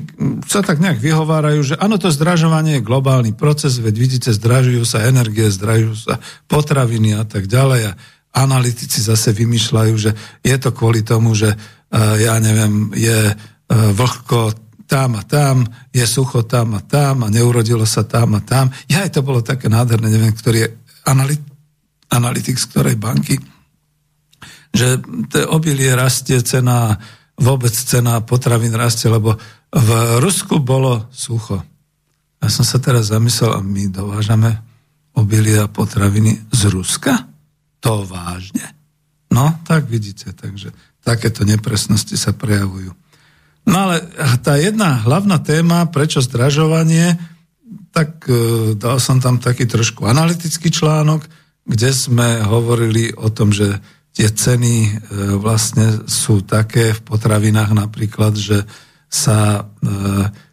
sa 0.50 0.66
tak 0.66 0.82
nejak 0.82 0.98
vyhovárajú, 0.98 1.60
že 1.62 1.74
áno, 1.78 1.94
to 1.94 2.10
zdražovanie 2.10 2.82
je 2.82 2.86
globálny 2.86 3.38
proces, 3.38 3.78
veď 3.78 3.94
vidíte, 3.94 4.30
zdražujú 4.34 4.82
sa 4.82 5.06
energie, 5.06 5.46
zdražujú 5.46 5.94
sa 5.94 6.18
potraviny 6.50 7.14
a 7.14 7.22
tak 7.22 7.46
ďalej. 7.46 7.94
A 7.94 7.96
analytici 8.34 8.98
zase 8.98 9.30
vymýšľajú, 9.30 9.94
že 9.94 10.10
je 10.42 10.56
to 10.58 10.74
kvôli 10.74 11.06
tomu, 11.06 11.38
že 11.38 11.54
ja 11.94 12.34
neviem, 12.42 12.90
je 12.98 13.30
vlhko 13.70 14.58
tam 14.90 15.20
a 15.20 15.22
tam, 15.22 15.68
je 15.94 16.02
sucho 16.02 16.42
tam 16.42 16.74
a 16.74 16.82
tam 16.82 17.22
a 17.22 17.28
neurodilo 17.30 17.86
sa 17.86 18.02
tam 18.02 18.34
a 18.34 18.40
tam. 18.42 18.74
Ja, 18.90 19.06
to 19.06 19.22
bolo 19.22 19.44
také 19.44 19.70
nádherné, 19.70 20.08
neviem, 20.10 20.34
ktorý 20.34 20.58
je 20.66 20.68
analyt, 21.06 21.44
analytik 22.10 22.58
z 22.58 22.66
ktorej 22.72 22.96
banky, 22.96 23.38
že 24.72 25.00
to 25.28 25.48
obilie 25.52 25.92
rastie 25.92 26.40
cena 26.44 26.96
vôbec 27.38 27.70
cena 27.70 28.18
potravín 28.20 28.74
rastie, 28.74 29.06
lebo 29.06 29.38
v 29.70 29.90
Rusku 30.18 30.58
bolo 30.58 31.06
sucho. 31.14 31.62
Ja 32.38 32.48
som 32.50 32.66
sa 32.66 32.78
teraz 32.78 33.10
zamyslel, 33.10 33.54
a 33.54 33.60
my 33.62 33.90
dovážame 33.90 34.62
obilie 35.14 35.58
a 35.58 35.70
potraviny 35.70 36.50
z 36.54 36.70
Ruska? 36.70 37.26
To 37.82 38.06
vážne. 38.06 38.74
No, 39.30 39.54
tak 39.66 39.86
vidíte, 39.86 40.34
takže 40.34 40.74
takéto 41.02 41.46
nepresnosti 41.46 42.14
sa 42.18 42.34
prejavujú. 42.34 42.94
No 43.68 43.76
ale 43.76 44.00
tá 44.40 44.56
jedna 44.56 45.04
hlavná 45.04 45.38
téma, 45.44 45.90
prečo 45.92 46.24
zdražovanie, 46.24 47.20
tak 47.92 48.24
e, 48.24 48.72
dal 48.72 48.96
som 48.96 49.20
tam 49.20 49.36
taký 49.36 49.68
trošku 49.68 50.08
analytický 50.08 50.72
článok, 50.72 51.28
kde 51.68 51.90
sme 51.92 52.40
hovorili 52.40 53.12
o 53.12 53.28
tom, 53.28 53.52
že 53.52 53.76
tie 54.18 54.34
ceny 54.34 54.74
e, 54.82 54.90
vlastne 55.38 56.10
sú 56.10 56.42
také 56.42 56.90
v 56.90 57.00
potravinách 57.06 57.70
napríklad, 57.70 58.34
že 58.34 58.66
sa 59.06 59.62
e, 59.62 59.86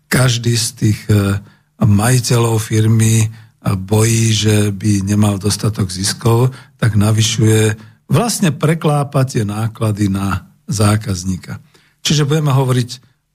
každý 0.05 0.53
z 0.53 0.67
tých 0.77 0.99
e, 1.09 1.41
majiteľov 1.81 2.61
firmy 2.61 3.25
bojí, 3.65 4.29
že 4.29 4.69
by 4.69 5.01
nemal 5.01 5.41
dostatok 5.41 5.89
ziskov, 5.89 6.53
tak 6.77 6.93
navyšuje, 6.93 7.73
vlastne 8.05 8.53
preklápa 8.53 9.25
tie 9.25 9.41
náklady 9.41 10.13
na 10.13 10.53
zákazníka. 10.69 11.57
Čiže 12.05 12.29
budeme 12.29 12.53
hovoriť 12.53 12.89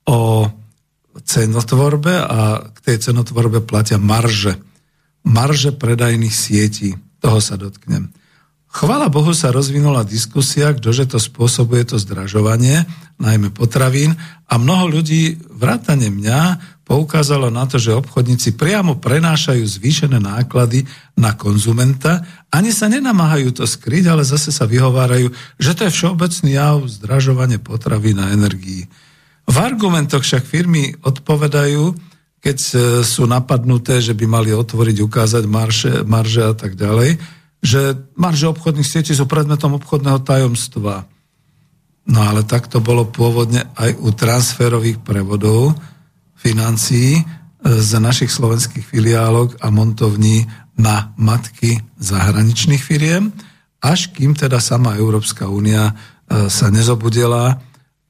o 0.07 0.47
cenotvorbe 1.27 2.14
a 2.14 2.71
k 2.71 2.79
tej 2.79 3.11
cenotvorbe 3.11 3.59
platia 3.66 3.99
marže. 3.99 4.55
Marže 5.27 5.75
predajných 5.75 6.31
sietí. 6.31 6.95
Toho 7.19 7.43
sa 7.43 7.59
dotknem. 7.59 8.14
Chvala 8.70 9.11
Bohu 9.11 9.35
sa 9.35 9.50
rozvinula 9.50 10.06
diskusia, 10.06 10.70
ktože 10.70 11.11
to 11.11 11.18
spôsobuje 11.18 11.90
to 11.90 11.98
zdražovanie, 11.98 12.87
najmä 13.18 13.50
potravín, 13.50 14.14
a 14.46 14.62
mnoho 14.62 14.87
ľudí, 14.87 15.42
vrátane 15.50 16.06
mňa, 16.06 16.40
poukázalo 16.87 17.50
na 17.50 17.66
to, 17.66 17.83
že 17.83 17.98
obchodníci 17.98 18.54
priamo 18.54 19.02
prenášajú 19.02 19.66
zvýšené 19.66 20.22
náklady 20.22 20.87
na 21.18 21.35
konzumenta, 21.35 22.22
ani 22.50 22.70
sa 22.70 22.87
nenamáhajú 22.87 23.59
to 23.59 23.66
skryť, 23.66 24.06
ale 24.06 24.22
zase 24.22 24.54
sa 24.54 24.70
vyhovárajú, 24.70 25.35
že 25.59 25.74
to 25.74 25.90
je 25.90 25.94
všeobecný 25.94 26.50
jav 26.54 26.78
zdražovanie 26.87 27.59
potravín 27.59 28.22
a 28.22 28.30
energií. 28.30 28.87
V 29.50 29.56
argumentoch 29.59 30.22
však 30.22 30.46
firmy 30.46 30.94
odpovedajú, 31.02 31.90
keď 32.38 32.59
e, 32.59 32.74
sú 33.02 33.26
napadnuté, 33.26 33.98
že 33.98 34.14
by 34.14 34.30
mali 34.30 34.50
otvoriť, 34.54 34.96
ukázať 35.02 35.44
marže, 35.50 35.94
marže 36.06 36.42
a 36.46 36.54
tak 36.54 36.78
ďalej, 36.78 37.39
že 37.61 37.96
marže 38.16 38.49
obchodných 38.49 38.88
sietí 38.88 39.12
sú 39.12 39.29
predmetom 39.29 39.77
obchodného 39.77 40.25
tajomstva. 40.25 41.05
No 42.09 42.18
ale 42.25 42.42
tak 42.42 42.66
to 42.66 42.81
bolo 42.81 43.07
pôvodne 43.07 43.68
aj 43.77 44.01
u 44.01 44.09
transferových 44.11 45.05
prevodov 45.05 45.77
financií 46.40 47.20
e, 47.20 47.23
z 47.62 47.90
našich 48.01 48.33
slovenských 48.33 48.83
filiálok 48.83 49.61
a 49.61 49.68
montovní 49.68 50.49
na 50.81 51.12
matky 51.20 51.85
zahraničných 52.01 52.81
firiem, 52.81 53.29
až 53.85 54.09
kým 54.16 54.33
teda 54.33 54.57
sama 54.57 54.96
Európska 54.96 55.44
únia 55.53 55.92
e, 55.92 56.49
sa 56.49 56.73
nezobudila 56.73 57.61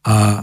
a 0.00 0.16
e, 0.16 0.40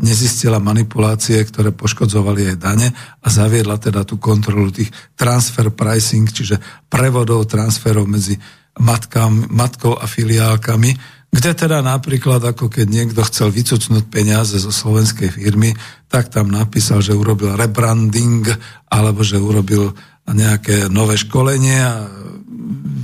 nezistila 0.00 0.56
manipulácie, 0.56 1.36
ktoré 1.44 1.68
poškodzovali 1.76 2.54
aj 2.54 2.56
dane 2.56 2.88
a 3.20 3.26
zaviedla 3.28 3.76
teda 3.76 4.08
tú 4.08 4.16
kontrolu 4.16 4.72
tých 4.72 4.88
transfer 5.12 5.68
pricing, 5.68 6.24
čiže 6.24 6.56
prevodov, 6.88 7.44
transferov 7.44 8.08
medzi 8.08 8.40
matkám, 8.80 9.52
matkou 9.52 10.00
a 10.00 10.08
filiálkami, 10.08 11.20
kde 11.30 11.50
teda 11.54 11.78
napríklad, 11.84 12.42
ako 12.42 12.66
keď 12.72 12.86
niekto 12.90 13.22
chcel 13.22 13.54
vycucnúť 13.54 14.10
peniaze 14.10 14.58
zo 14.58 14.72
slovenskej 14.74 15.30
firmy, 15.30 15.76
tak 16.10 16.32
tam 16.32 16.50
napísal, 16.50 17.04
že 17.04 17.14
urobil 17.14 17.54
rebranding 17.54 18.48
alebo 18.90 19.22
že 19.22 19.38
urobil 19.38 19.94
nejaké 20.26 20.90
nové 20.90 21.14
školenie 21.14 21.78
a 21.78 21.94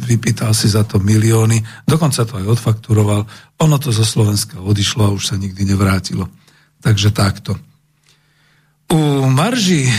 vypýtal 0.06 0.54
si 0.54 0.70
za 0.70 0.86
to 0.86 1.02
milióny, 1.02 1.60
dokonca 1.84 2.22
to 2.22 2.38
aj 2.38 2.46
odfakturoval. 2.58 3.26
Ono 3.60 3.76
to 3.82 3.90
zo 3.90 4.06
Slovenska 4.06 4.62
odišlo 4.62 5.10
a 5.10 5.14
už 5.14 5.34
sa 5.34 5.36
nikdy 5.36 5.66
nevrátilo. 5.66 6.30
Takže 6.80 7.10
takto. 7.10 7.58
U 8.86 9.26
marží 9.26 9.90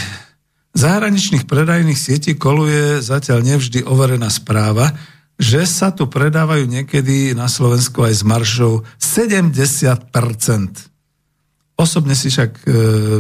zahraničných 0.71 1.43
predajných 1.43 1.99
sietí 1.99 2.39
koluje 2.39 3.03
zatiaľ 3.03 3.43
nevždy 3.43 3.83
overená 3.83 4.31
správa, 4.31 4.95
že 5.37 5.69
sa 5.69 5.93
tu 5.93 6.09
predávajú 6.09 6.65
niekedy 6.65 7.37
na 7.37 7.45
Slovensku 7.45 8.01
aj 8.01 8.13
s 8.13 8.23
maržou 8.25 8.87
70%. 8.97 10.07
Osobne 11.77 12.17
si 12.17 12.33
však 12.33 12.51
e, 12.65 12.69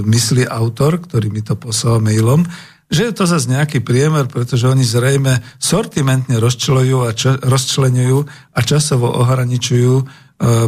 myslí 0.01 0.49
autor, 0.49 0.97
ktorý 0.97 1.29
mi 1.29 1.45
to 1.45 1.53
poslal 1.53 2.01
mailom, 2.01 2.41
že 2.87 3.11
je 3.11 3.13
to 3.13 3.27
zase 3.27 3.51
nejaký 3.51 3.83
priemer, 3.83 4.31
pretože 4.31 4.63
oni 4.63 4.83
zrejme 4.83 5.43
sortimentne 5.59 6.39
rozčlenujú 6.39 6.97
a, 7.03 7.11
ča, 7.11 7.35
rozčlenujú 7.43 8.17
a 8.55 8.59
časovo 8.63 9.11
ohraničujú 9.11 9.95
e, 9.99 10.05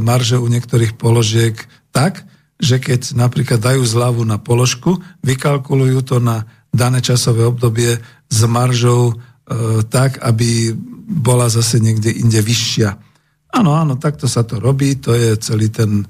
marže 0.03 0.35
u 0.35 0.47
niektorých 0.51 0.99
položiek 0.99 1.55
tak, 1.95 2.27
že 2.59 2.83
keď 2.83 3.15
napríklad 3.15 3.63
dajú 3.63 3.87
zľavu 3.87 4.27
na 4.27 4.35
položku, 4.35 4.99
vykalkulujú 5.23 5.99
to 6.03 6.19
na 6.19 6.43
dané 6.75 6.99
časové 6.99 7.47
obdobie 7.47 8.03
s 8.27 8.39
maržou 8.43 9.15
e, 9.15 9.15
tak, 9.87 10.19
aby 10.19 10.75
bola 11.09 11.47
zase 11.47 11.79
niekde 11.79 12.11
inde 12.11 12.43
vyššia. 12.43 12.99
Áno, 13.49 13.73
áno, 13.73 13.97
takto 13.97 14.29
sa 14.29 14.45
to 14.45 14.61
robí, 14.61 14.99
to 14.99 15.15
je 15.15 15.39
celý 15.39 15.71
ten 15.71 16.03
e, 16.03 16.05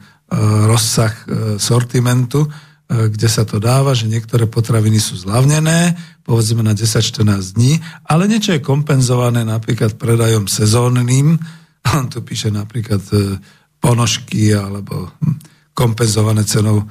rozsah 0.65 1.13
e, 1.13 1.23
sortimentu 1.61 2.49
kde 2.89 3.29
sa 3.29 3.45
to 3.45 3.61
dáva, 3.61 3.93
že 3.93 4.09
niektoré 4.09 4.49
potraviny 4.49 4.97
sú 4.97 5.13
zlavnené, 5.13 5.93
povedzme 6.25 6.65
na 6.65 6.73
10-14 6.73 7.53
dní, 7.53 7.77
ale 8.09 8.25
niečo 8.25 8.57
je 8.57 8.65
kompenzované 8.65 9.45
napríklad 9.45 9.93
predajom 9.93 10.49
sezónnym, 10.49 11.37
on 11.97 12.09
tu 12.09 12.25
píše 12.25 12.49
napríklad 12.49 13.01
e, 13.13 13.37
ponožky 13.77 14.57
alebo 14.57 15.13
hm, 15.21 15.37
kompenzované 15.77 16.41
cenou 16.49 16.81
e, 16.81 16.85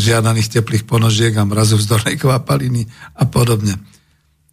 žiadaných 0.00 0.60
teplých 0.60 0.88
ponožiek 0.88 1.36
a 1.36 1.44
mrazu 1.44 1.76
vzdornej 1.76 2.16
kvapaliny 2.16 2.88
a 3.20 3.28
podobne. 3.28 3.76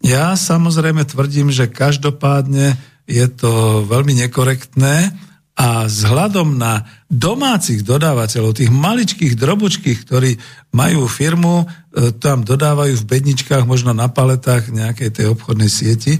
Ja 0.04 0.36
samozrejme 0.36 1.08
tvrdím, 1.08 1.48
že 1.48 1.70
každopádne 1.70 2.76
je 3.08 3.26
to 3.32 3.82
veľmi 3.88 4.14
nekorektné, 4.26 5.16
a 5.52 5.84
vzhľadom 5.84 6.56
na 6.56 6.88
domácich 7.12 7.84
dodávateľov, 7.84 8.56
tých 8.56 8.72
maličkých 8.72 9.36
drobučkých, 9.36 9.98
ktorí 10.08 10.40
majú 10.72 11.04
firmu, 11.04 11.68
e, 11.68 12.10
tam 12.16 12.40
dodávajú 12.40 12.96
v 12.96 13.08
bedničkách, 13.08 13.68
možno 13.68 13.92
na 13.92 14.08
paletách 14.08 14.72
nejakej 14.72 15.10
tej 15.12 15.26
obchodnej 15.36 15.68
sieti, 15.68 16.16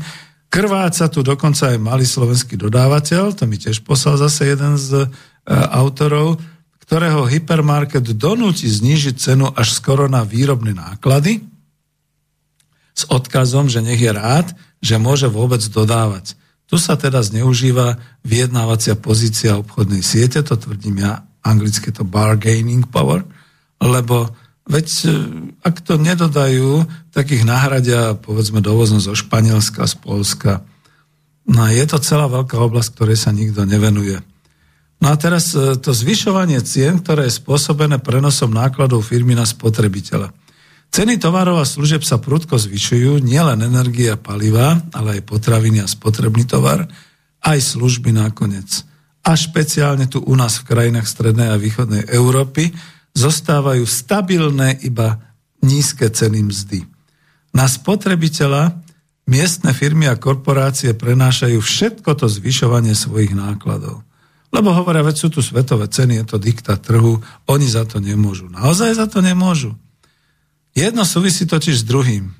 krváca 0.52 1.08
tu 1.08 1.24
dokonca 1.24 1.72
aj 1.72 1.78
malý 1.80 2.04
slovenský 2.04 2.60
dodávateľ, 2.60 3.32
to 3.32 3.48
mi 3.48 3.56
tiež 3.56 3.80
poslal 3.80 4.20
zase 4.20 4.52
jeden 4.52 4.76
z 4.76 5.00
e, 5.00 5.06
autorov, 5.72 6.36
ktorého 6.84 7.24
hypermarket 7.24 8.04
donúti 8.12 8.68
znížiť 8.68 9.16
cenu 9.16 9.48
až 9.56 9.72
skoro 9.72 10.12
na 10.12 10.28
výrobné 10.28 10.76
náklady 10.76 11.40
s 12.92 13.08
odkazom, 13.08 13.72
že 13.72 13.80
nech 13.80 13.96
je 13.96 14.12
rád, 14.12 14.52
že 14.84 15.00
môže 15.00 15.24
vôbec 15.24 15.64
dodávať. 15.72 16.36
Tu 16.72 16.80
sa 16.80 16.96
teda 16.96 17.20
zneužíva 17.20 18.00
vyjednávacia 18.24 18.96
pozícia 18.96 19.60
obchodnej 19.60 20.00
siete, 20.00 20.40
to 20.40 20.56
tvrdím 20.56 21.04
ja, 21.04 21.20
anglicky 21.44 21.92
to 21.92 22.00
bargaining 22.00 22.88
power, 22.88 23.28
lebo 23.76 24.32
veď 24.64 24.88
e, 25.04 25.08
ak 25.60 25.84
to 25.84 26.00
nedodajú, 26.00 26.88
tak 27.12 27.28
ich 27.28 27.44
nahradia 27.44 28.16
povedzme 28.16 28.64
dovozom 28.64 29.04
zo 29.04 29.12
Španielska, 29.12 29.84
z 29.84 30.00
Polska. 30.00 30.64
No 31.44 31.68
a 31.68 31.76
je 31.76 31.84
to 31.84 32.00
celá 32.00 32.24
veľká 32.24 32.56
oblasť, 32.56 32.88
ktorej 32.96 33.20
sa 33.20 33.36
nikto 33.36 33.68
nevenuje. 33.68 34.24
No 35.04 35.12
a 35.12 35.14
teraz 35.20 35.52
e, 35.52 35.76
to 35.76 35.92
zvyšovanie 35.92 36.64
cien, 36.64 37.04
ktoré 37.04 37.28
je 37.28 37.36
spôsobené 37.36 38.00
prenosom 38.00 38.48
nákladov 38.48 39.04
firmy 39.04 39.36
na 39.36 39.44
spotrebiteľa. 39.44 40.32
Ceny 40.92 41.16
tovarov 41.16 41.56
a 41.56 41.64
služeb 41.64 42.04
sa 42.04 42.20
prudko 42.20 42.60
zvyšujú, 42.60 43.16
nielen 43.24 43.64
energie 43.64 44.12
a 44.12 44.20
paliva, 44.20 44.76
ale 44.92 45.16
aj 45.16 45.24
potraviny 45.24 45.80
a 45.80 45.88
spotrebný 45.88 46.44
tovar, 46.44 46.84
aj 47.40 47.58
služby 47.64 48.12
nakoniec. 48.12 48.84
A 49.24 49.32
špeciálne 49.32 50.04
tu 50.04 50.20
u 50.20 50.34
nás 50.36 50.60
v 50.60 50.68
krajinách 50.68 51.08
strednej 51.08 51.48
a 51.48 51.56
východnej 51.56 52.12
Európy 52.12 52.76
zostávajú 53.16 53.88
stabilné 53.88 54.84
iba 54.84 55.16
nízke 55.64 56.12
ceny 56.12 56.44
mzdy. 56.44 56.84
Na 57.56 57.64
spotrebiteľa 57.72 58.76
miestne 59.24 59.72
firmy 59.72 60.12
a 60.12 60.20
korporácie 60.20 60.92
prenášajú 60.92 61.56
všetko 61.56 62.20
to 62.20 62.28
zvyšovanie 62.28 62.92
svojich 62.92 63.32
nákladov. 63.32 64.04
Lebo 64.52 64.76
hovoria, 64.76 65.00
veď 65.00 65.16
sú 65.16 65.28
tu 65.32 65.40
svetové 65.40 65.88
ceny, 65.88 66.20
je 66.20 66.24
to 66.28 66.36
dikta 66.36 66.76
trhu, 66.76 67.24
oni 67.48 67.64
za 67.64 67.88
to 67.88 67.96
nemôžu. 67.96 68.52
Naozaj 68.52 69.00
za 69.00 69.08
to 69.08 69.24
nemôžu. 69.24 69.72
Jedno 70.72 71.04
súvisí 71.04 71.44
totiž 71.44 71.84
s 71.84 71.88
druhým. 71.88 72.32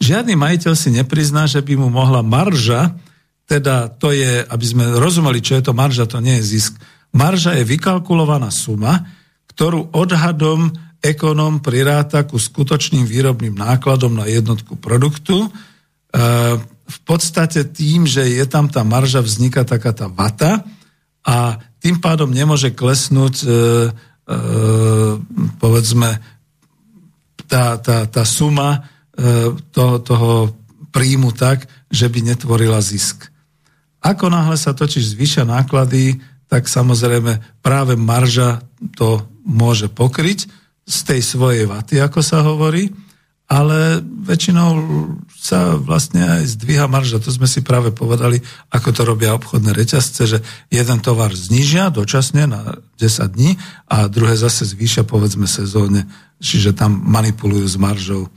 Žiadny 0.00 0.34
majiteľ 0.34 0.72
si 0.74 0.88
neprizná, 0.92 1.44
že 1.44 1.60
by 1.60 1.76
mu 1.76 1.88
mohla 1.92 2.24
marža, 2.24 2.96
teda 3.44 3.92
to 3.92 4.10
je, 4.10 4.40
aby 4.44 4.64
sme 4.64 4.84
rozumeli, 4.96 5.44
čo 5.44 5.60
je 5.60 5.68
to 5.68 5.76
marža, 5.76 6.08
to 6.08 6.18
nie 6.24 6.40
je 6.40 6.56
zisk. 6.56 6.80
Marža 7.12 7.60
je 7.60 7.68
vykalkulovaná 7.68 8.48
suma, 8.48 9.04
ktorú 9.52 9.92
odhadom 9.94 10.72
ekonom 11.04 11.60
priráta 11.60 12.24
ku 12.24 12.40
skutočným 12.40 13.04
výrobným 13.04 13.52
nákladom 13.52 14.16
na 14.16 14.24
jednotku 14.24 14.80
produktu. 14.80 15.46
E, 15.46 15.48
v 16.64 16.98
podstate 17.04 17.68
tým, 17.68 18.08
že 18.08 18.24
je 18.24 18.44
tam 18.48 18.72
tá 18.72 18.80
marža, 18.80 19.20
vzniká 19.20 19.68
taká 19.68 19.92
tá 19.92 20.08
vata 20.08 20.64
a 21.20 21.60
tým 21.84 22.00
pádom 22.00 22.32
nemôže 22.32 22.72
klesnúť 22.72 23.34
e, 23.44 23.46
e, 23.46 23.52
povedzme 25.60 26.24
tá, 27.46 27.76
tá, 27.78 28.04
tá 28.08 28.22
suma 28.24 28.84
e, 29.14 29.52
toho, 29.70 30.00
toho 30.00 30.32
príjmu 30.94 31.34
tak, 31.34 31.66
že 31.90 32.06
by 32.06 32.34
netvorila 32.34 32.78
zisk. 32.78 33.30
Ako 34.04 34.28
náhle 34.28 34.54
sa 34.60 34.76
totiž 34.76 35.16
zvýšia 35.16 35.48
náklady, 35.48 36.20
tak 36.46 36.68
samozrejme 36.68 37.62
práve 37.64 37.96
marža 37.96 38.62
to 38.94 39.24
môže 39.42 39.88
pokryť 39.90 40.46
z 40.84 40.98
tej 41.08 41.20
svojej 41.24 41.64
vaty, 41.64 41.98
ako 42.00 42.20
sa 42.20 42.44
hovorí, 42.44 42.92
ale 43.44 44.00
väčšinou 44.00 44.70
sa 45.36 45.76
vlastne 45.76 46.24
aj 46.40 46.56
zdvíha 46.56 46.88
marža. 46.88 47.20
To 47.20 47.28
sme 47.28 47.44
si 47.44 47.60
práve 47.60 47.92
povedali, 47.92 48.40
ako 48.72 48.88
to 48.96 49.02
robia 49.04 49.36
obchodné 49.36 49.76
reťazce, 49.76 50.22
že 50.24 50.38
jeden 50.72 50.98
tovar 51.04 51.28
znižia 51.36 51.92
dočasne 51.92 52.48
na 52.48 52.80
10 52.96 53.36
dní 53.36 53.60
a 53.84 54.08
druhé 54.08 54.40
zase 54.40 54.64
zvýšia 54.64 55.04
povedzme 55.04 55.44
sezóne 55.44 56.08
čiže 56.40 56.76
tam 56.76 57.00
manipulujú 57.04 57.64
s 57.64 57.76
maržou. 57.80 58.28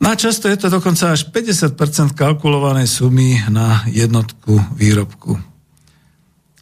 Na 0.00 0.16
často 0.16 0.48
je 0.48 0.56
to 0.56 0.72
dokonca 0.72 1.12
až 1.12 1.28
50% 1.28 2.16
kalkulovanej 2.16 2.88
sumy 2.88 3.36
na 3.52 3.84
jednotku 3.84 4.56
výrobku. 4.72 5.49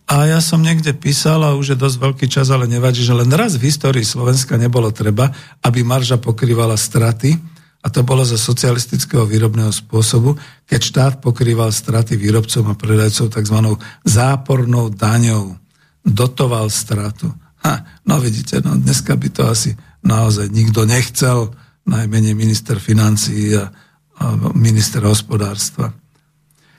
A 0.09 0.24
ja 0.24 0.40
som 0.40 0.64
niekde 0.64 0.96
písal, 0.96 1.44
a 1.44 1.52
už 1.52 1.76
je 1.76 1.82
dosť 1.84 1.96
veľký 2.00 2.26
čas, 2.32 2.48
ale 2.48 2.64
nevadí, 2.64 3.04
že 3.04 3.12
len 3.12 3.28
raz 3.28 3.61
v 3.61 3.68
histórii 3.68 4.09
Slovenska 4.09 4.56
nebolo 4.56 4.88
treba, 4.88 5.28
aby 5.61 5.84
marža 5.84 6.16
pokrývala 6.16 6.80
straty, 6.80 7.36
a 7.78 7.86
to 7.94 8.02
bolo 8.02 8.26
za 8.26 8.34
socialistického 8.34 9.22
výrobného 9.22 9.70
spôsobu, 9.70 10.34
keď 10.66 10.80
štát 10.82 11.14
pokrýval 11.22 11.70
straty 11.70 12.18
výrobcom 12.18 12.72
a 12.72 12.74
predajcov 12.74 13.30
tzv. 13.30 13.59
zápornou 14.02 14.90
daňou. 14.90 15.54
Dotoval 16.02 16.72
stratu. 16.74 17.30
Ha, 17.62 18.02
no 18.02 18.18
vidíte, 18.18 18.64
no 18.66 18.74
dneska 18.74 19.14
by 19.14 19.28
to 19.30 19.46
asi 19.46 19.78
naozaj 20.02 20.50
nikto 20.50 20.88
nechcel, 20.88 21.54
najmenej 21.86 22.34
minister 22.34 22.82
financií 22.82 23.54
a, 23.54 23.70
a 24.18 24.24
minister 24.59 25.04
hospodárstva. 25.06 25.94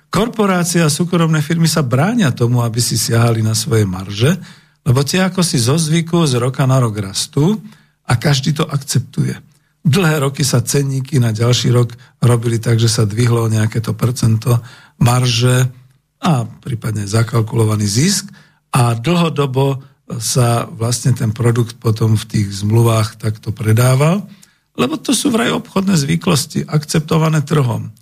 Korporácia 0.10 0.89
a 0.89 0.93
súkromné 0.93 1.45
firmy 1.45 1.70
sa 1.70 1.86
bránia 1.86 2.34
tomu, 2.34 2.66
aby 2.66 2.82
si 2.82 2.97
siahali 2.97 3.45
na 3.45 3.53
svoje 3.53 3.86
marže, 3.86 4.34
lebo 4.82 5.05
tie 5.05 5.22
ako 5.22 5.45
si 5.45 5.62
zo 5.62 5.78
zvyku 5.78 6.26
z 6.26 6.41
roka 6.41 6.66
na 6.66 6.82
rok 6.82 6.97
rastú 6.97 7.62
a 8.10 8.18
každý 8.18 8.57
to 8.57 8.66
akceptuje. 8.66 9.38
Dlhé 9.86 10.26
roky 10.26 10.41
sa 10.41 10.66
cenníky 10.66 11.22
na 11.22 11.30
ďalší 11.30 11.70
rok 11.70 11.93
robili 12.20 12.57
tak, 12.57 12.82
že 12.82 12.89
sa 12.89 13.05
dvihlo 13.05 13.47
nejaké 13.47 13.80
to 13.80 13.93
percento 13.93 14.60
marže 14.97 15.70
a 16.20 16.43
prípadne 16.43 17.05
zakalkulovaný 17.07 17.86
zisk 17.88 18.28
a 18.76 18.97
dlhodobo 18.97 19.80
sa 20.18 20.66
vlastne 20.66 21.14
ten 21.14 21.30
produkt 21.30 21.78
potom 21.78 22.18
v 22.18 22.26
tých 22.26 22.66
zmluvách 22.66 23.22
takto 23.22 23.53
predával, 23.53 24.26
lebo 24.74 24.97
to 24.97 25.14
sú 25.14 25.30
vraj 25.30 25.53
obchodné 25.53 25.95
zvyklosti, 25.95 26.66
akceptované 26.66 27.45
trhom. 27.45 27.93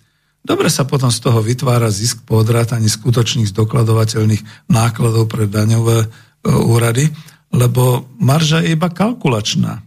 Dobre 0.48 0.72
sa 0.72 0.88
potom 0.88 1.12
z 1.12 1.20
toho 1.20 1.44
vytvára 1.44 1.92
zisk 1.92 2.24
po 2.24 2.40
odrátaní 2.40 2.88
skutočných 2.88 3.52
zdokladovateľných 3.52 4.72
nákladov 4.72 5.28
pre 5.28 5.44
daňové 5.44 6.00
e, 6.00 6.08
úrady, 6.48 7.12
lebo 7.52 8.08
marža 8.16 8.64
je 8.64 8.72
iba 8.72 8.88
kalkulačná. 8.88 9.84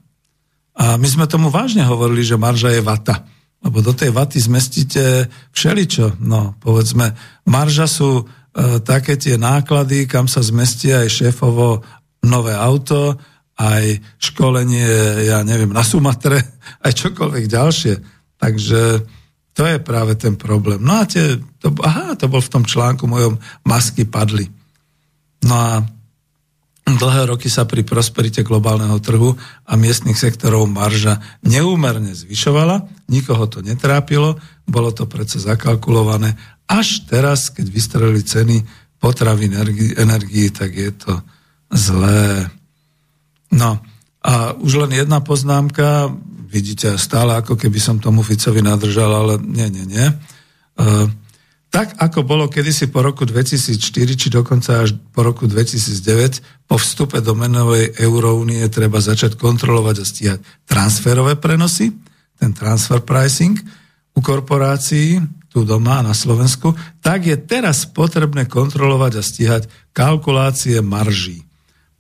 A 0.77 1.01
my 1.01 1.09
sme 1.09 1.25
tomu 1.25 1.49
vážne 1.49 1.81
hovorili, 1.89 2.21
že 2.21 2.37
marža 2.37 2.77
je 2.77 2.85
vata. 2.85 3.25
Lebo 3.65 3.81
do 3.81 3.97
tej 3.97 4.13
vaty 4.13 4.37
zmestíte 4.37 5.33
všeličo. 5.53 6.21
No, 6.21 6.57
povedzme, 6.61 7.17
marža 7.49 7.89
sú 7.89 8.21
e, 8.21 8.25
také 8.85 9.17
tie 9.17 9.41
náklady, 9.41 10.05
kam 10.05 10.29
sa 10.29 10.45
zmestí 10.45 10.93
aj 10.93 11.09
šéfovo 11.09 11.81
nové 12.21 12.53
auto, 12.53 13.17
aj 13.57 13.97
školenie, 14.21 15.25
ja 15.25 15.41
neviem, 15.41 15.73
na 15.73 15.81
Sumatre, 15.81 16.61
aj 16.85 16.93
čokoľvek 16.93 17.45
ďalšie. 17.49 17.95
Takže 18.37 18.81
to 19.61 19.69
je 19.69 19.77
práve 19.77 20.17
ten 20.17 20.41
problém. 20.41 20.81
No 20.81 20.97
a 20.97 21.05
tie, 21.05 21.37
to, 21.61 21.69
aha, 21.85 22.17
to 22.17 22.33
bol 22.33 22.41
v 22.41 22.49
tom 22.49 22.65
článku 22.65 23.05
mojom, 23.05 23.37
masky 23.69 24.09
padli. 24.09 24.49
No 25.45 25.53
a 25.53 25.85
Dlhé 26.91 27.31
roky 27.31 27.47
sa 27.47 27.69
pri 27.69 27.87
prosperite 27.87 28.43
globálneho 28.43 28.99
trhu 28.99 29.37
a 29.69 29.73
miestnych 29.79 30.19
sektorov 30.19 30.67
marža 30.67 31.23
neúmerne 31.47 32.11
zvyšovala, 32.11 32.89
nikoho 33.07 33.47
to 33.47 33.63
netrápilo, 33.63 34.41
bolo 34.67 34.91
to 34.91 35.07
predsa 35.07 35.39
zakalkulované. 35.39 36.35
Až 36.67 37.07
teraz, 37.07 37.53
keď 37.55 37.67
vystrelili 37.71 38.27
ceny 38.27 38.57
potravy 38.99 39.53
energii, 39.95 40.49
tak 40.51 40.75
je 40.75 40.91
to 40.91 41.13
zlé. 41.71 42.51
No 43.55 43.79
a 44.25 44.57
už 44.59 44.89
len 44.89 44.99
jedna 44.99 45.23
poznámka, 45.23 46.11
vidíte, 46.51 46.99
stále 46.99 47.39
ako 47.39 47.55
keby 47.55 47.79
som 47.79 48.03
tomu 48.03 48.27
Ficovi 48.27 48.59
nadržal, 48.59 49.15
ale 49.15 49.35
nie, 49.39 49.71
nie, 49.71 49.87
nie. 49.87 50.07
Uh, 50.75 51.07
tak 51.71 51.95
ako 52.03 52.27
bolo 52.27 52.51
kedysi 52.51 52.91
po 52.91 52.99
roku 52.99 53.23
2004, 53.23 53.79
či 54.19 54.27
dokonca 54.27 54.83
až 54.83 54.99
po 55.15 55.23
roku 55.23 55.47
2009, 55.47 56.67
po 56.67 56.75
vstupe 56.75 57.23
do 57.23 57.39
menovej 57.39 57.95
euróunie 58.03 58.67
treba 58.67 58.99
začať 58.99 59.39
kontrolovať 59.39 59.97
a 60.03 60.05
stíhať 60.05 60.39
transferové 60.67 61.39
prenosy, 61.39 61.95
ten 62.35 62.51
transfer 62.51 62.99
pricing 63.07 63.55
u 64.11 64.19
korporácií, 64.19 65.23
tu 65.47 65.63
doma 65.63 66.03
na 66.03 66.11
Slovensku, 66.11 66.75
tak 66.99 67.27
je 67.27 67.39
teraz 67.39 67.87
potrebné 67.87 68.51
kontrolovať 68.51 69.13
a 69.19 69.23
stíhať 69.23 69.63
kalkulácie 69.95 70.83
marží. 70.83 71.47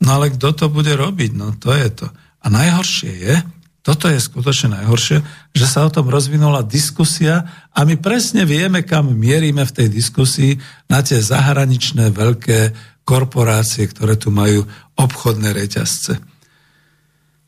No 0.02 0.18
ale 0.18 0.34
kto 0.34 0.50
to 0.50 0.66
bude 0.66 0.90
robiť? 0.90 1.30
No 1.38 1.54
to 1.54 1.70
je 1.74 1.88
to. 1.94 2.06
A 2.42 2.46
najhoršie 2.50 3.12
je, 3.22 3.34
toto 3.80 4.12
je 4.12 4.20
skutočne 4.20 4.76
najhoršie, 4.76 5.24
že 5.56 5.66
sa 5.66 5.88
o 5.88 5.90
tom 5.92 6.12
rozvinula 6.12 6.60
diskusia 6.60 7.48
a 7.72 7.80
my 7.88 7.96
presne 7.96 8.44
vieme, 8.44 8.84
kam 8.84 9.16
mierime 9.16 9.64
v 9.64 9.72
tej 9.72 9.88
diskusii 9.88 10.52
na 10.92 11.00
tie 11.00 11.16
zahraničné 11.16 12.12
veľké 12.12 12.76
korporácie, 13.08 13.88
ktoré 13.88 14.20
tu 14.20 14.28
majú 14.28 14.68
obchodné 15.00 15.56
reťazce. 15.56 16.20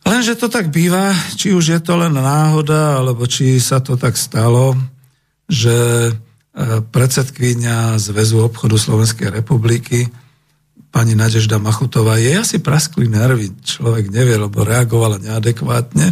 Lenže 0.03 0.35
to 0.35 0.51
tak 0.51 0.73
býva, 0.73 1.15
či 1.39 1.55
už 1.55 1.65
je 1.79 1.81
to 1.85 1.95
len 1.95 2.17
náhoda, 2.17 2.99
alebo 2.99 3.23
či 3.29 3.63
sa 3.63 3.79
to 3.79 3.95
tak 3.95 4.19
stalo, 4.19 4.75
že 5.47 6.11
e, 6.11 6.13
predsedkynia 6.83 8.03
Zväzu 8.03 8.43
obchodu 8.43 8.75
Slovenskej 8.75 9.31
republiky, 9.31 10.11
pani 10.93 11.17
Nadežda 11.17 11.57
Machutová, 11.57 12.21
jej 12.21 12.37
asi 12.37 12.61
praskli 12.61 13.09
nervy, 13.09 13.49
človek 13.65 14.13
nevie, 14.13 14.37
lebo 14.37 14.61
reagovala 14.61 15.17
neadekvátne. 15.19 16.07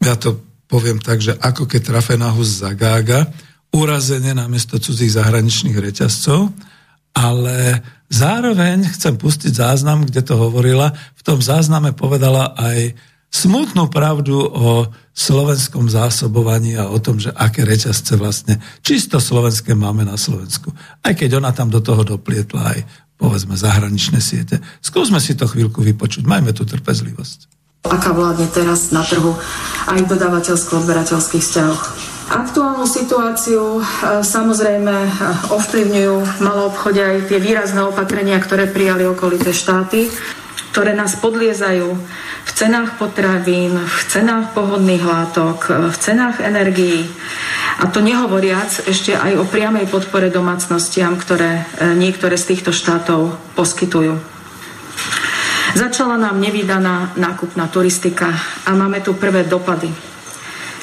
Ja 0.00 0.16
to 0.16 0.40
poviem 0.66 0.96
tak, 0.98 1.20
že 1.20 1.36
ako 1.36 1.68
keď 1.68 1.80
trafe 1.84 2.16
na 2.16 2.32
hus 2.32 2.64
zagága, 2.64 3.28
urazenie 3.68 4.32
namiesto 4.32 4.80
cudzích 4.80 5.12
zahraničných 5.12 5.76
reťazcov, 5.76 6.48
ale 7.12 7.84
zároveň 8.08 8.88
chcem 8.96 9.20
pustiť 9.20 9.52
záznam, 9.52 10.08
kde 10.08 10.24
to 10.24 10.40
hovorila. 10.40 10.96
V 11.16 11.22
tom 11.22 11.44
zázname 11.44 11.92
povedala 11.92 12.56
aj 12.56 12.96
smutnú 13.28 13.92
pravdu 13.92 14.40
o 14.40 14.88
slovenskom 15.12 15.90
zásobovaní 15.90 16.78
a 16.78 16.88
o 16.88 16.98
tom, 17.02 17.18
že 17.18 17.34
aké 17.34 17.66
reťazce 17.66 18.14
vlastne 18.14 18.62
čisto 18.86 19.18
slovenské 19.18 19.74
máme 19.74 20.06
na 20.06 20.14
Slovensku. 20.14 20.70
Aj 21.02 21.12
keď 21.12 21.42
ona 21.42 21.50
tam 21.50 21.68
do 21.68 21.82
toho 21.82 22.06
doplietla 22.06 22.78
aj 22.78 22.80
povedzme 23.18 23.58
zahraničné 23.58 24.22
siete. 24.22 24.62
Skúsme 24.78 25.18
si 25.18 25.34
to 25.34 25.50
chvíľku 25.50 25.82
vypočuť, 25.82 26.22
majme 26.22 26.54
tu 26.54 26.62
trpezlivosť. 26.62 27.50
Aká 27.90 28.14
vládne 28.14 28.46
teraz 28.50 28.94
na 28.94 29.02
trhu 29.02 29.34
aj 29.90 29.98
v 30.06 30.06
dodávateľsko-odberateľských 30.06 31.42
vzťahoch. 31.42 31.82
Aktuálnu 32.28 32.84
situáciu 32.84 33.80
e, 33.80 33.82
samozrejme 34.20 34.92
e, 34.92 35.10
ovplyvňujú 35.48 36.44
malo 36.44 36.68
obchode 36.68 37.00
aj 37.00 37.32
tie 37.32 37.40
výrazné 37.40 37.80
opatrenia, 37.80 38.36
ktoré 38.36 38.68
prijali 38.68 39.08
okolité 39.08 39.56
štáty, 39.56 40.12
ktoré 40.70 40.94
nás 40.94 41.18
podliezajú 41.18 41.88
v 42.44 42.50
cenách 42.52 42.98
potravín, 42.98 43.76
v 43.78 44.02
cenách 44.06 44.54
pohodných 44.54 45.04
látok, 45.04 45.90
v 45.90 45.96
cenách 45.96 46.42
energií, 46.42 47.08
a 47.78 47.86
to 47.86 48.02
nehovoriac 48.02 48.90
ešte 48.90 49.14
aj 49.14 49.38
o 49.38 49.46
priamej 49.46 49.86
podpore 49.86 50.34
domácnostiam, 50.34 51.14
ktoré 51.14 51.62
e, 51.62 51.94
niektoré 51.94 52.34
z 52.34 52.54
týchto 52.54 52.74
štátov 52.74 53.38
poskytujú. 53.54 54.18
Začala 55.78 56.18
nám 56.18 56.42
nevydaná 56.42 57.14
nákupná 57.14 57.70
turistika 57.70 58.34
a 58.66 58.74
máme 58.74 58.98
tu 58.98 59.14
prvé 59.14 59.46
dopady. 59.46 59.94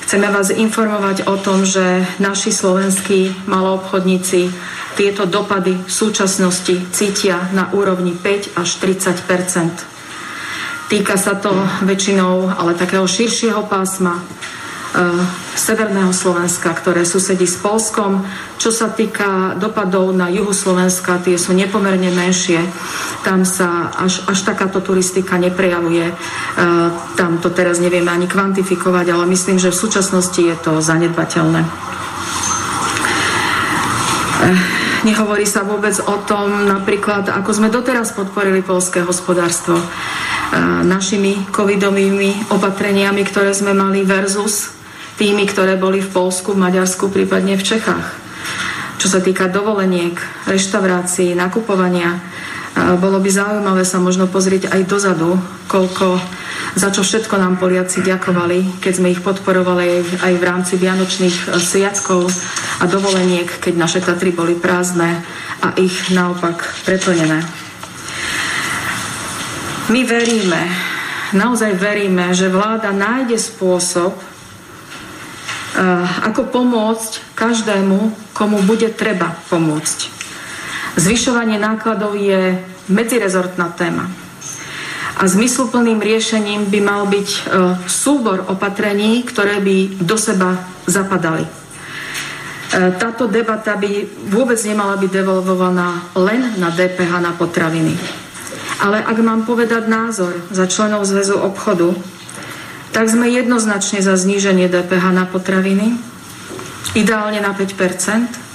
Chceme 0.08 0.32
vás 0.32 0.54
informovať 0.54 1.28
o 1.28 1.36
tom, 1.36 1.68
že 1.68 2.06
naši 2.22 2.54
slovenskí 2.54 3.50
maloobchodníci 3.50 4.48
tieto 4.96 5.28
dopady 5.28 5.76
v 5.84 5.92
súčasnosti 5.92 6.76
cítia 6.96 7.52
na 7.52 7.70
úrovni 7.76 8.16
5 8.16 8.56
až 8.56 8.70
30% 8.80 9.94
Týka 10.86 11.18
sa 11.18 11.36
to 11.36 11.52
väčšinou 11.84 12.50
ale 12.56 12.80
takého 12.80 13.04
širšieho 13.04 13.68
pásma 13.68 14.24
Eh, 14.96 15.24
severného 15.60 16.16
Slovenska, 16.16 16.72
ktoré 16.72 17.04
susedí 17.04 17.44
s 17.44 17.60
Polskom. 17.60 18.24
Čo 18.56 18.72
sa 18.72 18.88
týka 18.88 19.60
dopadov 19.60 20.16
na 20.16 20.32
juhu 20.32 20.56
Slovenska, 20.56 21.20
tie 21.20 21.36
sú 21.36 21.52
nepomerne 21.52 22.16
menšie. 22.16 22.64
Tam 23.20 23.44
sa 23.44 23.92
až, 23.92 24.24
až 24.24 24.48
takáto 24.48 24.80
turistika 24.80 25.36
neprejavuje. 25.40 26.12
E, 26.12 26.16
tam 27.16 27.40
to 27.40 27.50
teraz 27.56 27.80
nevieme 27.80 28.12
ani 28.12 28.28
kvantifikovať, 28.28 29.16
ale 29.16 29.26
myslím, 29.32 29.58
že 29.60 29.72
v 29.72 29.80
súčasnosti 29.80 30.38
je 30.38 30.56
to 30.60 30.84
zanedbateľné. 30.84 31.64
E, 31.64 31.70
nehovorí 35.06 35.46
sa 35.46 35.62
vôbec 35.62 35.94
o 36.02 36.18
tom, 36.26 36.66
napríklad, 36.66 37.30
ako 37.30 37.50
sme 37.54 37.70
doteraz 37.70 38.18
podporili 38.18 38.66
polské 38.66 39.06
hospodárstvo 39.06 39.78
našimi 40.84 41.46
covidovými 41.54 42.50
opatreniami, 42.50 43.22
ktoré 43.24 43.54
sme 43.54 43.78
mali 43.78 44.02
versus 44.02 44.74
tými, 45.16 45.48
ktoré 45.48 45.78
boli 45.80 46.04
v 46.04 46.12
Polsku, 46.12 46.58
v 46.58 46.64
Maďarsku, 46.66 47.14
prípadne 47.14 47.56
v 47.56 47.64
Čechách. 47.64 48.06
Čo 49.00 49.08
sa 49.08 49.20
týka 49.22 49.48
dovoleniek, 49.48 50.18
reštaurácií, 50.50 51.38
nakupovania, 51.38 52.20
bolo 52.76 53.24
by 53.24 53.30
zaujímavé 53.32 53.88
sa 53.88 54.04
možno 54.04 54.28
pozrieť 54.28 54.68
aj 54.76 54.82
dozadu, 54.84 55.40
koľko, 55.72 56.20
za 56.76 56.92
čo 56.92 57.08
všetko 57.08 57.40
nám 57.40 57.56
Poliaci 57.56 58.04
ďakovali, 58.04 58.84
keď 58.84 58.94
sme 59.00 59.16
ich 59.16 59.24
podporovali 59.24 60.04
aj 60.20 60.34
v 60.36 60.44
rámci 60.44 60.76
Vianočných 60.76 61.56
e, 61.56 61.56
sviatkov 61.56 62.28
a 62.80 62.84
dovoleniek, 62.86 63.48
keď 63.48 63.74
naše 63.76 64.00
Tatry 64.04 64.36
boli 64.36 64.56
prázdne 64.56 65.24
a 65.64 65.76
ich 65.80 66.12
naopak 66.12 66.64
preplnené. 66.84 67.44
My 69.94 70.02
veríme, 70.02 70.62
naozaj 71.32 71.78
veríme, 71.78 72.34
že 72.34 72.50
vláda 72.50 72.90
nájde 72.90 73.38
spôsob, 73.38 74.18
Eh, 75.76 76.08
ako 76.24 76.56
pomôcť 76.56 77.36
každému, 77.36 78.32
komu 78.32 78.64
bude 78.64 78.88
treba 78.96 79.36
pomôcť. 79.52 80.08
Zvyšovanie 80.96 81.60
nákladov 81.60 82.16
je 82.16 82.64
medzirezortná 82.88 83.76
téma. 83.76 84.08
A 85.20 85.28
zmysluplným 85.28 86.00
riešením 86.00 86.72
by 86.72 86.80
mal 86.80 87.04
byť 87.12 87.28
eh, 87.28 87.44
súbor 87.92 88.48
opatrení, 88.48 89.28
ktoré 89.28 89.60
by 89.60 90.00
do 90.00 90.16
seba 90.16 90.64
zapadali. 90.88 91.44
Eh, 92.76 92.92
táto 93.00 93.32
debata 93.32 93.80
by 93.80 94.04
vôbec 94.28 94.60
nemala 94.68 95.00
byť 95.00 95.08
devolvovaná 95.08 96.12
len 96.20 96.60
na 96.60 96.76
DPH 96.76 97.24
na 97.24 97.32
potraviny. 97.32 97.96
Ale 98.84 99.00
ak 99.00 99.18
mám 99.24 99.48
povedať 99.48 99.88
názor 99.88 100.36
za 100.52 100.68
členov 100.68 101.08
Zväzu 101.08 101.40
obchodu, 101.40 101.96
tak 102.92 103.08
sme 103.08 103.32
jednoznačne 103.32 104.04
za 104.04 104.20
zníženie 104.20 104.68
DPH 104.68 105.16
na 105.16 105.24
potraviny, 105.24 105.96
ideálne 107.00 107.40
na 107.40 107.56
5% 107.56 108.46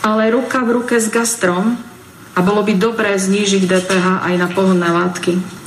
ale 0.00 0.32
ruka 0.32 0.64
v 0.64 0.80
ruke 0.80 0.96
s 0.96 1.12
gastrom 1.12 1.76
a 2.32 2.38
bolo 2.40 2.64
by 2.64 2.72
dobré 2.76 3.12
znížiť 3.16 3.68
DPH 3.68 4.06
aj 4.24 4.34
na 4.40 4.48
pohonné 4.48 4.88
látky. 4.88 5.59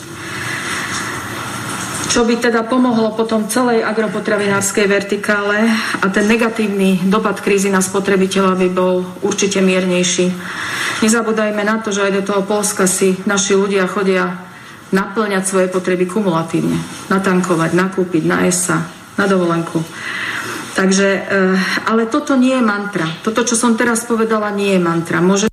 Čo 2.14 2.30
by 2.30 2.38
teda 2.38 2.62
pomohlo 2.70 3.18
potom 3.18 3.50
celej 3.50 3.82
agropotravinárskej 3.82 4.86
vertikále 4.86 5.66
a 5.98 6.06
ten 6.14 6.30
negatívny 6.30 7.02
dopad 7.10 7.42
krízy 7.42 7.74
na 7.74 7.82
spotrebiteľa 7.82 8.54
by 8.54 8.70
bol 8.70 9.02
určite 9.26 9.66
miernejší. 9.66 10.30
Nezabúdajme 11.02 11.66
na 11.66 11.82
to, 11.82 11.90
že 11.90 12.06
aj 12.06 12.14
do 12.14 12.22
toho 12.22 12.46
Polska 12.46 12.86
si 12.86 13.18
naši 13.26 13.58
ľudia 13.58 13.90
chodia 13.90 14.30
naplňať 14.94 15.42
svoje 15.42 15.68
potreby 15.74 16.06
kumulatívne. 16.06 16.78
Natankovať, 17.10 17.74
nakúpiť, 17.74 18.30
na 18.30 18.46
ESA, 18.46 18.78
na 19.18 19.26
dovolenku. 19.26 19.82
Takže, 20.78 21.10
eh, 21.18 21.58
ale 21.90 22.06
toto 22.06 22.38
nie 22.38 22.54
je 22.54 22.62
mantra. 22.62 23.10
Toto, 23.26 23.42
čo 23.42 23.58
som 23.58 23.74
teraz 23.74 24.06
povedala, 24.06 24.54
nie 24.54 24.78
je 24.78 24.82
mantra. 24.86 25.18
Môže... 25.18 25.53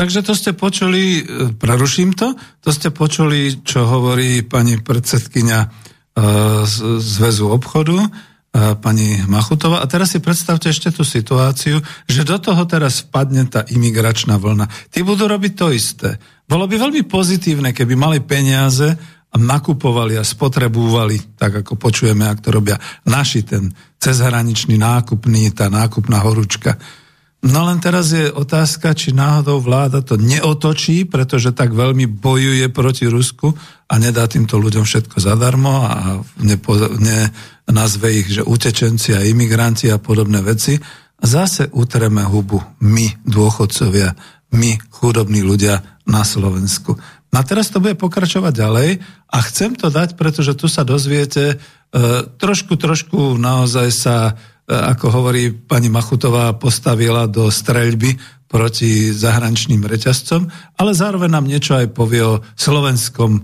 Takže 0.00 0.24
to 0.24 0.32
ste 0.32 0.56
počuli, 0.56 1.20
eh, 1.20 1.52
preruším 1.52 2.16
to, 2.16 2.32
to 2.64 2.72
ste 2.72 2.88
počuli, 2.88 3.60
čo 3.60 3.84
hovorí 3.84 4.40
pani 4.40 4.80
predsedkynia 4.80 5.60
eh, 5.60 5.70
Zväzu 6.96 7.52
obchodu, 7.52 8.00
pani 8.82 9.22
Machutová. 9.30 9.78
A 9.78 9.86
teraz 9.86 10.10
si 10.10 10.18
predstavte 10.18 10.74
ešte 10.74 10.90
tú 10.90 11.06
situáciu, 11.06 11.78
že 12.10 12.26
do 12.26 12.34
toho 12.34 12.66
teraz 12.66 13.06
vpadne 13.06 13.46
tá 13.46 13.62
imigračná 13.62 14.42
vlna. 14.42 14.66
Tí 14.90 15.06
budú 15.06 15.30
robiť 15.30 15.52
to 15.54 15.70
isté. 15.70 16.18
Bolo 16.50 16.66
by 16.66 16.74
veľmi 16.74 17.06
pozitívne, 17.06 17.70
keby 17.70 17.94
mali 17.94 18.18
peniaze 18.18 18.90
a 19.30 19.36
nakupovali 19.38 20.18
a 20.18 20.26
spotrebúvali, 20.26 21.38
tak 21.38 21.62
ako 21.62 21.78
počujeme, 21.78 22.26
ak 22.26 22.42
to 22.42 22.50
robia 22.50 22.74
naši, 23.06 23.46
ten 23.46 23.70
cezhraničný 24.02 24.74
nákupný, 24.74 25.54
tá 25.54 25.70
nákupná 25.70 26.18
horúčka. 26.18 26.74
No 27.40 27.64
len 27.64 27.80
teraz 27.80 28.12
je 28.12 28.28
otázka, 28.28 28.92
či 28.92 29.16
náhodou 29.16 29.64
vláda 29.64 30.04
to 30.04 30.20
neotočí, 30.20 31.08
pretože 31.08 31.56
tak 31.56 31.72
veľmi 31.72 32.04
bojuje 32.04 32.68
proti 32.68 33.08
Rusku 33.08 33.56
a 33.88 33.94
nedá 33.96 34.28
týmto 34.28 34.60
ľuďom 34.60 34.84
všetko 34.84 35.24
zadarmo 35.24 35.88
a 35.88 36.20
nepo, 36.44 36.76
ne, 37.00 37.32
nazve 37.64 38.12
ich, 38.12 38.28
že 38.28 38.44
utečenci 38.44 39.16
a 39.16 39.24
imigranti 39.24 39.88
a 39.88 39.96
podobné 39.96 40.44
veci. 40.44 40.76
Zase 41.16 41.72
utreme 41.72 42.28
hubu 42.28 42.60
my, 42.84 43.24
dôchodcovia, 43.24 44.12
my, 44.52 44.76
chudobní 44.92 45.40
ľudia 45.40 45.80
na 46.04 46.28
Slovensku. 46.28 47.00
No 47.32 47.36
a 47.40 47.46
teraz 47.46 47.72
to 47.72 47.80
bude 47.80 47.96
pokračovať 47.96 48.52
ďalej 48.52 48.88
a 49.32 49.36
chcem 49.48 49.72
to 49.80 49.88
dať, 49.88 50.18
pretože 50.20 50.52
tu 50.60 50.68
sa 50.68 50.84
dozviete, 50.84 51.56
e, 51.56 51.56
trošku, 52.36 52.76
trošku 52.76 53.38
naozaj 53.40 53.88
sa, 53.94 54.16
ako 54.70 55.06
hovorí 55.10 55.50
pani 55.50 55.90
Machutová, 55.90 56.54
postavila 56.54 57.26
do 57.26 57.50
streľby 57.50 58.14
proti 58.46 59.10
zahraničným 59.10 59.82
reťazcom, 59.82 60.46
ale 60.78 60.90
zároveň 60.94 61.30
nám 61.30 61.46
niečo 61.46 61.74
aj 61.74 61.90
povie 61.90 62.22
o 62.22 62.42
slovenskom 62.54 63.38
e, 63.38 63.40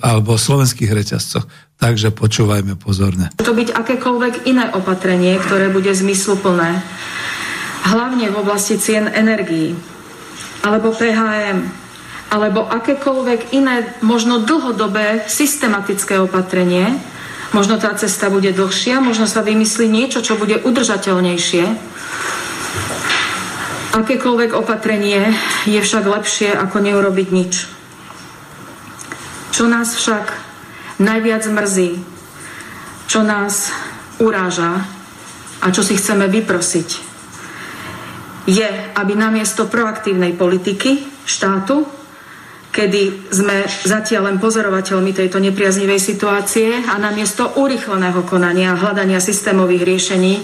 alebo 0.00 0.40
slovenských 0.40 0.92
reťazcoch. 0.92 1.44
Takže 1.80 2.12
počúvajme 2.12 2.76
pozorne. 2.76 3.32
To 3.40 3.56
byť 3.56 3.72
akékoľvek 3.72 4.34
iné 4.48 4.68
opatrenie, 4.76 5.40
ktoré 5.40 5.72
bude 5.72 5.88
zmysluplné, 5.92 6.84
hlavne 7.88 8.28
v 8.28 8.36
oblasti 8.36 8.76
cien 8.76 9.08
energií, 9.08 9.72
alebo 10.60 10.92
PHM, 10.92 11.64
alebo 12.28 12.68
akékoľvek 12.68 13.56
iné, 13.56 13.96
možno 14.04 14.44
dlhodobé, 14.44 15.24
systematické 15.24 16.20
opatrenie, 16.20 17.00
možno 17.50 17.78
tá 17.78 17.90
cesta 17.98 18.30
bude 18.30 18.54
dlhšia, 18.54 19.02
možno 19.02 19.26
sa 19.26 19.42
vymyslí 19.42 19.86
niečo, 19.90 20.22
čo 20.22 20.38
bude 20.38 20.62
udržateľnejšie. 20.62 21.64
Akékoľvek 23.90 24.54
opatrenie 24.54 25.34
je 25.66 25.80
však 25.82 26.04
lepšie, 26.06 26.54
ako 26.54 26.78
neurobiť 26.78 27.28
nič. 27.34 27.52
Čo 29.50 29.66
nás 29.66 29.98
však 29.98 30.30
najviac 31.02 31.42
mrzí, 31.50 31.98
čo 33.10 33.26
nás 33.26 33.74
uráža 34.22 34.86
a 35.58 35.66
čo 35.74 35.82
si 35.82 35.98
chceme 35.98 36.30
vyprosiť, 36.30 36.88
je, 38.46 38.68
aby 38.94 39.12
namiesto 39.18 39.66
proaktívnej 39.66 40.38
politiky 40.38 41.02
štátu 41.26 41.99
kedy 42.70 43.34
sme 43.34 43.66
zatiaľ 43.66 44.30
len 44.30 44.38
pozorovateľmi 44.38 45.10
tejto 45.10 45.42
nepriaznivej 45.42 45.98
situácie 45.98 46.86
a 46.86 46.94
namiesto 47.02 47.58
urychleného 47.58 48.22
konania 48.22 48.74
a 48.74 48.80
hľadania 48.80 49.18
systémových 49.18 49.82
riešení 49.82 50.34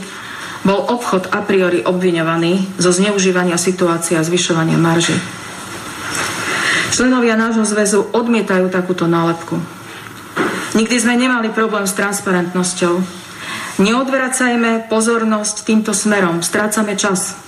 bol 0.67 0.83
obchod 0.91 1.31
a 1.31 1.47
priori 1.47 1.87
obviňovaný 1.87 2.83
zo 2.83 2.91
zneužívania 2.91 3.55
situácie 3.55 4.19
a 4.19 4.27
zvyšovania 4.27 4.75
marží. 4.75 5.15
Členovia 6.91 7.39
nášho 7.39 7.63
zväzu 7.63 8.11
odmietajú 8.11 8.67
takúto 8.75 9.07
nálepku. 9.07 9.63
Nikdy 10.75 10.97
sme 10.99 11.15
nemali 11.15 11.55
problém 11.55 11.87
s 11.87 11.95
transparentnosťou. 11.95 12.99
Neodvracajme 13.79 14.91
pozornosť 14.91 15.63
týmto 15.63 15.95
smerom, 15.95 16.43
strácame 16.43 16.99
čas. 16.99 17.39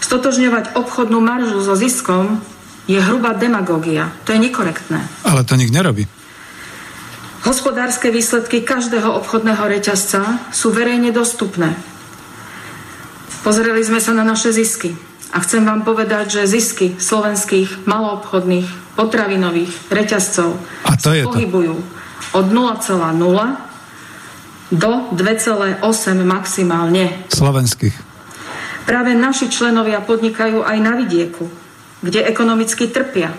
Stotožňovať 0.00 0.78
obchodnú 0.78 1.20
maržu 1.20 1.60
so 1.60 1.76
ziskom 1.76 2.40
je 2.88 2.96
hrubá 2.96 3.36
demagógia. 3.36 4.08
To 4.24 4.32
je 4.32 4.40
nekorektné. 4.40 5.04
Ale 5.28 5.44
to 5.44 5.60
nik 5.60 5.68
nerobí. 5.68 6.08
Hospodárske 7.44 8.08
výsledky 8.10 8.64
každého 8.64 9.12
obchodného 9.22 9.60
reťazca 9.60 10.48
sú 10.50 10.74
verejne 10.74 11.12
dostupné. 11.12 11.76
Pozreli 13.44 13.84
sme 13.84 14.00
sa 14.02 14.16
na 14.16 14.24
naše 14.26 14.50
zisky. 14.50 14.96
A 15.28 15.44
chcem 15.44 15.60
vám 15.60 15.84
povedať, 15.84 16.40
že 16.40 16.48
zisky 16.48 16.96
slovenských 16.96 17.84
maloobchodných 17.84 18.96
potravinových 18.96 19.92
reťazcov 19.92 20.56
a 20.88 20.96
to 20.96 21.12
je 21.12 21.28
pohybujú 21.28 21.76
to. 21.76 21.84
od 22.40 22.48
0,0 22.48 24.72
do 24.72 24.92
2,8 25.12 25.84
maximálne. 26.24 27.28
Slovenských. 27.28 27.92
Práve 28.88 29.12
naši 29.12 29.52
členovia 29.52 30.00
podnikajú 30.00 30.64
aj 30.64 30.78
na 30.80 30.96
vidieku 30.96 31.67
kde 32.02 32.26
ekonomicky 32.26 32.86
trpia, 32.86 33.34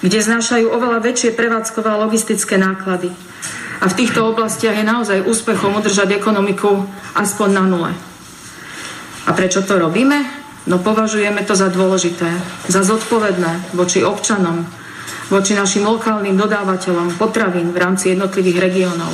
kde 0.00 0.18
znášajú 0.20 0.68
oveľa 0.68 1.00
väčšie 1.04 1.36
prevádzkové 1.36 1.88
a 1.88 2.00
logistické 2.00 2.56
náklady. 2.56 3.12
A 3.80 3.88
v 3.90 3.96
týchto 4.00 4.24
oblastiach 4.24 4.76
je 4.76 4.86
naozaj 4.86 5.26
úspechom 5.28 5.76
udržať 5.76 6.16
ekonomiku 6.16 6.88
aspoň 7.16 7.48
na 7.52 7.64
nule. 7.68 7.92
A 9.24 9.30
prečo 9.32 9.64
to 9.64 9.76
robíme? 9.76 10.44
No 10.64 10.80
považujeme 10.80 11.44
to 11.44 11.52
za 11.52 11.68
dôležité, 11.68 12.28
za 12.68 12.80
zodpovedné 12.80 13.76
voči 13.76 14.00
občanom, 14.00 14.64
voči 15.28 15.52
našim 15.52 15.84
lokálnym 15.84 16.36
dodávateľom 16.36 17.20
potravín 17.20 17.72
v 17.72 17.80
rámci 17.80 18.16
jednotlivých 18.16 18.58
regiónov. 18.60 19.12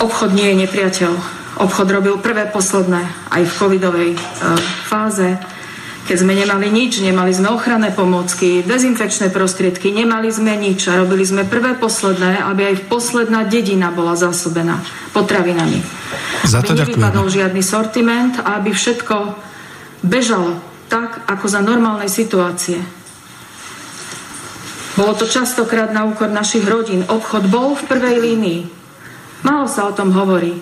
Obchod 0.00 0.32
nie 0.32 0.52
je 0.52 0.60
nepriateľ. 0.64 1.12
Obchod 1.60 1.88
robil 1.92 2.16
prvé 2.20 2.48
posledné 2.48 3.04
aj 3.32 3.42
v 3.44 3.56
covidovej 3.56 4.10
e, 4.16 4.18
fáze 4.88 5.36
keď 6.10 6.26
sme 6.26 6.34
nemali 6.34 6.74
nič, 6.74 6.98
nemali 7.06 7.30
sme 7.30 7.54
ochranné 7.54 7.94
pomôcky, 7.94 8.66
dezinfekčné 8.66 9.30
prostriedky, 9.30 9.94
nemali 9.94 10.26
sme 10.26 10.58
nič 10.58 10.90
a 10.90 10.98
robili 10.98 11.22
sme 11.22 11.46
prvé 11.46 11.78
posledné, 11.78 12.42
aby 12.50 12.66
aj 12.66 12.90
posledná 12.90 13.46
dedina 13.46 13.94
bola 13.94 14.18
zásobená 14.18 14.82
potravinami. 15.14 15.78
Za 16.42 16.66
to 16.66 16.74
aby 16.74 16.82
nevypadol 16.82 17.30
žiadny 17.30 17.62
sortiment 17.62 18.42
a 18.42 18.58
aby 18.58 18.74
všetko 18.74 19.38
bežalo 20.02 20.58
tak, 20.90 21.30
ako 21.30 21.46
za 21.46 21.62
normálnej 21.62 22.10
situácie. 22.10 22.82
Bolo 24.98 25.14
to 25.14 25.30
častokrát 25.30 25.94
na 25.94 26.10
úkor 26.10 26.26
našich 26.26 26.66
rodín. 26.66 27.06
Obchod 27.06 27.46
bol 27.46 27.78
v 27.78 27.86
prvej 27.86 28.18
línii. 28.18 28.60
Málo 29.46 29.70
sa 29.70 29.86
o 29.86 29.94
tom 29.94 30.10
hovorí. 30.10 30.58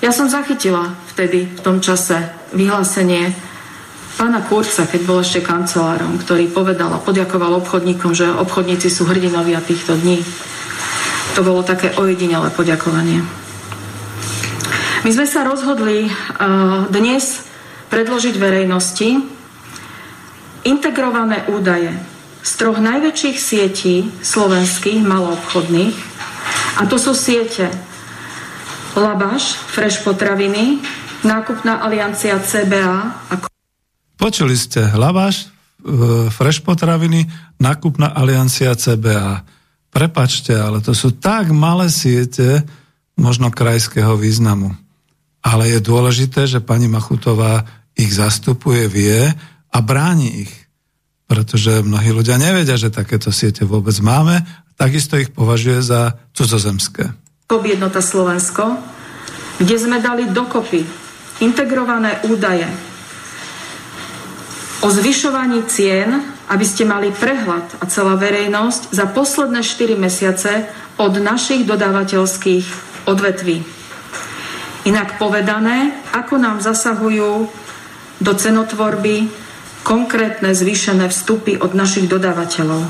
Ja 0.00 0.16
som 0.16 0.32
zachytila 0.32 0.96
vtedy, 1.12 1.44
v 1.44 1.60
tom 1.60 1.84
čase, 1.84 2.32
vyhlásenie 2.56 3.49
pána 4.20 4.44
Kurca, 4.44 4.84
keď 4.84 5.00
bol 5.08 5.24
ešte 5.24 5.40
kancelárom, 5.40 6.20
ktorý 6.20 6.52
povedal 6.52 6.92
a 6.92 7.00
podjakoval 7.00 7.56
obchodníkom, 7.64 8.12
že 8.12 8.28
obchodníci 8.28 8.92
sú 8.92 9.08
hrdinovia 9.08 9.64
týchto 9.64 9.96
dní. 9.96 10.20
To 11.32 11.40
bolo 11.40 11.64
také 11.64 11.96
ojedinelé 11.96 12.52
poďakovanie. 12.52 13.24
My 15.08 15.10
sme 15.16 15.24
sa 15.24 15.40
rozhodli 15.48 16.04
uh, 16.04 16.84
dnes 16.92 17.48
predložiť 17.88 18.36
verejnosti 18.36 19.24
integrované 20.68 21.48
údaje 21.48 21.88
z 22.44 22.50
troch 22.60 22.76
najväčších 22.76 23.38
sietí 23.40 24.12
slovenských 24.20 25.00
maloobchodných 25.00 25.96
a 26.76 26.84
to 26.84 27.00
sú 27.00 27.16
siete 27.16 27.72
Labaš, 28.92 29.56
Fresh 29.72 30.04
Potraviny, 30.04 30.84
Nákupná 31.20 31.84
aliancia 31.84 32.40
CBA 32.40 33.28
a 33.28 33.34
Počuli 34.20 34.52
ste 34.52 34.84
Hlavaš, 34.84 35.48
Fresh 36.36 36.60
potraviny, 36.60 37.24
nákupná 37.56 38.12
aliancia 38.12 38.76
CBA. 38.76 39.48
prepačte, 39.88 40.52
ale 40.52 40.84
to 40.84 40.92
sú 40.92 41.16
tak 41.16 41.48
malé 41.48 41.88
siete, 41.88 42.60
možno 43.16 43.48
krajského 43.48 44.20
významu. 44.20 44.76
Ale 45.40 45.72
je 45.72 45.80
dôležité, 45.80 46.44
že 46.44 46.60
pani 46.60 46.84
Machutová 46.84 47.64
ich 47.96 48.12
zastupuje, 48.12 48.92
vie 48.92 49.24
a 49.72 49.78
bráni 49.80 50.44
ich. 50.44 50.52
Pretože 51.24 51.80
mnohí 51.80 52.12
ľudia 52.12 52.36
nevedia, 52.36 52.76
že 52.76 52.92
takéto 52.92 53.32
siete 53.32 53.64
vôbec 53.64 53.96
máme, 54.04 54.44
takisto 54.76 55.16
ich 55.16 55.32
považuje 55.32 55.80
za 55.80 56.20
cudzozemské. 56.36 57.08
Jednota 57.48 58.04
Slovensko, 58.04 58.76
kde 59.56 59.76
sme 59.80 59.96
dali 60.04 60.28
dokopy 60.28 60.84
integrované 61.40 62.20
údaje 62.28 62.89
o 64.80 64.88
zvyšovaní 64.88 65.60
cien, 65.68 66.24
aby 66.48 66.64
ste 66.64 66.88
mali 66.88 67.12
prehľad 67.12 67.80
a 67.80 67.84
celá 67.84 68.16
verejnosť 68.16 68.96
za 68.96 69.04
posledné 69.12 69.60
4 69.60 69.96
mesiace 70.00 70.52
od 70.96 71.20
našich 71.20 71.68
dodávateľských 71.68 72.66
odvetví. 73.04 73.60
Inak 74.88 75.20
povedané, 75.20 75.92
ako 76.16 76.40
nám 76.40 76.64
zasahujú 76.64 77.52
do 78.20 78.32
cenotvorby 78.32 79.28
konkrétne 79.84 80.56
zvýšené 80.56 81.08
vstupy 81.12 81.60
od 81.60 81.76
našich 81.76 82.08
dodávateľov. 82.08 82.88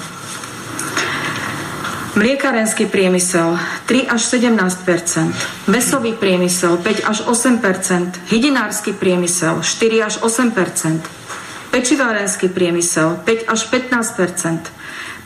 Mliekarenský 2.11 2.91
priemysel 2.91 3.55
3 3.86 4.11
až 4.11 4.22
17% 4.34 5.70
Mesový 5.70 6.11
priemysel 6.18 6.74
5 6.82 7.07
až 7.07 7.18
8% 7.22 8.34
Hydinársky 8.34 8.91
priemysel 8.91 9.62
4 9.62 10.07
až 10.11 10.14
8 10.18 10.51
Pečivárenský 11.71 12.51
priemysel 12.51 13.23
5 13.23 13.47
až 13.47 13.61
15% 13.71 14.75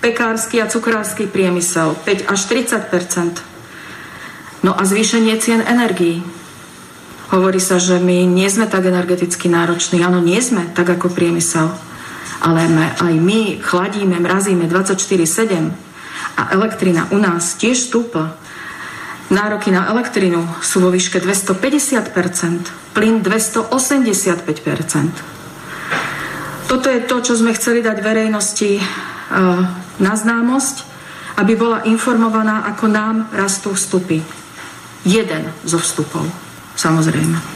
Pekársky 0.05 0.61
a 0.61 0.69
cukrársky 0.69 1.25
priemysel 1.25 1.97
5 2.05 2.29
až 2.29 2.41
30% 2.53 3.55
No 4.65 4.73
a 4.73 4.89
zvýšenie 4.89 5.37
cien 5.45 5.61
energií. 5.61 6.25
Hovorí 7.29 7.61
sa, 7.61 7.77
že 7.77 8.01
my 8.01 8.25
nie 8.25 8.49
sme 8.49 8.65
tak 8.65 8.89
energeticky 8.89 9.53
nároční. 9.53 10.01
Áno, 10.01 10.25
nie 10.25 10.41
sme 10.41 10.73
tak 10.73 10.89
ako 10.89 11.13
priemysel. 11.13 11.69
Ale 12.41 12.65
aj 12.97 13.13
my 13.13 13.61
chladíme, 13.61 14.17
mrazíme 14.25 14.65
24-7 14.65 15.69
a 16.41 16.43
elektrina 16.57 17.13
u 17.13 17.21
nás 17.21 17.61
tiež 17.61 17.93
stúpa. 17.93 18.41
Nároky 19.29 19.69
na 19.69 19.85
elektrinu 19.93 20.49
sú 20.65 20.81
vo 20.81 20.89
výške 20.89 21.21
250%, 21.21 22.97
plyn 22.97 23.21
285%. 23.21 25.34
Toto 26.65 26.89
je 26.89 27.05
to, 27.05 27.21
čo 27.21 27.37
sme 27.37 27.53
chceli 27.53 27.85
dať 27.85 28.01
verejnosti 28.01 28.81
e, 28.81 28.83
na 30.01 30.13
známosť, 30.17 30.77
aby 31.39 31.53
bola 31.59 31.85
informovaná, 31.85 32.65
ako 32.73 32.87
nám 32.89 33.17
rastú 33.35 33.75
vstupy. 33.75 34.23
Jeden 35.05 35.53
zo 35.67 35.77
vstupov, 35.77 36.25
samozrejme. 36.79 37.55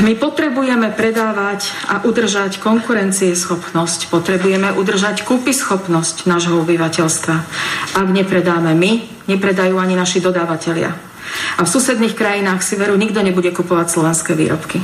My 0.00 0.16
potrebujeme 0.16 0.96
predávať 0.96 1.68
a 1.84 2.00
udržať 2.08 2.56
konkurencieschopnosť, 2.64 4.08
potrebujeme 4.08 4.72
udržať 4.72 5.28
schopnosť 5.28 6.24
nášho 6.24 6.56
obyvateľstva. 6.64 7.36
Ak 8.00 8.08
nepredáme 8.08 8.72
my, 8.72 8.92
nepredajú 9.28 9.76
ani 9.76 10.00
naši 10.00 10.24
dodávateľia. 10.24 10.88
A 11.56 11.60
v 11.60 11.68
susedných 11.68 12.16
krajinách 12.16 12.64
si 12.64 12.80
veru 12.80 12.96
nikto 12.96 13.20
nebude 13.20 13.52
kupovať 13.52 13.86
slovenské 13.92 14.32
výrobky. 14.32 14.80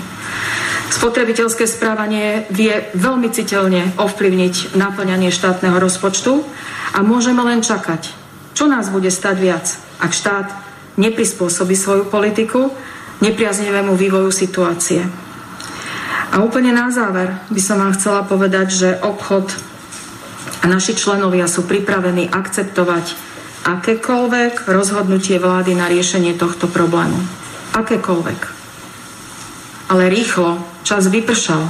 Spotrebiteľské 0.86 1.66
správanie 1.66 2.46
vie 2.54 2.70
veľmi 2.94 3.26
citeľne 3.34 3.94
ovplyvniť 3.98 4.78
naplňanie 4.78 5.34
štátneho 5.34 5.76
rozpočtu 5.82 6.46
a 6.94 7.02
môžeme 7.02 7.42
len 7.42 7.58
čakať, 7.60 8.14
čo 8.54 8.70
nás 8.70 8.88
bude 8.94 9.10
stať 9.10 9.36
viac, 9.42 9.66
ak 9.98 10.14
štát 10.14 10.46
neprispôsobí 10.96 11.74
svoju 11.74 12.06
politiku 12.06 12.70
nepriaznivému 13.20 13.96
vývoju 13.96 14.30
situácie. 14.30 15.02
A 16.32 16.42
úplne 16.42 16.74
na 16.74 16.92
záver 16.92 17.32
by 17.48 17.60
som 17.62 17.80
vám 17.80 17.96
chcela 17.96 18.26
povedať, 18.26 18.66
že 18.70 18.90
obchod 19.00 19.56
a 20.62 20.64
naši 20.68 20.98
členovia 20.98 21.46
sú 21.46 21.64
pripravení 21.64 22.28
akceptovať 22.30 23.14
akékoľvek 23.66 24.70
rozhodnutie 24.70 25.42
vlády 25.42 25.74
na 25.74 25.90
riešenie 25.90 26.38
tohto 26.38 26.70
problému. 26.70 27.18
Akékoľvek. 27.74 28.40
Ale 29.90 30.10
rýchlo 30.10 30.75
Čas 30.86 31.10
vypršal. 31.10 31.66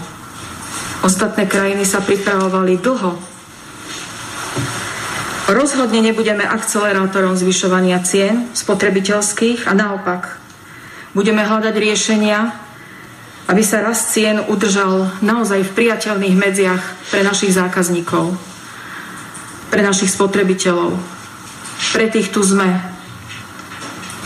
Ostatné 1.00 1.48
krajiny 1.48 1.88
sa 1.88 2.04
pripravovali 2.04 2.76
dlho. 2.76 3.16
Rozhodne 5.48 6.04
nebudeme 6.04 6.44
akcelerátorom 6.44 7.32
zvyšovania 7.32 8.04
cien 8.04 8.52
spotrebiteľských 8.52 9.64
a 9.64 9.72
naopak. 9.72 10.36
Budeme 11.16 11.48
hľadať 11.48 11.72
riešenia, 11.80 12.60
aby 13.48 13.64
sa 13.64 13.80
rast 13.80 14.12
cien 14.12 14.36
udržal 14.36 15.08
naozaj 15.24 15.64
v 15.64 15.74
priateľných 15.80 16.36
medziach 16.36 16.84
pre 17.08 17.24
našich 17.24 17.56
zákazníkov, 17.56 18.36
pre 19.72 19.80
našich 19.80 20.12
spotrebiteľov. 20.12 20.92
Pre 21.96 22.06
tých 22.12 22.28
tu 22.28 22.44
sme. 22.44 22.68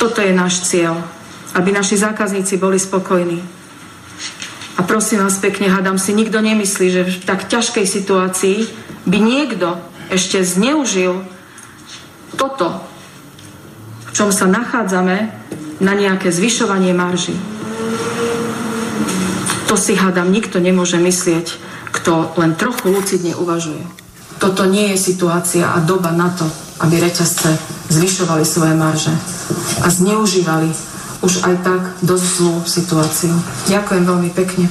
Toto 0.02 0.18
je 0.18 0.34
náš 0.34 0.66
cieľ, 0.66 0.98
aby 1.54 1.70
naši 1.70 1.94
zákazníci 1.94 2.58
boli 2.58 2.82
spokojní. 2.82 3.59
A 4.80 4.88
prosím 4.88 5.20
vás 5.20 5.36
pekne, 5.36 5.68
hádam 5.68 6.00
si, 6.00 6.16
nikto 6.16 6.40
nemyslí, 6.40 6.86
že 6.88 7.04
v 7.04 7.20
tak 7.28 7.52
ťažkej 7.52 7.84
situácii 7.84 8.64
by 9.04 9.18
niekto 9.20 9.76
ešte 10.08 10.40
zneužil 10.40 11.20
toto, 12.40 12.80
v 14.08 14.10
čom 14.16 14.32
sa 14.32 14.48
nachádzame, 14.48 15.36
na 15.84 15.92
nejaké 15.92 16.32
zvyšovanie 16.32 16.96
marží. 16.96 17.36
To 19.68 19.76
si 19.76 19.96
hádam, 19.96 20.32
nikto 20.32 20.60
nemôže 20.60 20.96
myslieť, 20.96 21.56
kto 21.92 22.32
len 22.40 22.56
trochu 22.56 22.88
lucidne 22.88 23.36
uvažuje. 23.36 23.84
Toto 24.40 24.64
nie 24.64 24.96
je 24.96 25.12
situácia 25.12 25.76
a 25.76 25.80
doba 25.84 26.08
na 26.12 26.32
to, 26.32 26.48
aby 26.80 27.04
reťazce 27.04 27.52
zvyšovali 27.92 28.48
svoje 28.48 28.72
marže 28.72 29.12
a 29.84 29.92
zneužívali 29.92 30.72
už 31.20 31.44
aj 31.44 31.54
tak 31.64 31.82
dosť 32.04 32.26
zlú 32.36 32.54
situáciu. 32.64 33.34
Ďakujem 33.68 34.04
veľmi 34.04 34.30
pekne. 34.32 34.66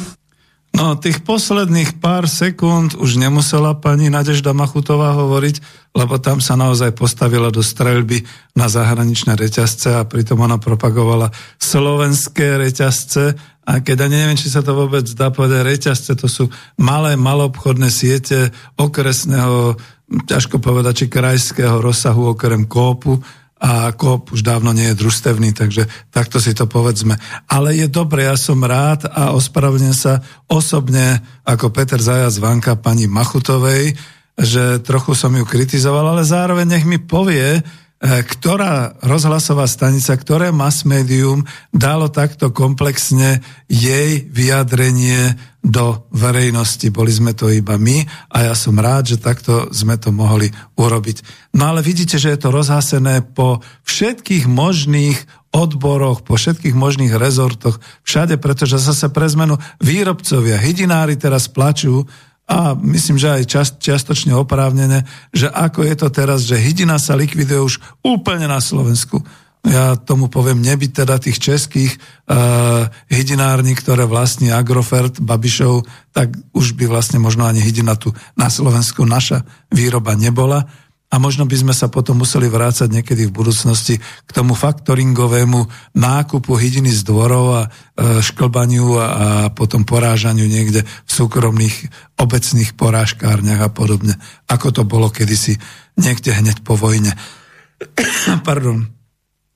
No, 0.70 0.96
tých 0.96 1.26
posledných 1.26 1.98
pár 1.98 2.30
sekúnd 2.30 2.94
už 2.96 3.18
nemusela 3.18 3.74
pani 3.74 4.08
Nadežda 4.08 4.54
Machutová 4.54 5.18
hovoriť, 5.18 5.60
lebo 5.98 6.22
tam 6.22 6.40
sa 6.40 6.54
naozaj 6.54 6.94
postavila 6.94 7.50
do 7.50 7.66
streľby 7.66 8.24
na 8.54 8.70
zahraničné 8.70 9.34
reťazce 9.34 9.98
a 9.98 10.06
pritom 10.06 10.40
ona 10.40 10.62
propagovala 10.62 11.34
slovenské 11.58 12.62
reťazce 12.62 13.34
a 13.66 13.72
keď 13.86 14.08
ani 14.10 14.16
neviem, 14.24 14.40
či 14.40 14.50
sa 14.50 14.66
to 14.66 14.74
vôbec 14.74 15.06
dá 15.14 15.34
povedať, 15.34 15.62
reťazce 15.62 16.14
to 16.18 16.26
sú 16.26 16.50
malé, 16.82 17.18
malobchodné 17.18 17.90
siete 17.94 18.54
okresného, 18.78 19.78
ťažko 20.26 20.58
povedať, 20.58 21.06
či 21.06 21.06
krajského 21.12 21.78
rozsahu 21.78 22.34
okrem 22.34 22.66
kópu, 22.66 23.22
a 23.60 23.92
KOP 23.92 24.32
už 24.32 24.42
dávno 24.42 24.72
nie 24.72 24.88
je 24.92 25.00
družstevný, 25.04 25.52
takže 25.52 25.86
takto 26.16 26.40
si 26.40 26.56
to 26.56 26.64
povedzme. 26.64 27.20
Ale 27.52 27.76
je 27.76 27.92
dobre, 27.92 28.24
ja 28.24 28.40
som 28.40 28.64
rád 28.64 29.12
a 29.12 29.36
ospravedlňujem 29.36 29.98
sa 30.00 30.24
osobne 30.48 31.20
ako 31.44 31.68
Peter 31.76 32.00
Zajac 32.00 32.40
Vanka 32.40 32.80
pani 32.80 33.12
Machutovej, 33.12 34.00
že 34.40 34.80
trochu 34.80 35.12
som 35.12 35.36
ju 35.36 35.44
kritizoval, 35.44 36.16
ale 36.16 36.24
zároveň 36.24 36.80
nech 36.80 36.86
mi 36.88 37.04
povie, 37.04 37.60
ktorá 38.00 38.96
rozhlasová 39.04 39.68
stanica, 39.68 40.16
ktoré 40.16 40.56
mass 40.56 40.88
medium 40.88 41.44
dalo 41.76 42.08
takto 42.08 42.56
komplexne 42.56 43.44
jej 43.68 44.24
vyjadrenie 44.24 45.36
do 45.60 46.08
verejnosti. 46.16 46.88
Boli 46.96 47.12
sme 47.12 47.36
to 47.36 47.52
iba 47.52 47.76
my 47.76 48.08
a 48.32 48.48
ja 48.48 48.56
som 48.56 48.80
rád, 48.80 49.12
že 49.12 49.18
takto 49.20 49.68
sme 49.76 50.00
to 50.00 50.16
mohli 50.16 50.48
urobiť. 50.80 51.52
No 51.60 51.76
ale 51.76 51.84
vidíte, 51.84 52.16
že 52.16 52.32
je 52.32 52.40
to 52.40 52.56
rozhasené 52.56 53.20
po 53.36 53.60
všetkých 53.84 54.48
možných 54.48 55.20
odboroch, 55.52 56.24
po 56.24 56.40
všetkých 56.40 56.78
možných 56.78 57.12
rezortoch, 57.20 57.84
všade, 58.08 58.40
pretože 58.40 58.80
zase 58.80 59.12
pre 59.12 59.28
zmenu 59.28 59.60
výrobcovia, 59.84 60.56
hydinári 60.56 61.20
teraz 61.20 61.52
plačú, 61.52 62.08
a 62.50 62.74
myslím, 62.74 63.22
že 63.22 63.30
aj 63.30 63.44
čas, 63.46 63.68
čiastočne 63.78 64.34
oprávnené, 64.34 65.06
že 65.30 65.46
ako 65.54 65.86
je 65.86 65.96
to 65.96 66.08
teraz, 66.10 66.50
že 66.50 66.58
hydina 66.58 66.98
sa 66.98 67.14
likviduje 67.14 67.62
už 67.62 67.78
úplne 68.02 68.50
na 68.50 68.58
Slovensku. 68.58 69.22
Ja 69.62 69.94
tomu 69.94 70.34
poviem 70.34 70.64
nebyť 70.64 71.04
teda 71.04 71.22
tých 71.22 71.38
českých 71.38 71.92
uh, 72.26 72.90
hydinární, 73.12 73.78
ktoré 73.78 74.10
vlastní 74.10 74.50
Agrofert, 74.50 75.22
Babišov, 75.22 75.86
tak 76.10 76.34
už 76.56 76.74
by 76.74 76.90
vlastne 76.90 77.22
možno 77.22 77.46
ani 77.46 77.62
hydina 77.62 77.94
tu 77.94 78.10
na 78.34 78.50
Slovensku 78.50 79.06
naša 79.06 79.46
výroba 79.70 80.18
nebola. 80.18 80.66
A 81.10 81.16
možno 81.18 81.50
by 81.50 81.58
sme 81.58 81.74
sa 81.74 81.90
potom 81.90 82.22
museli 82.22 82.46
vrácať 82.46 82.86
niekedy 82.86 83.26
v 83.28 83.34
budúcnosti 83.34 83.98
k 83.98 84.30
tomu 84.30 84.54
faktoringovému 84.54 85.66
nákupu 85.98 86.54
hydiny 86.54 86.94
z 86.94 87.02
dvorov 87.02 87.46
a 87.50 87.62
e, 87.66 87.70
šklbaniu 88.22 88.88
a, 88.94 89.02
potom 89.50 89.82
porážaniu 89.90 90.46
niekde 90.46 90.86
v 90.86 91.12
súkromných 91.12 91.90
obecných 92.22 92.78
porážkárniach 92.78 93.62
a 93.66 93.74
podobne, 93.74 94.22
ako 94.46 94.70
to 94.70 94.82
bolo 94.86 95.10
kedysi 95.10 95.58
niekde 95.98 96.30
hneď 96.30 96.62
po 96.62 96.78
vojne. 96.78 97.18
Pardon. 98.48 98.86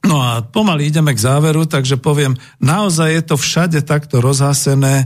No 0.04 0.20
a 0.20 0.44
pomaly 0.44 0.92
ideme 0.92 1.16
k 1.16 1.24
záveru, 1.24 1.70
takže 1.70 1.96
poviem, 2.02 2.36
naozaj 2.60 3.10
je 3.14 3.24
to 3.24 3.36
všade 3.40 3.80
takto 3.86 4.20
rozhasené, 4.26 5.06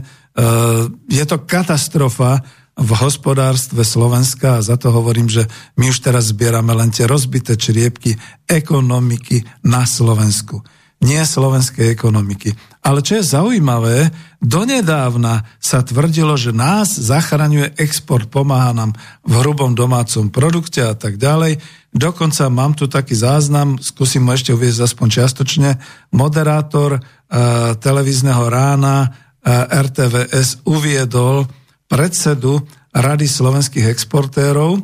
je 1.12 1.24
to 1.28 1.44
katastrofa, 1.44 2.40
v 2.78 2.90
hospodárstve 2.94 3.82
Slovenska 3.82 4.62
a 4.62 4.64
za 4.64 4.78
to 4.78 4.94
hovorím, 4.94 5.26
že 5.26 5.50
my 5.74 5.90
už 5.90 5.98
teraz 5.98 6.30
zbierame 6.30 6.70
len 6.78 6.94
tie 6.94 7.10
rozbité 7.10 7.58
čriepky 7.58 8.14
ekonomiky 8.46 9.42
na 9.66 9.82
Slovensku. 9.82 10.62
Nie 10.98 11.22
slovenskej 11.22 11.94
ekonomiky. 11.94 12.58
Ale 12.82 13.06
čo 13.06 13.22
je 13.22 13.30
zaujímavé, 13.30 14.10
donedávna 14.42 15.46
sa 15.62 15.82
tvrdilo, 15.82 16.34
že 16.34 16.50
nás 16.50 16.90
zachraňuje 16.90 17.78
export, 17.78 18.26
pomáha 18.26 18.74
nám 18.74 18.98
v 19.22 19.32
hrubom 19.38 19.78
domácom 19.78 20.26
produkte 20.26 20.82
a 20.82 20.98
tak 20.98 21.14
ďalej. 21.18 21.62
Dokonca 21.94 22.50
mám 22.50 22.74
tu 22.74 22.90
taký 22.90 23.14
záznam, 23.14 23.78
skúsim 23.78 24.26
mu 24.26 24.34
ešte 24.34 24.50
uvieť 24.50 24.90
aspoň 24.90 25.06
čiastočne, 25.22 25.70
moderátor 26.10 26.98
uh, 26.98 27.78
televízneho 27.78 28.50
rána 28.50 29.06
uh, 29.06 29.70
e, 29.70 29.86
RTVS 29.86 30.66
uviedol, 30.66 31.46
predsedu 31.88 32.62
Rady 32.92 33.28
slovenských 33.28 33.88
exportérov, 33.88 34.80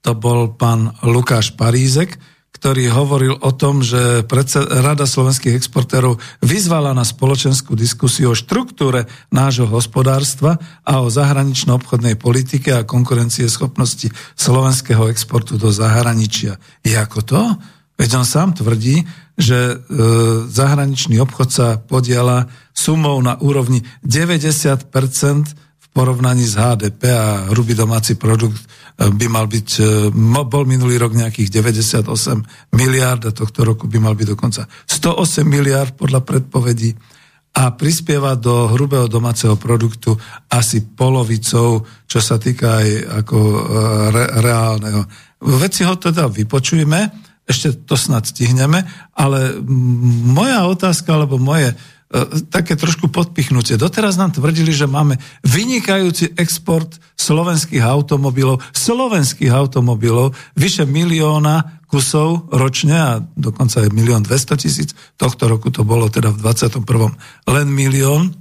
to 0.00 0.12
bol 0.16 0.56
pán 0.56 0.96
Lukáš 1.04 1.52
Parízek, 1.52 2.16
ktorý 2.60 2.92
hovoril 2.92 3.34
o 3.40 3.56
tom, 3.56 3.80
že 3.80 4.20
Rada 4.68 5.08
slovenských 5.08 5.56
exportérov 5.56 6.20
vyzvala 6.44 6.92
na 6.92 7.08
spoločenskú 7.08 7.72
diskusiu 7.72 8.32
o 8.32 8.38
štruktúre 8.38 9.08
nášho 9.32 9.64
hospodárstva 9.64 10.60
a 10.84 11.00
o 11.00 11.08
zahranično-obchodnej 11.08 12.20
politike 12.20 12.76
a 12.76 12.84
konkurencie 12.84 13.48
schopnosti 13.48 14.12
slovenského 14.36 15.08
exportu 15.08 15.56
do 15.56 15.72
zahraničia. 15.72 16.60
Je 16.84 17.00
ako 17.00 17.20
to? 17.24 17.40
Veď 17.96 18.20
on 18.20 18.26
sám 18.28 18.52
tvrdí, 18.52 19.08
že 19.40 19.56
e, 19.56 19.74
zahraničný 20.48 21.16
obchod 21.16 21.48
sa 21.48 21.68
podiela 21.80 22.48
sumou 22.76 23.16
na 23.24 23.40
úrovni 23.40 23.84
90 24.04 24.92
porovnaní 25.90 26.46
s 26.46 26.54
HDP 26.54 27.10
a 27.10 27.50
hrubý 27.50 27.74
domáci 27.74 28.14
produkt 28.14 28.62
e, 28.62 29.10
by 29.10 29.26
mal 29.26 29.50
byť, 29.50 29.68
e, 29.78 29.84
bol 30.46 30.64
minulý 30.64 30.96
rok 31.02 31.12
nejakých 31.14 31.50
98 31.50 32.06
miliard 32.74 33.22
a 33.26 33.34
tohto 33.34 33.66
roku 33.66 33.90
by 33.90 33.98
mal 33.98 34.14
byť 34.14 34.28
dokonca 34.34 34.62
108 34.86 35.42
miliard 35.46 35.92
podľa 35.98 36.22
predpovedí 36.22 36.94
a 37.50 37.74
prispieva 37.74 38.38
do 38.38 38.70
hrubého 38.70 39.10
domáceho 39.10 39.58
produktu 39.58 40.14
asi 40.46 40.86
polovicou, 40.94 41.82
čo 42.06 42.20
sa 42.22 42.38
týka 42.38 42.78
aj 42.78 42.88
ako 43.26 43.38
e, 43.38 43.60
re, 44.14 44.24
reálneho. 44.38 45.02
Veci 45.58 45.82
ho 45.82 45.98
teda 45.98 46.30
vypočujeme, 46.30 47.00
ešte 47.50 47.82
to 47.82 47.98
snad 47.98 48.30
stihneme, 48.30 48.86
ale 49.18 49.58
moja 50.30 50.70
otázka, 50.70 51.18
alebo 51.18 51.42
moje 51.42 51.74
také 52.50 52.74
trošku 52.74 53.06
podpichnutie. 53.06 53.78
Doteraz 53.78 54.18
nám 54.18 54.34
tvrdili, 54.34 54.74
že 54.74 54.90
máme 54.90 55.22
vynikajúci 55.46 56.34
export 56.34 56.98
slovenských 57.14 57.86
automobilov, 57.86 58.58
slovenských 58.74 59.54
automobilov, 59.54 60.34
vyše 60.58 60.90
milióna 60.90 61.86
kusov 61.86 62.50
ročne 62.50 62.96
a 62.98 63.10
dokonca 63.22 63.86
je 63.86 63.94
milión 63.94 64.26
200 64.26 64.62
tisíc. 64.62 64.90
Tohto 65.14 65.46
roku 65.46 65.70
to 65.70 65.86
bolo 65.86 66.10
teda 66.10 66.34
v 66.34 66.42
21. 66.42 66.82
len 67.46 67.66
milión 67.70 68.34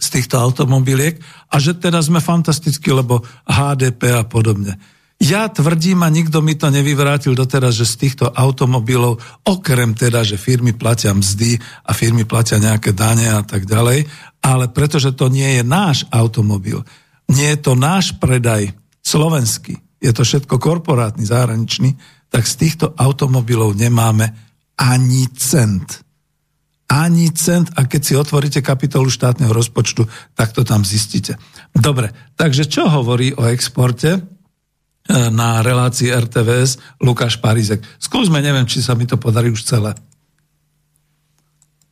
z 0.00 0.06
týchto 0.20 0.36
automobiliek 0.40 1.20
a 1.52 1.56
že 1.60 1.76
teda 1.76 2.00
sme 2.04 2.20
fantastickí, 2.20 2.92
lebo 2.92 3.24
HDP 3.48 4.16
a 4.16 4.24
podobne. 4.28 4.76
Ja 5.20 5.52
tvrdím, 5.52 6.00
a 6.00 6.08
nikto 6.08 6.40
mi 6.40 6.56
to 6.56 6.72
nevyvrátil 6.72 7.36
doteraz, 7.36 7.76
že 7.76 7.84
z 7.84 8.08
týchto 8.08 8.32
automobilov, 8.32 9.20
okrem 9.44 9.92
teda, 9.92 10.24
že 10.24 10.40
firmy 10.40 10.72
platia 10.72 11.12
mzdy 11.12 11.60
a 11.60 11.92
firmy 11.92 12.24
platia 12.24 12.56
nejaké 12.56 12.96
dane 12.96 13.28
a 13.28 13.44
tak 13.44 13.68
ďalej, 13.68 14.08
ale 14.40 14.72
pretože 14.72 15.12
to 15.12 15.28
nie 15.28 15.60
je 15.60 15.62
náš 15.62 16.08
automobil, 16.08 16.80
nie 17.28 17.52
je 17.52 17.60
to 17.60 17.76
náš 17.76 18.16
predaj 18.16 18.72
slovenský, 19.04 19.76
je 20.00 20.08
to 20.08 20.24
všetko 20.24 20.56
korporátny, 20.56 21.28
zahraničný, 21.28 22.00
tak 22.32 22.48
z 22.48 22.54
týchto 22.56 22.96
automobilov 22.96 23.76
nemáme 23.76 24.32
ani 24.80 25.28
cent. 25.36 26.00
Ani 26.88 27.28
cent. 27.36 27.68
A 27.76 27.84
keď 27.84 28.00
si 28.02 28.14
otvoríte 28.16 28.64
kapitolu 28.64 29.12
štátneho 29.12 29.52
rozpočtu, 29.52 30.08
tak 30.32 30.56
to 30.56 30.64
tam 30.64 30.82
zistíte. 30.82 31.36
Dobre, 31.76 32.10
takže 32.40 32.64
čo 32.64 32.88
hovorí 32.88 33.36
o 33.36 33.44
exporte? 33.46 34.39
Na 35.08 35.64
relácii 35.64 36.12
RTVS 36.12 37.00
Lukáš 37.00 37.40
Parizek. 37.40 37.82
Skúsme, 37.96 38.44
neviem, 38.44 38.68
či 38.68 38.84
sa 38.84 38.92
mi 38.92 39.08
to 39.08 39.16
podarí 39.16 39.50
už 39.50 39.64
celé. 39.64 39.96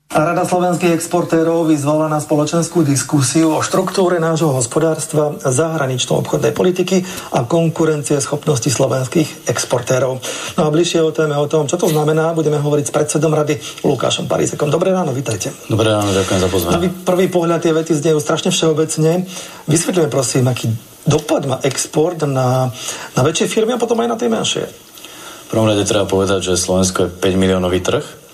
Rada 0.08 0.48
slovenských 0.48 0.96
exportérov 0.96 1.68
vyzvala 1.68 2.08
na 2.08 2.16
spoločenskú 2.16 2.80
diskusiu 2.80 3.52
o 3.52 3.60
štruktúre 3.60 4.16
nášho 4.16 4.48
hospodárstva, 4.56 5.36
zahraničnej 5.36 6.24
obchodnej 6.24 6.56
politiky 6.56 7.04
a 7.36 7.44
konkurencie 7.44 8.16
schopnosti 8.16 8.72
slovenských 8.72 9.52
exportérov. 9.52 10.16
No 10.56 10.60
a 10.64 10.72
bližšie 10.72 11.04
o 11.04 11.12
téme 11.12 11.36
o 11.36 11.44
tom, 11.44 11.68
čo 11.68 11.76
to 11.76 11.92
znamená, 11.92 12.32
budeme 12.32 12.56
hovoriť 12.56 12.88
s 12.88 12.92
predsedom 12.96 13.36
rady 13.36 13.60
Lukášom 13.84 14.24
Parizekom. 14.24 14.72
Dobré 14.72 14.96
ráno, 14.96 15.12
vítajte. 15.12 15.52
Dobré 15.68 15.92
ráno, 15.92 16.08
ďakujem 16.08 16.40
za 16.40 16.48
pozvanie. 16.48 16.88
Na 16.88 17.04
prvý 17.04 17.28
pohľad 17.28 17.60
tie 17.60 17.76
vety 17.76 17.92
znejú 17.92 18.16
strašne 18.16 18.48
všeobecne. 18.48 19.28
Vysvetlíme 19.68 20.08
prosím, 20.08 20.48
aký 20.48 20.72
dopad 21.08 21.48
má 21.48 21.56
export 21.64 22.20
na, 22.28 22.68
na 23.16 23.22
väčšie 23.24 23.48
firmy 23.48 23.74
a 23.74 23.80
potom 23.80 23.98
aj 24.04 24.08
na 24.12 24.16
tie 24.20 24.28
menšie. 24.28 24.64
V 24.68 25.48
prvom 25.48 25.64
rade 25.64 25.88
treba 25.88 26.04
povedať, 26.04 26.52
že 26.52 26.60
Slovensko 26.60 27.08
je 27.08 27.14
5 27.16 27.40
miliónový 27.40 27.80
trh 27.80 28.28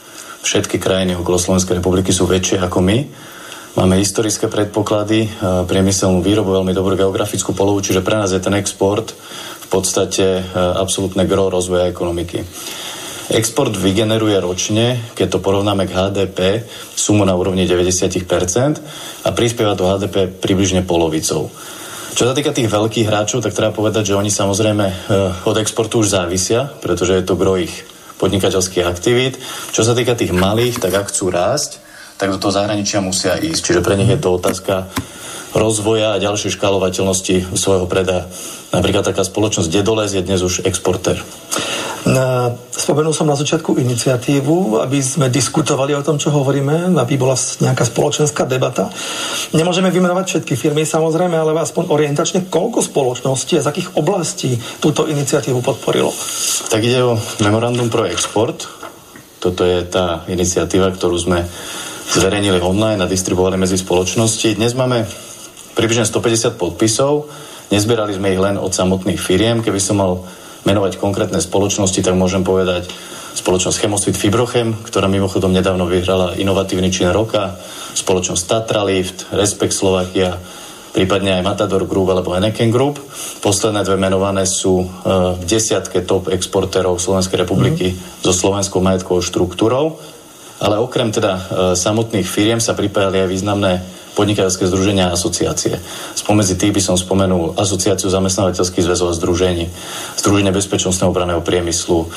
Všetky 0.45 0.77
krajiny 0.77 1.17
okolo 1.17 1.41
Slovenskej 1.41 1.81
republiky 1.81 2.13
sú 2.13 2.29
väčšie 2.29 2.61
ako 2.61 2.85
my. 2.85 2.99
Máme 3.81 3.97
historické 3.97 4.45
predpoklady, 4.45 5.41
priemyselnú 5.41 6.21
výrobu, 6.21 6.53
veľmi 6.53 6.77
dobrú 6.77 7.01
geografickú 7.01 7.57
polohu, 7.57 7.81
čiže 7.81 8.05
pre 8.05 8.21
nás 8.21 8.29
je 8.29 8.45
ten 8.45 8.53
export 8.53 9.17
v 9.65 9.67
podstate 9.73 10.45
absolútne 10.55 11.25
gro 11.25 11.49
rozvoja 11.49 11.89
ekonomiky. 11.89 12.45
Export 13.33 13.73
vygeneruje 13.73 14.37
ročne, 14.37 15.01
keď 15.17 15.27
to 15.33 15.39
porovnáme 15.41 15.89
k 15.89 15.97
HDP, 15.97 16.39
sumu 16.93 17.25
na 17.25 17.33
úrovni 17.33 17.65
90% 17.65 19.25
a 19.25 19.29
prispieva 19.33 19.73
do 19.73 19.89
HDP 19.89 20.29
približne 20.29 20.85
polovicou. 20.85 21.49
Čo 22.15 22.31
sa 22.31 22.35
týka 22.39 22.55
tých 22.55 22.71
veľkých 22.71 23.11
hráčov, 23.11 23.43
tak 23.43 23.59
treba 23.59 23.75
povedať, 23.75 24.15
že 24.15 24.19
oni 24.19 24.31
samozrejme 24.31 25.11
od 25.51 25.57
exportu 25.59 25.99
už 25.99 26.15
závisia, 26.15 26.71
pretože 26.79 27.19
je 27.19 27.27
to 27.27 27.35
gro 27.35 27.59
ich 27.59 27.75
podnikateľských 28.23 28.87
aktivít. 28.87 29.35
Čo 29.75 29.83
sa 29.83 29.99
týka 29.99 30.15
tých 30.15 30.31
malých, 30.31 30.79
tak 30.79 30.95
ak 30.95 31.11
chcú 31.11 31.35
rásť, 31.35 31.83
tak 32.15 32.31
do 32.31 32.39
toho 32.39 32.55
zahraničia 32.55 33.03
musia 33.03 33.35
ísť. 33.35 33.61
Čiže 33.67 33.83
pre 33.83 33.99
nich 33.99 34.07
je 34.07 34.23
to 34.23 34.39
otázka 34.39 34.87
rozvoja 35.59 36.15
a 36.15 36.23
ďalšej 36.23 36.55
škálovateľnosti 36.55 37.59
svojho 37.59 37.91
predaja. 37.91 38.31
Napríklad 38.71 39.07
taká 39.07 39.27
spoločnosť 39.27 39.71
Dedoles 39.71 40.15
je 40.15 40.23
dnes 40.23 40.39
už 40.39 40.63
exportér. 40.67 41.19
Spomenul 42.05 43.17
som 43.17 43.25
na 43.25 43.33
začiatku 43.33 43.81
iniciatívu, 43.81 44.77
aby 44.85 45.01
sme 45.01 45.33
diskutovali 45.33 45.97
o 45.97 46.05
tom, 46.05 46.21
čo 46.21 46.29
hovoríme, 46.37 46.93
aby 47.01 47.15
bola 47.17 47.33
nejaká 47.33 47.81
spoločenská 47.81 48.45
debata. 48.45 48.93
Nemôžeme 49.57 49.89
vymenovať 49.89 50.25
všetky 50.29 50.53
firmy, 50.53 50.85
samozrejme, 50.85 51.33
ale 51.33 51.57
aspoň 51.57 51.89
orientačne, 51.89 52.53
koľko 52.53 52.85
spoločností 52.85 53.57
a 53.57 53.65
z 53.65 53.71
akých 53.73 53.89
oblastí 53.97 54.53
túto 54.85 55.09
iniciatívu 55.09 55.65
podporilo? 55.65 56.13
Tak 56.69 56.85
ide 56.85 57.01
o 57.01 57.17
Memorandum 57.41 57.89
pro 57.89 58.05
export. 58.05 58.69
Toto 59.41 59.65
je 59.65 59.89
tá 59.89 60.29
iniciatíva, 60.29 60.93
ktorú 60.93 61.17
sme 61.17 61.41
zverejnili 62.13 62.61
online 62.61 63.01
a 63.01 63.09
distribuovali 63.09 63.57
medzi 63.57 63.81
spoločnosti. 63.81 64.61
Dnes 64.61 64.77
máme 64.77 65.09
približne 65.73 66.05
150 66.05 66.61
podpisov. 66.61 67.33
Nezbierali 67.73 68.13
sme 68.13 68.37
ich 68.37 68.41
len 68.45 68.61
od 68.61 68.77
samotných 68.77 69.17
firiem. 69.17 69.65
Keby 69.65 69.81
som 69.81 70.05
mal 70.05 70.21
menovať 70.65 71.01
konkrétne 71.01 71.41
spoločnosti, 71.41 72.01
tak 72.01 72.17
môžem 72.17 72.45
povedať 72.45 72.89
spoločnosť 73.35 73.77
Chemosvit 73.81 74.17
Fibrochem, 74.17 74.73
ktorá 74.85 75.11
mimochodom 75.11 75.53
nedávno 75.53 75.85
vyhrala 75.91 76.39
inovatívny 76.39 76.89
čin 76.89 77.11
roka, 77.11 77.57
spoločnosť 77.95 78.43
Tatra 78.47 78.83
Lift, 78.87 79.29
Respekt 79.35 79.75
Slovakia, 79.75 80.39
prípadne 80.95 81.43
aj 81.43 81.43
Matador 81.43 81.83
Group 81.91 82.15
alebo 82.15 82.31
Henneken 82.33 82.71
Group. 82.71 83.03
Posledné 83.43 83.83
dve 83.83 83.99
menované 83.99 84.47
sú 84.47 84.79
uh, 84.79 84.87
v 85.35 85.43
desiatke 85.43 86.07
top 86.07 86.31
exportérov 86.31 87.03
Slovenskej 87.03 87.43
republiky 87.43 87.91
mm. 87.91 88.23
so 88.23 88.31
slovenskou 88.31 88.79
majetkovou 88.79 89.19
štruktúrou. 89.19 89.99
Ale 90.63 90.79
okrem 90.79 91.11
teda 91.11 91.33
uh, 91.35 91.43
samotných 91.75 92.31
firiem 92.31 92.63
sa 92.63 92.79
pripájali 92.79 93.27
aj 93.27 93.29
významné 93.29 93.73
podnikateľské 94.15 94.65
združenia 94.71 95.11
a 95.11 95.15
asociácie. 95.19 95.79
Spomedzi 96.15 96.55
tých 96.55 96.73
by 96.73 96.83
som 96.83 96.97
spomenul 96.97 97.59
Asociáciu 97.59 98.09
zamestnávateľských 98.09 98.87
zväzov 98.87 99.11
a 99.11 99.19
združení, 99.19 99.69
Združenie 100.17 100.55
bezpečnostného 100.55 101.11
obraného 101.11 101.43
priemyslu, 101.43 102.09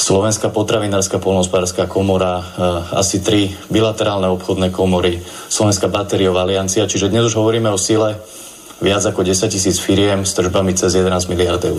Slovenská 0.00 0.50
potravinárska 0.50 1.22
polnohospodárska 1.22 1.86
komora, 1.86 2.40
e, 2.40 2.44
asi 2.98 3.22
tri 3.22 3.52
bilaterálne 3.70 4.26
obchodné 4.32 4.74
komory, 4.74 5.20
Slovenská 5.46 5.86
batériová 5.86 6.42
aliancia, 6.42 6.88
čiže 6.88 7.12
dnes 7.12 7.30
už 7.30 7.38
hovoríme 7.38 7.70
o 7.70 7.78
sile 7.78 8.18
viac 8.82 9.06
ako 9.06 9.22
10 9.22 9.46
tisíc 9.46 9.78
firiem 9.78 10.26
s 10.26 10.34
tržbami 10.34 10.74
cez 10.74 10.90
11 10.98 11.30
miliard 11.30 11.62
eur. 11.62 11.78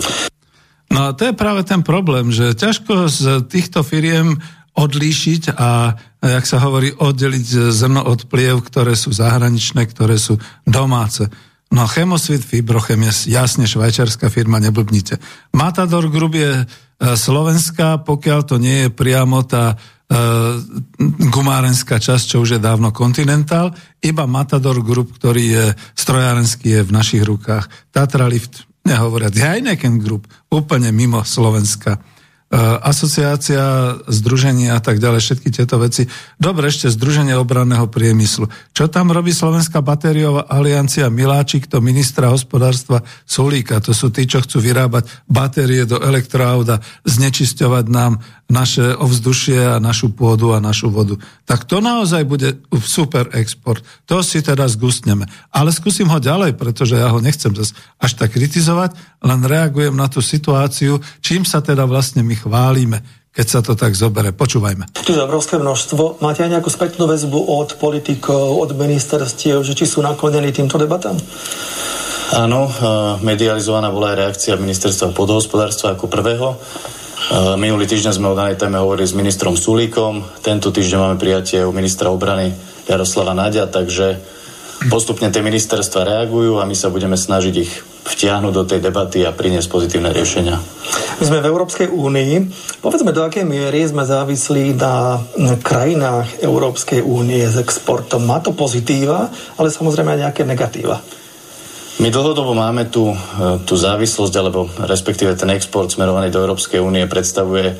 No 0.88 1.10
a 1.10 1.12
to 1.12 1.28
je 1.28 1.34
práve 1.36 1.66
ten 1.68 1.84
problém, 1.84 2.32
že 2.32 2.56
ťažko 2.56 3.10
z 3.12 3.20
týchto 3.50 3.84
firiem 3.84 4.40
odlíšiť 4.74 5.54
a, 5.54 5.94
jak 6.18 6.44
sa 6.44 6.58
hovorí, 6.58 6.90
oddeliť 6.90 7.70
zrno 7.70 8.02
od 8.02 8.26
pliev, 8.26 8.58
ktoré 8.66 8.98
sú 8.98 9.14
zahraničné, 9.14 9.86
ktoré 9.86 10.18
sú 10.18 10.38
domáce. 10.66 11.30
No 11.74 11.86
Chemosvit 11.90 12.42
Fibrochem 12.42 13.02
je 13.06 13.34
jasne 13.34 13.66
švajčiarská 13.66 14.30
firma, 14.30 14.62
neblbnite. 14.62 15.18
Matador 15.54 16.06
Group 16.06 16.38
je 16.38 16.62
e, 16.62 16.64
slovenská, 16.98 18.06
pokiaľ 18.06 18.40
to 18.46 18.56
nie 18.62 18.86
je 18.86 18.90
priamo 18.94 19.42
tá 19.42 19.74
e, 19.74 19.76
gumárenská 21.34 21.98
časť, 21.98 22.24
čo 22.34 22.46
už 22.46 22.58
je 22.58 22.60
dávno 22.62 22.94
Continental, 22.94 23.74
iba 24.02 24.26
Matador 24.26 24.78
Group, 24.86 25.18
ktorý 25.18 25.44
je 25.50 25.64
strojárenský, 25.98 26.78
je 26.78 26.86
v 26.86 26.94
našich 26.94 27.22
rukách. 27.26 27.66
Tatra 27.90 28.30
Lift, 28.30 28.70
nehovoriac, 28.86 29.34
Heineken 29.34 29.98
Group, 29.98 30.30
úplne 30.54 30.94
mimo 30.94 31.26
Slovenska. 31.26 31.98
E, 32.54 32.78
asociácia, 32.86 33.98
združenie 34.06 34.70
a 34.70 34.78
tak 34.78 35.02
ďalej, 35.02 35.26
všetky 35.26 35.48
tieto 35.50 35.74
veci. 35.82 36.06
Dobre, 36.38 36.70
ešte 36.70 36.86
Združenie 36.86 37.34
obranného 37.34 37.90
priemyslu. 37.90 38.46
Čo 38.70 38.86
tam 38.86 39.10
robí 39.10 39.34
Slovenská 39.34 39.82
batériová 39.82 40.46
aliancia 40.46 41.10
Miláčik, 41.10 41.66
to 41.66 41.82
ministra 41.82 42.30
hospodárstva 42.30 43.02
Sulíka. 43.26 43.82
To 43.82 43.90
sú 43.90 44.14
tí, 44.14 44.30
čo 44.30 44.38
chcú 44.38 44.62
vyrábať 44.62 45.26
batérie 45.26 45.82
do 45.82 45.98
elektroauda, 45.98 46.78
znečisťovať 47.02 47.84
nám 47.90 48.22
naše 48.48 48.94
ovzdušie 48.94 49.76
a 49.76 49.82
našu 49.82 50.12
pôdu 50.12 50.52
a 50.52 50.60
našu 50.60 50.92
vodu. 50.92 51.16
Tak 51.48 51.64
to 51.64 51.80
naozaj 51.80 52.28
bude 52.28 52.60
super 52.84 53.32
export. 53.32 53.80
To 54.06 54.20
si 54.20 54.44
teraz 54.44 54.76
gustneme. 54.76 55.24
Ale 55.48 55.72
skúsim 55.72 56.06
ho 56.12 56.20
ďalej, 56.20 56.54
pretože 56.54 57.00
ja 57.00 57.08
ho 57.08 57.18
nechcem 57.24 57.56
zase 57.56 57.72
až 57.96 58.20
tak 58.20 58.36
kritizovať, 58.36 58.94
len 59.24 59.40
reagujem 59.42 59.96
na 59.96 60.06
tú 60.12 60.20
situáciu, 60.20 61.00
čím 61.24 61.48
sa 61.48 61.64
teda 61.64 61.88
vlastne 61.88 62.20
my 62.20 62.36
chválime 62.36 63.00
keď 63.34 63.46
sa 63.50 63.60
to 63.66 63.74
tak 63.74 63.98
zobere. 63.98 64.30
Počúvajme. 64.30 64.94
Tu 64.94 65.10
je 65.10 65.18
obrovské 65.18 65.58
množstvo. 65.58 66.22
Máte 66.22 66.46
aj 66.46 66.54
nejakú 66.54 66.70
spätnú 66.70 67.10
väzbu 67.10 67.34
od 67.34 67.82
politikov, 67.82 68.62
od 68.62 68.70
ministerstiev, 68.78 69.58
že 69.66 69.74
či 69.74 69.90
sú 69.90 70.06
naklonení 70.06 70.54
týmto 70.54 70.78
debatám? 70.78 71.18
Áno, 72.30 72.70
medializovaná 73.26 73.90
bola 73.90 74.14
aj 74.14 74.18
reakcia 74.22 74.54
ministerstva 74.54 75.10
podhospodárstva 75.18 75.98
ako 75.98 76.06
prvého. 76.06 76.54
Minulý 77.56 77.88
týždeň 77.88 78.12
sme 78.20 78.30
o 78.30 78.38
danej 78.38 78.60
téme 78.60 78.76
hovorili 78.76 79.06
s 79.08 79.16
ministrom 79.16 79.56
Sulíkom, 79.56 80.42
tento 80.44 80.68
týždeň 80.74 80.98
máme 80.98 81.16
prijatie 81.16 81.64
u 81.64 81.72
ministra 81.72 82.12
obrany 82.12 82.52
Jaroslava 82.84 83.32
Nadia, 83.32 83.64
takže 83.64 84.20
postupne 84.92 85.32
tie 85.32 85.40
ministerstva 85.40 86.04
reagujú 86.04 86.60
a 86.60 86.68
my 86.68 86.76
sa 86.76 86.92
budeme 86.92 87.16
snažiť 87.16 87.54
ich 87.56 87.72
vtiahnuť 88.04 88.52
do 88.52 88.64
tej 88.68 88.84
debaty 88.84 89.24
a 89.24 89.32
priniesť 89.32 89.72
pozitívne 89.72 90.12
riešenia. 90.12 90.60
My 91.16 91.24
sme 91.24 91.40
v 91.40 91.48
Európskej 91.48 91.88
únii. 91.88 92.32
Povedzme, 92.84 93.16
do 93.16 93.24
akej 93.24 93.48
miery 93.48 93.88
sme 93.88 94.04
závislí 94.04 94.76
na 94.76 95.24
krajinách 95.64 96.44
Európskej 96.44 97.00
únie 97.00 97.40
s 97.48 97.56
exportom. 97.56 98.28
Má 98.28 98.44
to 98.44 98.52
pozitíva, 98.52 99.32
ale 99.56 99.72
samozrejme 99.72 100.12
aj 100.12 100.20
nejaké 100.28 100.42
negatíva. 100.44 101.00
My 102.02 102.10
dlhodobo 102.10 102.58
máme 102.58 102.90
tú, 102.90 103.14
e, 103.14 103.16
tú 103.62 103.78
závislosť, 103.78 104.34
alebo 104.34 104.66
respektíve 104.66 105.38
ten 105.38 105.54
export 105.54 105.94
smerovaný 105.94 106.34
do 106.34 106.42
Európskej 106.42 106.82
únie 106.82 107.06
predstavuje 107.06 107.78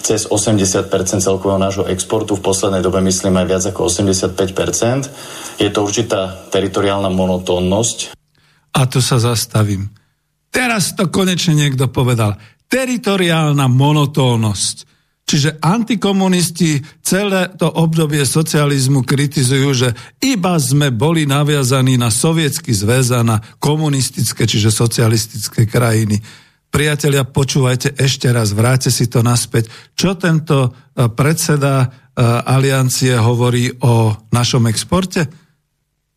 cez 0.00 0.30
80% 0.30 1.20
celkového 1.20 1.58
nášho 1.58 1.84
exportu, 1.90 2.38
v 2.38 2.46
poslednej 2.46 2.80
dobe 2.80 3.02
myslím 3.02 3.42
aj 3.42 3.46
viac 3.50 3.62
ako 3.66 3.90
85%. 3.90 5.58
Je 5.58 5.68
to 5.68 5.82
určitá 5.82 6.46
teritoriálna 6.48 7.10
monotónnosť. 7.10 8.14
A 8.72 8.80
tu 8.86 9.02
sa 9.02 9.18
zastavím. 9.18 9.90
Teraz 10.54 10.94
to 10.94 11.10
konečne 11.10 11.58
niekto 11.58 11.90
povedal. 11.90 12.38
Teritoriálna 12.70 13.66
monotónnosť. 13.66 14.95
Čiže 15.26 15.58
antikomunisti 15.58 16.78
celé 17.02 17.50
to 17.58 17.66
obdobie 17.66 18.22
socializmu 18.22 19.02
kritizujú, 19.02 19.68
že 19.74 19.88
iba 20.22 20.54
sme 20.54 20.94
boli 20.94 21.26
naviazaní 21.26 21.98
na 21.98 22.14
sovietský 22.14 22.70
zväz 22.70 23.10
a 23.10 23.26
na 23.26 23.42
komunistické, 23.58 24.46
čiže 24.46 24.70
socialistické 24.70 25.66
krajiny. 25.66 26.22
Priatelia, 26.70 27.26
počúvajte 27.26 27.98
ešte 27.98 28.30
raz, 28.30 28.54
vráte 28.54 28.86
si 28.94 29.10
to 29.10 29.26
naspäť. 29.26 29.66
Čo 29.98 30.14
tento 30.14 30.70
e, 30.94 31.10
predseda 31.10 31.74
e, 31.82 31.86
aliancie 32.22 33.18
hovorí 33.18 33.66
o 33.82 34.14
našom 34.30 34.70
exporte? 34.70 35.26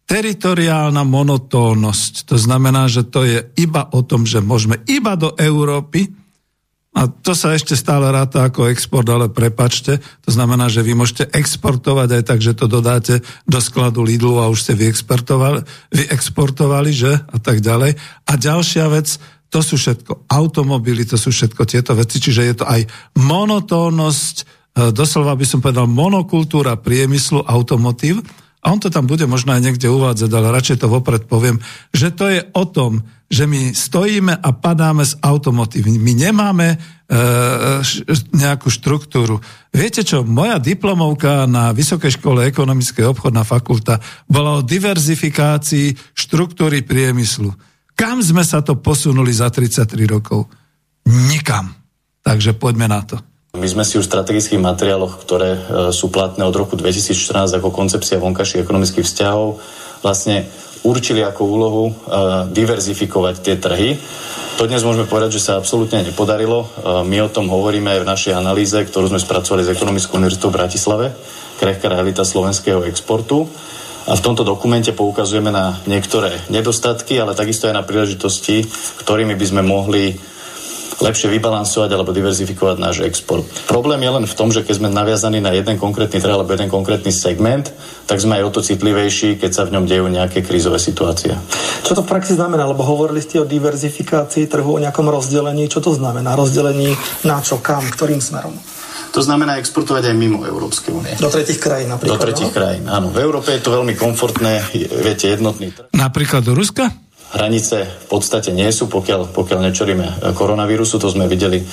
Teritoriálna 0.05 1.01
monotónnosť. 1.01 2.29
To 2.29 2.37
znamená, 2.37 2.85
že 2.85 3.09
to 3.09 3.25
je 3.25 3.41
iba 3.57 3.89
o 3.89 4.05
tom, 4.05 4.29
že 4.29 4.37
môžeme 4.37 4.85
iba 4.85 5.17
do 5.17 5.33
Európy, 5.33 6.13
a 6.99 7.07
to 7.07 7.31
sa 7.31 7.55
ešte 7.55 7.79
stále 7.79 8.11
ráta 8.11 8.43
ako 8.43 8.67
export, 8.67 9.07
ale 9.07 9.31
prepačte, 9.31 10.03
to 10.19 10.35
znamená, 10.35 10.67
že 10.67 10.83
vy 10.83 10.99
môžete 10.99 11.31
exportovať 11.31 12.19
aj 12.19 12.23
tak, 12.27 12.39
že 12.43 12.51
to 12.51 12.67
dodáte 12.67 13.23
do 13.47 13.59
skladu 13.63 14.03
Lidlu 14.03 14.43
a 14.43 14.51
už 14.51 14.67
ste 14.67 14.73
vyexportovali, 14.75 15.63
vyexportovali 15.95 16.91
že? 16.91 17.15
A 17.31 17.39
tak 17.39 17.63
ďalej. 17.63 17.95
A 18.27 18.31
ďalšia 18.35 18.91
vec, 18.91 19.15
to 19.47 19.63
sú 19.63 19.79
všetko 19.79 20.27
automobily, 20.27 21.07
to 21.07 21.15
sú 21.15 21.31
všetko 21.31 21.63
tieto 21.63 21.95
veci, 21.95 22.19
čiže 22.19 22.41
je 22.51 22.55
to 22.59 22.65
aj 22.67 22.83
monotónnosť, 23.15 24.35
e, 24.35 24.43
doslova 24.91 25.39
by 25.39 25.45
som 25.47 25.63
povedal 25.63 25.87
monokultúra 25.87 26.75
priemyslu, 26.75 27.47
automotív, 27.47 28.19
a 28.59 28.75
on 28.75 28.79
to 28.83 28.91
tam 28.91 29.07
bude 29.07 29.23
možno 29.23 29.55
aj 29.55 29.63
niekde 29.63 29.87
uvádzať, 29.87 30.29
ale 30.35 30.51
radšej 30.51 30.83
to 30.83 30.91
vopred 30.91 31.31
poviem, 31.31 31.63
že 31.95 32.11
to 32.11 32.27
je 32.27 32.43
o 32.51 32.67
tom, 32.67 33.07
že 33.31 33.47
my 33.47 33.71
stojíme 33.71 34.35
a 34.35 34.49
padáme 34.51 35.07
z 35.07 35.15
automotív. 35.23 35.87
My 35.87 36.11
nemáme 36.11 36.75
e, 36.75 36.77
nejakú 38.35 38.67
štruktúru. 38.67 39.39
Viete 39.71 40.03
čo, 40.03 40.27
moja 40.27 40.59
diplomovka 40.59 41.47
na 41.47 41.71
Vysokej 41.71 42.19
škole 42.19 42.51
ekonomickej 42.51 43.05
obchodná 43.07 43.47
fakulta 43.47 44.03
bola 44.27 44.59
o 44.59 44.65
diverzifikácii 44.65 45.95
štruktúry 46.11 46.83
priemyslu. 46.83 47.55
Kam 47.95 48.19
sme 48.19 48.43
sa 48.43 48.59
to 48.59 48.75
posunuli 48.75 49.31
za 49.31 49.47
33 49.47 49.87
rokov? 50.03 50.51
Nikam. 51.07 51.71
Takže 52.19 52.59
poďme 52.59 52.91
na 52.91 53.01
to. 53.07 53.15
My 53.57 53.65
sme 53.65 53.81
si 53.81 53.97
už 53.97 54.05
v 54.05 54.13
strategických 54.13 54.61
materiáloch, 54.61 55.25
ktoré 55.25 55.57
e, 55.57 55.59
sú 55.89 56.13
platné 56.13 56.45
od 56.45 56.53
roku 56.53 56.77
2014 56.77 57.57
ako 57.57 57.73
koncepcia 57.73 58.21
vonkajších 58.21 58.61
ekonomických 58.61 59.01
vzťahov, 59.01 59.57
vlastne 60.05 60.45
určili 60.85 61.25
ako 61.25 61.41
úlohu 61.49 61.83
e, 61.89 61.93
diverzifikovať 62.53 63.35
tie 63.41 63.57
trhy. 63.57 63.97
To 64.61 64.69
dnes 64.69 64.85
môžeme 64.85 65.09
povedať, 65.09 65.41
že 65.41 65.49
sa 65.49 65.57
absolútne 65.57 66.05
nepodarilo. 66.05 66.61
E, 66.61 66.67
my 67.09 67.25
o 67.25 67.33
tom 67.33 67.49
hovoríme 67.49 67.89
aj 67.97 67.99
v 68.05 68.09
našej 68.13 68.33
analýze, 68.37 68.77
ktorú 68.85 69.09
sme 69.09 69.17
spracovali 69.17 69.65
z 69.65 69.73
Ekonomickou 69.73 70.21
univerzitou 70.21 70.53
v 70.53 70.57
Bratislave, 70.61 71.05
krehká 71.57 71.89
realita 71.89 72.21
slovenského 72.21 72.85
exportu. 72.85 73.49
A 74.05 74.13
v 74.13 74.25
tomto 74.29 74.45
dokumente 74.45 74.93
poukazujeme 74.93 75.49
na 75.49 75.73
niektoré 75.89 76.37
nedostatky, 76.53 77.17
ale 77.17 77.33
takisto 77.33 77.65
aj 77.65 77.81
na 77.81 77.85
príležitosti, 77.85 78.61
ktorými 79.01 79.33
by 79.33 79.45
sme 79.45 79.61
mohli 79.65 80.13
lepšie 80.99 81.31
vybalansovať 81.31 81.89
alebo 81.95 82.11
diverzifikovať 82.11 82.77
náš 82.79 83.03
export. 83.07 83.47
Problém 83.65 84.03
je 84.03 84.11
len 84.11 84.25
v 84.27 84.35
tom, 84.35 84.51
že 84.51 84.63
keď 84.63 84.83
sme 84.83 84.89
naviazaní 84.91 85.39
na 85.39 85.55
jeden 85.55 85.79
konkrétny 85.79 86.19
trh 86.19 86.35
alebo 86.35 86.51
jeden 86.51 86.67
konkrétny 86.67 87.11
segment, 87.11 87.71
tak 88.05 88.19
sme 88.19 88.39
aj 88.39 88.43
o 88.47 88.51
to 88.53 88.61
citlivejší, 88.61 89.39
keď 89.39 89.51
sa 89.51 89.63
v 89.65 89.79
ňom 89.79 89.87
dejú 89.87 90.05
nejaké 90.11 90.43
krízové 90.43 90.77
situácie. 90.77 91.33
Čo 91.87 91.99
to 91.99 92.01
v 92.03 92.11
praxi 92.11 92.35
znamená? 92.35 92.67
Lebo 92.67 92.83
hovorili 92.83 93.23
ste 93.23 93.39
o 93.39 93.47
diverzifikácii 93.47 94.45
trhu, 94.51 94.77
o 94.77 94.83
nejakom 94.83 95.07
rozdelení. 95.07 95.71
Čo 95.71 95.79
to 95.79 95.91
znamená? 95.95 96.35
Rozdelení 96.35 96.93
na 97.23 97.39
čo, 97.39 97.63
kam, 97.63 97.81
ktorým 97.87 98.19
smerom? 98.19 98.53
To 99.09 99.25
znamená 99.25 99.57
exportovať 99.57 100.13
aj 100.13 100.15
mimo 100.15 100.45
Európskej 100.45 100.93
únie. 100.93 101.13
Do 101.17 101.33
tretich 101.33 101.57
krajín 101.57 101.89
napríklad. 101.89 102.21
Do 102.21 102.21
tretich 102.21 102.51
no? 102.51 102.53
krajín, 102.53 102.85
áno. 102.85 103.09
V 103.09 103.17
Európe 103.17 103.49
je 103.57 103.61
to 103.65 103.73
veľmi 103.73 103.97
komfortné, 103.97 104.61
viete, 105.01 105.33
jednotný 105.33 105.73
trh. 105.73 105.89
Napríklad 105.97 106.45
do 106.45 106.53
Ruska? 106.53 107.08
Hranice 107.29 107.85
v 107.85 108.07
podstate 108.09 108.49
nie 108.49 108.69
sú, 108.73 108.89
pokiaľ, 108.89 109.29
pokiaľ 109.29 109.59
nečoríme 109.69 110.07
e, 110.07 110.13
koronavírusu, 110.33 110.97
to 110.97 111.13
sme 111.13 111.29
videli 111.29 111.61
e, 111.61 111.65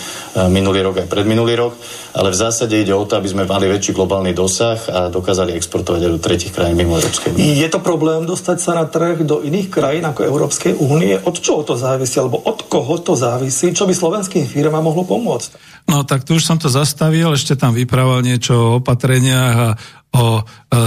minulý 0.53 0.85
rok 0.85 1.01
aj 1.01 1.09
predminulý 1.09 1.57
rok, 1.57 1.73
ale 2.13 2.29
v 2.29 2.37
zásade 2.37 2.77
ide 2.77 2.93
o 2.93 3.09
to, 3.09 3.17
aby 3.17 3.29
sme 3.29 3.49
mali 3.49 3.65
väčší 3.65 3.97
globálny 3.97 4.37
dosah 4.37 4.79
a 4.93 5.01
dokázali 5.09 5.57
exportovať 5.57 6.01
aj 6.05 6.13
do 6.13 6.21
tretich 6.21 6.53
krajín 6.53 6.77
mimo 6.77 7.01
Európskej 7.01 7.33
únie. 7.33 7.57
Je 7.57 7.69
to 7.73 7.81
problém 7.81 8.29
dostať 8.29 8.59
sa 8.61 8.77
na 8.77 8.85
trh 8.85 9.25
do 9.25 9.41
iných 9.41 9.73
krajín 9.73 10.05
ako 10.05 10.29
Európskej 10.29 10.77
únie? 10.77 11.17
Od 11.17 11.37
čoho 11.41 11.65
to 11.65 11.73
závisí, 11.73 12.21
alebo 12.21 12.37
od 12.45 12.69
koho 12.69 13.01
to 13.01 13.17
závisí? 13.17 13.73
Čo 13.73 13.89
by 13.89 13.97
slovenským 13.97 14.45
firmám 14.45 14.85
mohlo 14.85 15.09
pomôcť? 15.09 15.81
No 15.87 16.03
tak 16.03 16.27
tu 16.27 16.37
už 16.37 16.45
som 16.45 16.59
to 16.59 16.67
zastavil, 16.67 17.31
ešte 17.33 17.55
tam 17.55 17.73
vyprával 17.73 18.21
niečo 18.21 18.53
o 18.59 18.77
opatreniach 18.83 19.57
a 19.57 19.69
o 20.17 20.41
e, 20.41 20.43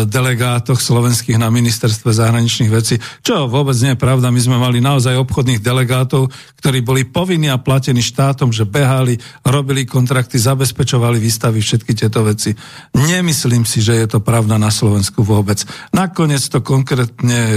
delegátoch 0.10 0.82
slovenských 0.82 1.38
na 1.38 1.54
ministerstve 1.54 2.10
zahraničných 2.10 2.72
vecí, 2.74 2.98
čo 3.22 3.46
vôbec 3.46 3.78
nie 3.78 3.94
je 3.94 4.02
pravda. 4.02 4.34
My 4.34 4.42
sme 4.42 4.58
mali 4.58 4.82
naozaj 4.82 5.14
obchodných 5.22 5.62
delegátov, 5.62 6.34
ktorí 6.58 6.82
boli 6.82 7.06
povinní 7.06 7.54
a 7.54 7.62
platení 7.62 8.02
štátom, 8.02 8.50
že 8.50 8.66
behali, 8.66 9.22
robili 9.46 9.86
kontrakty, 9.86 10.42
zabezpečovali 10.42 11.22
výstavy, 11.22 11.62
všetky 11.62 11.94
tieto 11.94 12.26
veci. 12.26 12.58
Nemyslím 12.98 13.70
si, 13.70 13.86
že 13.86 14.02
je 14.02 14.08
to 14.10 14.20
pravda 14.20 14.58
na 14.58 14.74
Slovensku 14.74 15.22
vôbec. 15.22 15.62
Nakoniec 15.94 16.42
to 16.50 16.66
konkrétne 16.66 17.40
e, 17.46 17.56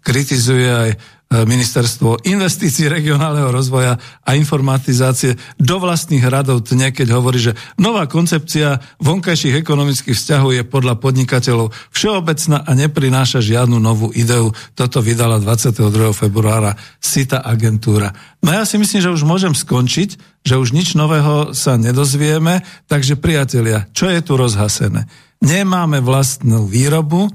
kritizuje 0.00 0.68
aj 0.68 0.90
ministerstvo 1.32 2.28
investícií 2.28 2.92
regionálneho 2.92 3.48
rozvoja 3.48 3.96
a 4.22 4.30
informatizácie 4.36 5.40
do 5.56 5.80
vlastných 5.80 6.22
radov 6.28 6.68
dne, 6.68 6.92
keď 6.92 7.08
hovorí, 7.16 7.40
že 7.40 7.56
nová 7.80 8.04
koncepcia 8.04 8.84
vonkajších 9.00 9.56
ekonomických 9.56 10.12
vzťahov 10.12 10.52
je 10.52 10.62
podľa 10.68 11.00
podnikateľov 11.00 11.72
všeobecná 11.90 12.68
a 12.68 12.70
neprináša 12.76 13.40
žiadnu 13.40 13.80
novú 13.80 14.12
ideu. 14.12 14.52
Toto 14.76 15.00
vydala 15.00 15.40
22. 15.40 16.12
februára 16.12 16.76
SITA 17.00 17.40
agentúra. 17.40 18.12
No 18.44 18.52
ja 18.52 18.68
si 18.68 18.76
myslím, 18.76 19.00
že 19.00 19.14
už 19.14 19.24
môžem 19.24 19.56
skončiť, 19.56 20.42
že 20.44 20.58
už 20.58 20.76
nič 20.76 20.98
nového 20.98 21.56
sa 21.56 21.80
nedozvieme, 21.80 22.60
takže 22.90 23.16
priatelia, 23.16 23.88
čo 23.96 24.10
je 24.10 24.20
tu 24.20 24.36
rozhasené? 24.36 25.06
Nemáme 25.42 25.98
vlastnú 26.02 26.66
výrobu, 26.66 27.30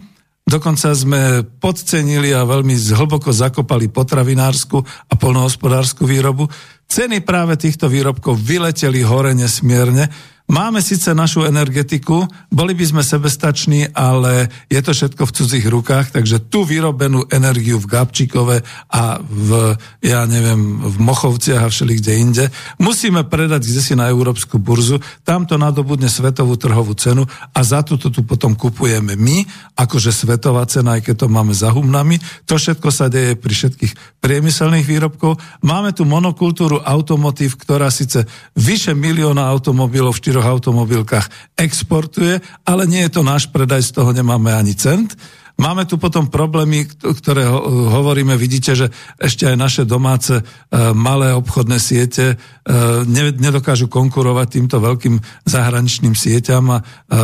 Dokonca 0.47 0.95
sme 0.95 1.43
podcenili 1.43 2.31
a 2.31 2.47
veľmi 2.47 2.71
hlboko 2.71 3.35
zakopali 3.35 3.91
potravinárskú 3.91 4.79
a 5.11 5.13
polnohospodárskú 5.19 6.07
výrobu. 6.07 6.47
Ceny 6.87 7.19
práve 7.27 7.59
týchto 7.59 7.91
výrobkov 7.91 8.39
vyleteli 8.39 9.03
hore 9.03 9.35
nesmierne 9.35 10.07
Máme 10.47 10.79
síce 10.79 11.11
našu 11.11 11.43
energetiku, 11.43 12.23
boli 12.47 12.71
by 12.71 12.85
sme 12.87 13.03
sebestační, 13.03 13.91
ale 13.91 14.47
je 14.71 14.79
to 14.79 14.95
všetko 14.95 15.27
v 15.27 15.35
cudzích 15.35 15.67
rukách, 15.67 16.15
takže 16.15 16.47
tú 16.47 16.63
vyrobenú 16.63 17.27
energiu 17.27 17.75
v 17.83 17.91
Gabčíkove 17.91 18.63
a 18.87 19.19
v, 19.19 19.75
ja 19.99 20.23
neviem, 20.23 20.87
v 20.87 20.97
Mochovciach 21.03 21.67
a 21.67 21.67
všeli 21.67 21.99
kde 21.99 22.13
inde, 22.15 22.45
musíme 22.79 23.27
predať 23.27 23.67
kde 23.67 23.81
si 23.83 23.91
na 23.99 24.07
európsku 24.07 24.55
burzu, 24.55 25.03
tam 25.27 25.43
to 25.43 25.59
nadobudne 25.59 26.07
svetovú 26.07 26.55
trhovú 26.55 26.95
cenu 26.95 27.27
a 27.51 27.59
za 27.59 27.83
to 27.83 27.99
tu 27.99 28.23
potom 28.23 28.55
kupujeme 28.55 29.19
my, 29.19 29.43
akože 29.75 30.15
svetová 30.15 30.63
cena, 30.63 30.95
aj 30.95 31.11
keď 31.11 31.15
to 31.21 31.27
máme 31.27 31.51
za 31.51 31.75
humnami. 31.75 32.23
To 32.47 32.55
všetko 32.55 32.87
sa 32.87 33.11
deje 33.11 33.35
pri 33.35 33.51
všetkých 33.51 34.23
priemyselných 34.23 34.87
výrobkov. 34.87 35.35
Máme 35.67 35.91
tu 35.91 36.07
monokultúru 36.07 36.79
automotív, 36.87 37.59
ktorá 37.59 37.91
síce 37.91 38.23
vyše 38.55 38.95
milióna 38.95 39.43
automobilov 39.43 40.15
v 40.15 40.23
štyroch 40.37 40.53
automobilkách 40.53 41.57
exportuje, 41.57 42.37
ale 42.61 42.85
nie 42.85 43.01
je 43.09 43.17
to 43.17 43.25
náš 43.25 43.49
predaj, 43.49 43.81
z 43.81 43.89
toho 43.89 44.13
nemáme 44.13 44.53
ani 44.53 44.77
cent. 44.77 45.17
Máme 45.57 45.89
tu 45.89 45.97
potom 45.97 46.29
problémy, 46.29 46.85
ktoré 47.01 47.49
hovoríme, 47.65 48.37
vidíte, 48.37 48.77
že 48.77 48.93
ešte 49.17 49.49
aj 49.49 49.57
naše 49.57 49.83
domáce 49.89 50.37
e, 50.37 50.43
malé 50.93 51.33
obchodné 51.33 51.81
siete 51.81 52.25
e, 52.29 52.35
nedokážu 53.41 53.89
konkurovať 53.89 54.47
týmto 54.53 54.77
veľkým 54.77 55.17
zahraničným 55.49 56.13
sieťam 56.13 56.77
a 56.77 56.77
e, 56.77 56.83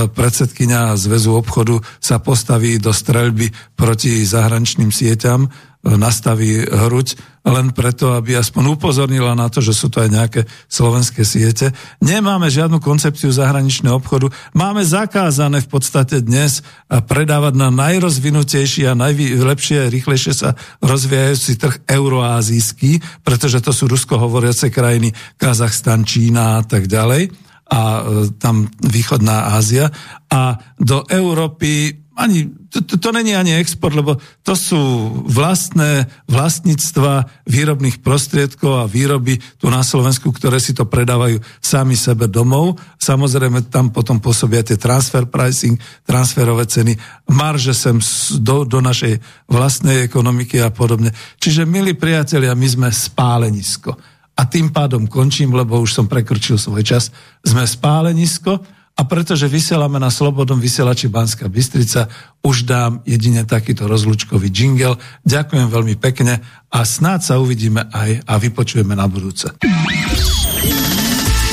predsedkynia 0.09 0.97
Zväzu 0.97 1.37
obchodu 1.37 1.77
sa 2.01 2.17
postaví 2.17 2.81
do 2.81 2.89
streľby 2.89 3.77
proti 3.77 4.25
zahraničným 4.25 4.89
sieťam 4.89 5.53
nastaví 5.83 6.63
hruď 6.63 7.19
len 7.43 7.75
preto, 7.75 8.15
aby 8.15 8.39
aspoň 8.39 8.79
upozornila 8.79 9.35
na 9.35 9.51
to, 9.51 9.59
že 9.59 9.75
sú 9.75 9.91
to 9.91 9.99
aj 9.99 10.09
nejaké 10.09 10.41
slovenské 10.71 11.27
siete. 11.27 11.75
Nemáme 11.99 12.47
žiadnu 12.47 12.79
koncepciu 12.79 13.35
zahraničného 13.35 13.99
obchodu. 13.99 14.31
Máme 14.55 14.79
zakázané 14.87 15.59
v 15.59 15.67
podstate 15.67 16.23
dnes 16.23 16.63
predávať 16.87 17.59
na 17.59 17.67
najrozvinutejší 17.67 18.87
a 18.87 18.95
najlepšie, 18.95 19.91
rýchlejšie 19.91 20.31
sa 20.31 20.55
rozvíjajúci 20.79 21.59
trh 21.59 21.75
euroázijský, 21.83 23.03
pretože 23.27 23.59
to 23.59 23.75
sú 23.75 23.91
ruskohovoriace 23.91 24.71
krajiny 24.71 25.11
Kazachstan, 25.35 26.07
Čína 26.07 26.59
a 26.59 26.61
tak 26.63 26.87
ďalej 26.87 27.27
a 27.73 27.81
e, 27.81 28.01
tam 28.37 28.69
východná 28.83 29.55
Ázia. 29.57 29.89
A 30.29 30.59
do 30.77 31.07
Európy 31.09 32.02
ani, 32.13 32.45
to, 32.69 32.85
to, 32.85 32.95
to 33.01 33.09
není 33.09 33.33
ani 33.33 33.57
export, 33.57 33.97
lebo 33.97 34.21
to 34.45 34.53
sú 34.53 34.77
vlastné 35.25 36.05
vlastníctva 36.29 37.25
výrobných 37.49 38.05
prostriedkov 38.05 38.85
a 38.85 38.89
výroby 38.89 39.41
tu 39.57 39.73
na 39.73 39.81
Slovensku, 39.81 40.29
ktoré 40.29 40.61
si 40.61 40.77
to 40.77 40.85
predávajú 40.85 41.41
sami 41.57 41.97
sebe 41.97 42.29
domov. 42.29 42.77
Samozrejme, 43.01 43.65
tam 43.73 43.89
potom 43.89 44.21
pôsobia 44.21 44.61
tie 44.61 44.77
transfer 44.77 45.25
pricing, 45.25 45.81
transferové 46.05 46.69
ceny, 46.69 46.93
marže 47.33 47.73
sem 47.73 47.97
do, 48.37 48.61
do 48.61 48.77
našej 48.77 49.17
vlastnej 49.49 50.05
ekonomiky 50.05 50.61
a 50.61 50.69
podobne. 50.69 51.09
Čiže, 51.41 51.65
milí 51.65 51.97
priatelia, 51.97 52.53
my 52.53 52.67
sme 52.69 52.89
spálenisko. 52.93 53.97
A 54.33 54.49
tým 54.49 54.73
pádom 54.73 55.05
končím, 55.05 55.53
lebo 55.53 55.77
už 55.77 55.93
som 55.93 56.05
prekročil 56.09 56.57
svoj 56.57 56.81
čas. 56.81 57.13
Sme 57.45 57.65
spálenisko 57.65 58.82
a 58.93 59.01
pretože 59.09 59.49
vysielame 59.49 59.97
na 59.97 60.13
Slobodnom 60.13 60.61
vysielači 60.61 61.09
Banská 61.09 61.49
Bystrica, 61.49 62.13
už 62.45 62.69
dám 62.69 63.01
jedine 63.09 63.41
takýto 63.41 63.89
rozlučkový 63.89 64.53
jingle. 64.53 65.01
Ďakujem 65.25 65.65
veľmi 65.65 65.97
pekne 65.97 66.45
a 66.69 66.85
snáď 66.85 67.19
sa 67.25 67.41
uvidíme 67.41 67.89
aj 67.89 68.21
a 68.29 68.33
vypočujeme 68.37 68.93
na 68.93 69.09
budúce. 69.09 69.49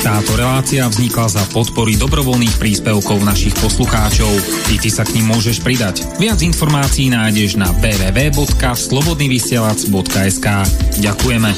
Táto 0.01 0.33
relácia 0.33 0.89
vznikla 0.89 1.29
za 1.29 1.45
podpory 1.53 1.93
dobrovoľných 1.93 2.57
príspevkov 2.57 3.21
našich 3.21 3.53
poslucháčov. 3.61 4.33
I 4.73 4.81
ty 4.81 4.89
sa 4.89 5.05
k 5.05 5.21
ním 5.21 5.29
môžeš 5.29 5.61
pridať. 5.61 6.01
Viac 6.17 6.41
informácií 6.41 7.13
nájdeš 7.13 7.61
na 7.61 7.69
www.slobodnyvysielac.sk 7.69 10.47
Ďakujeme. 11.05 11.53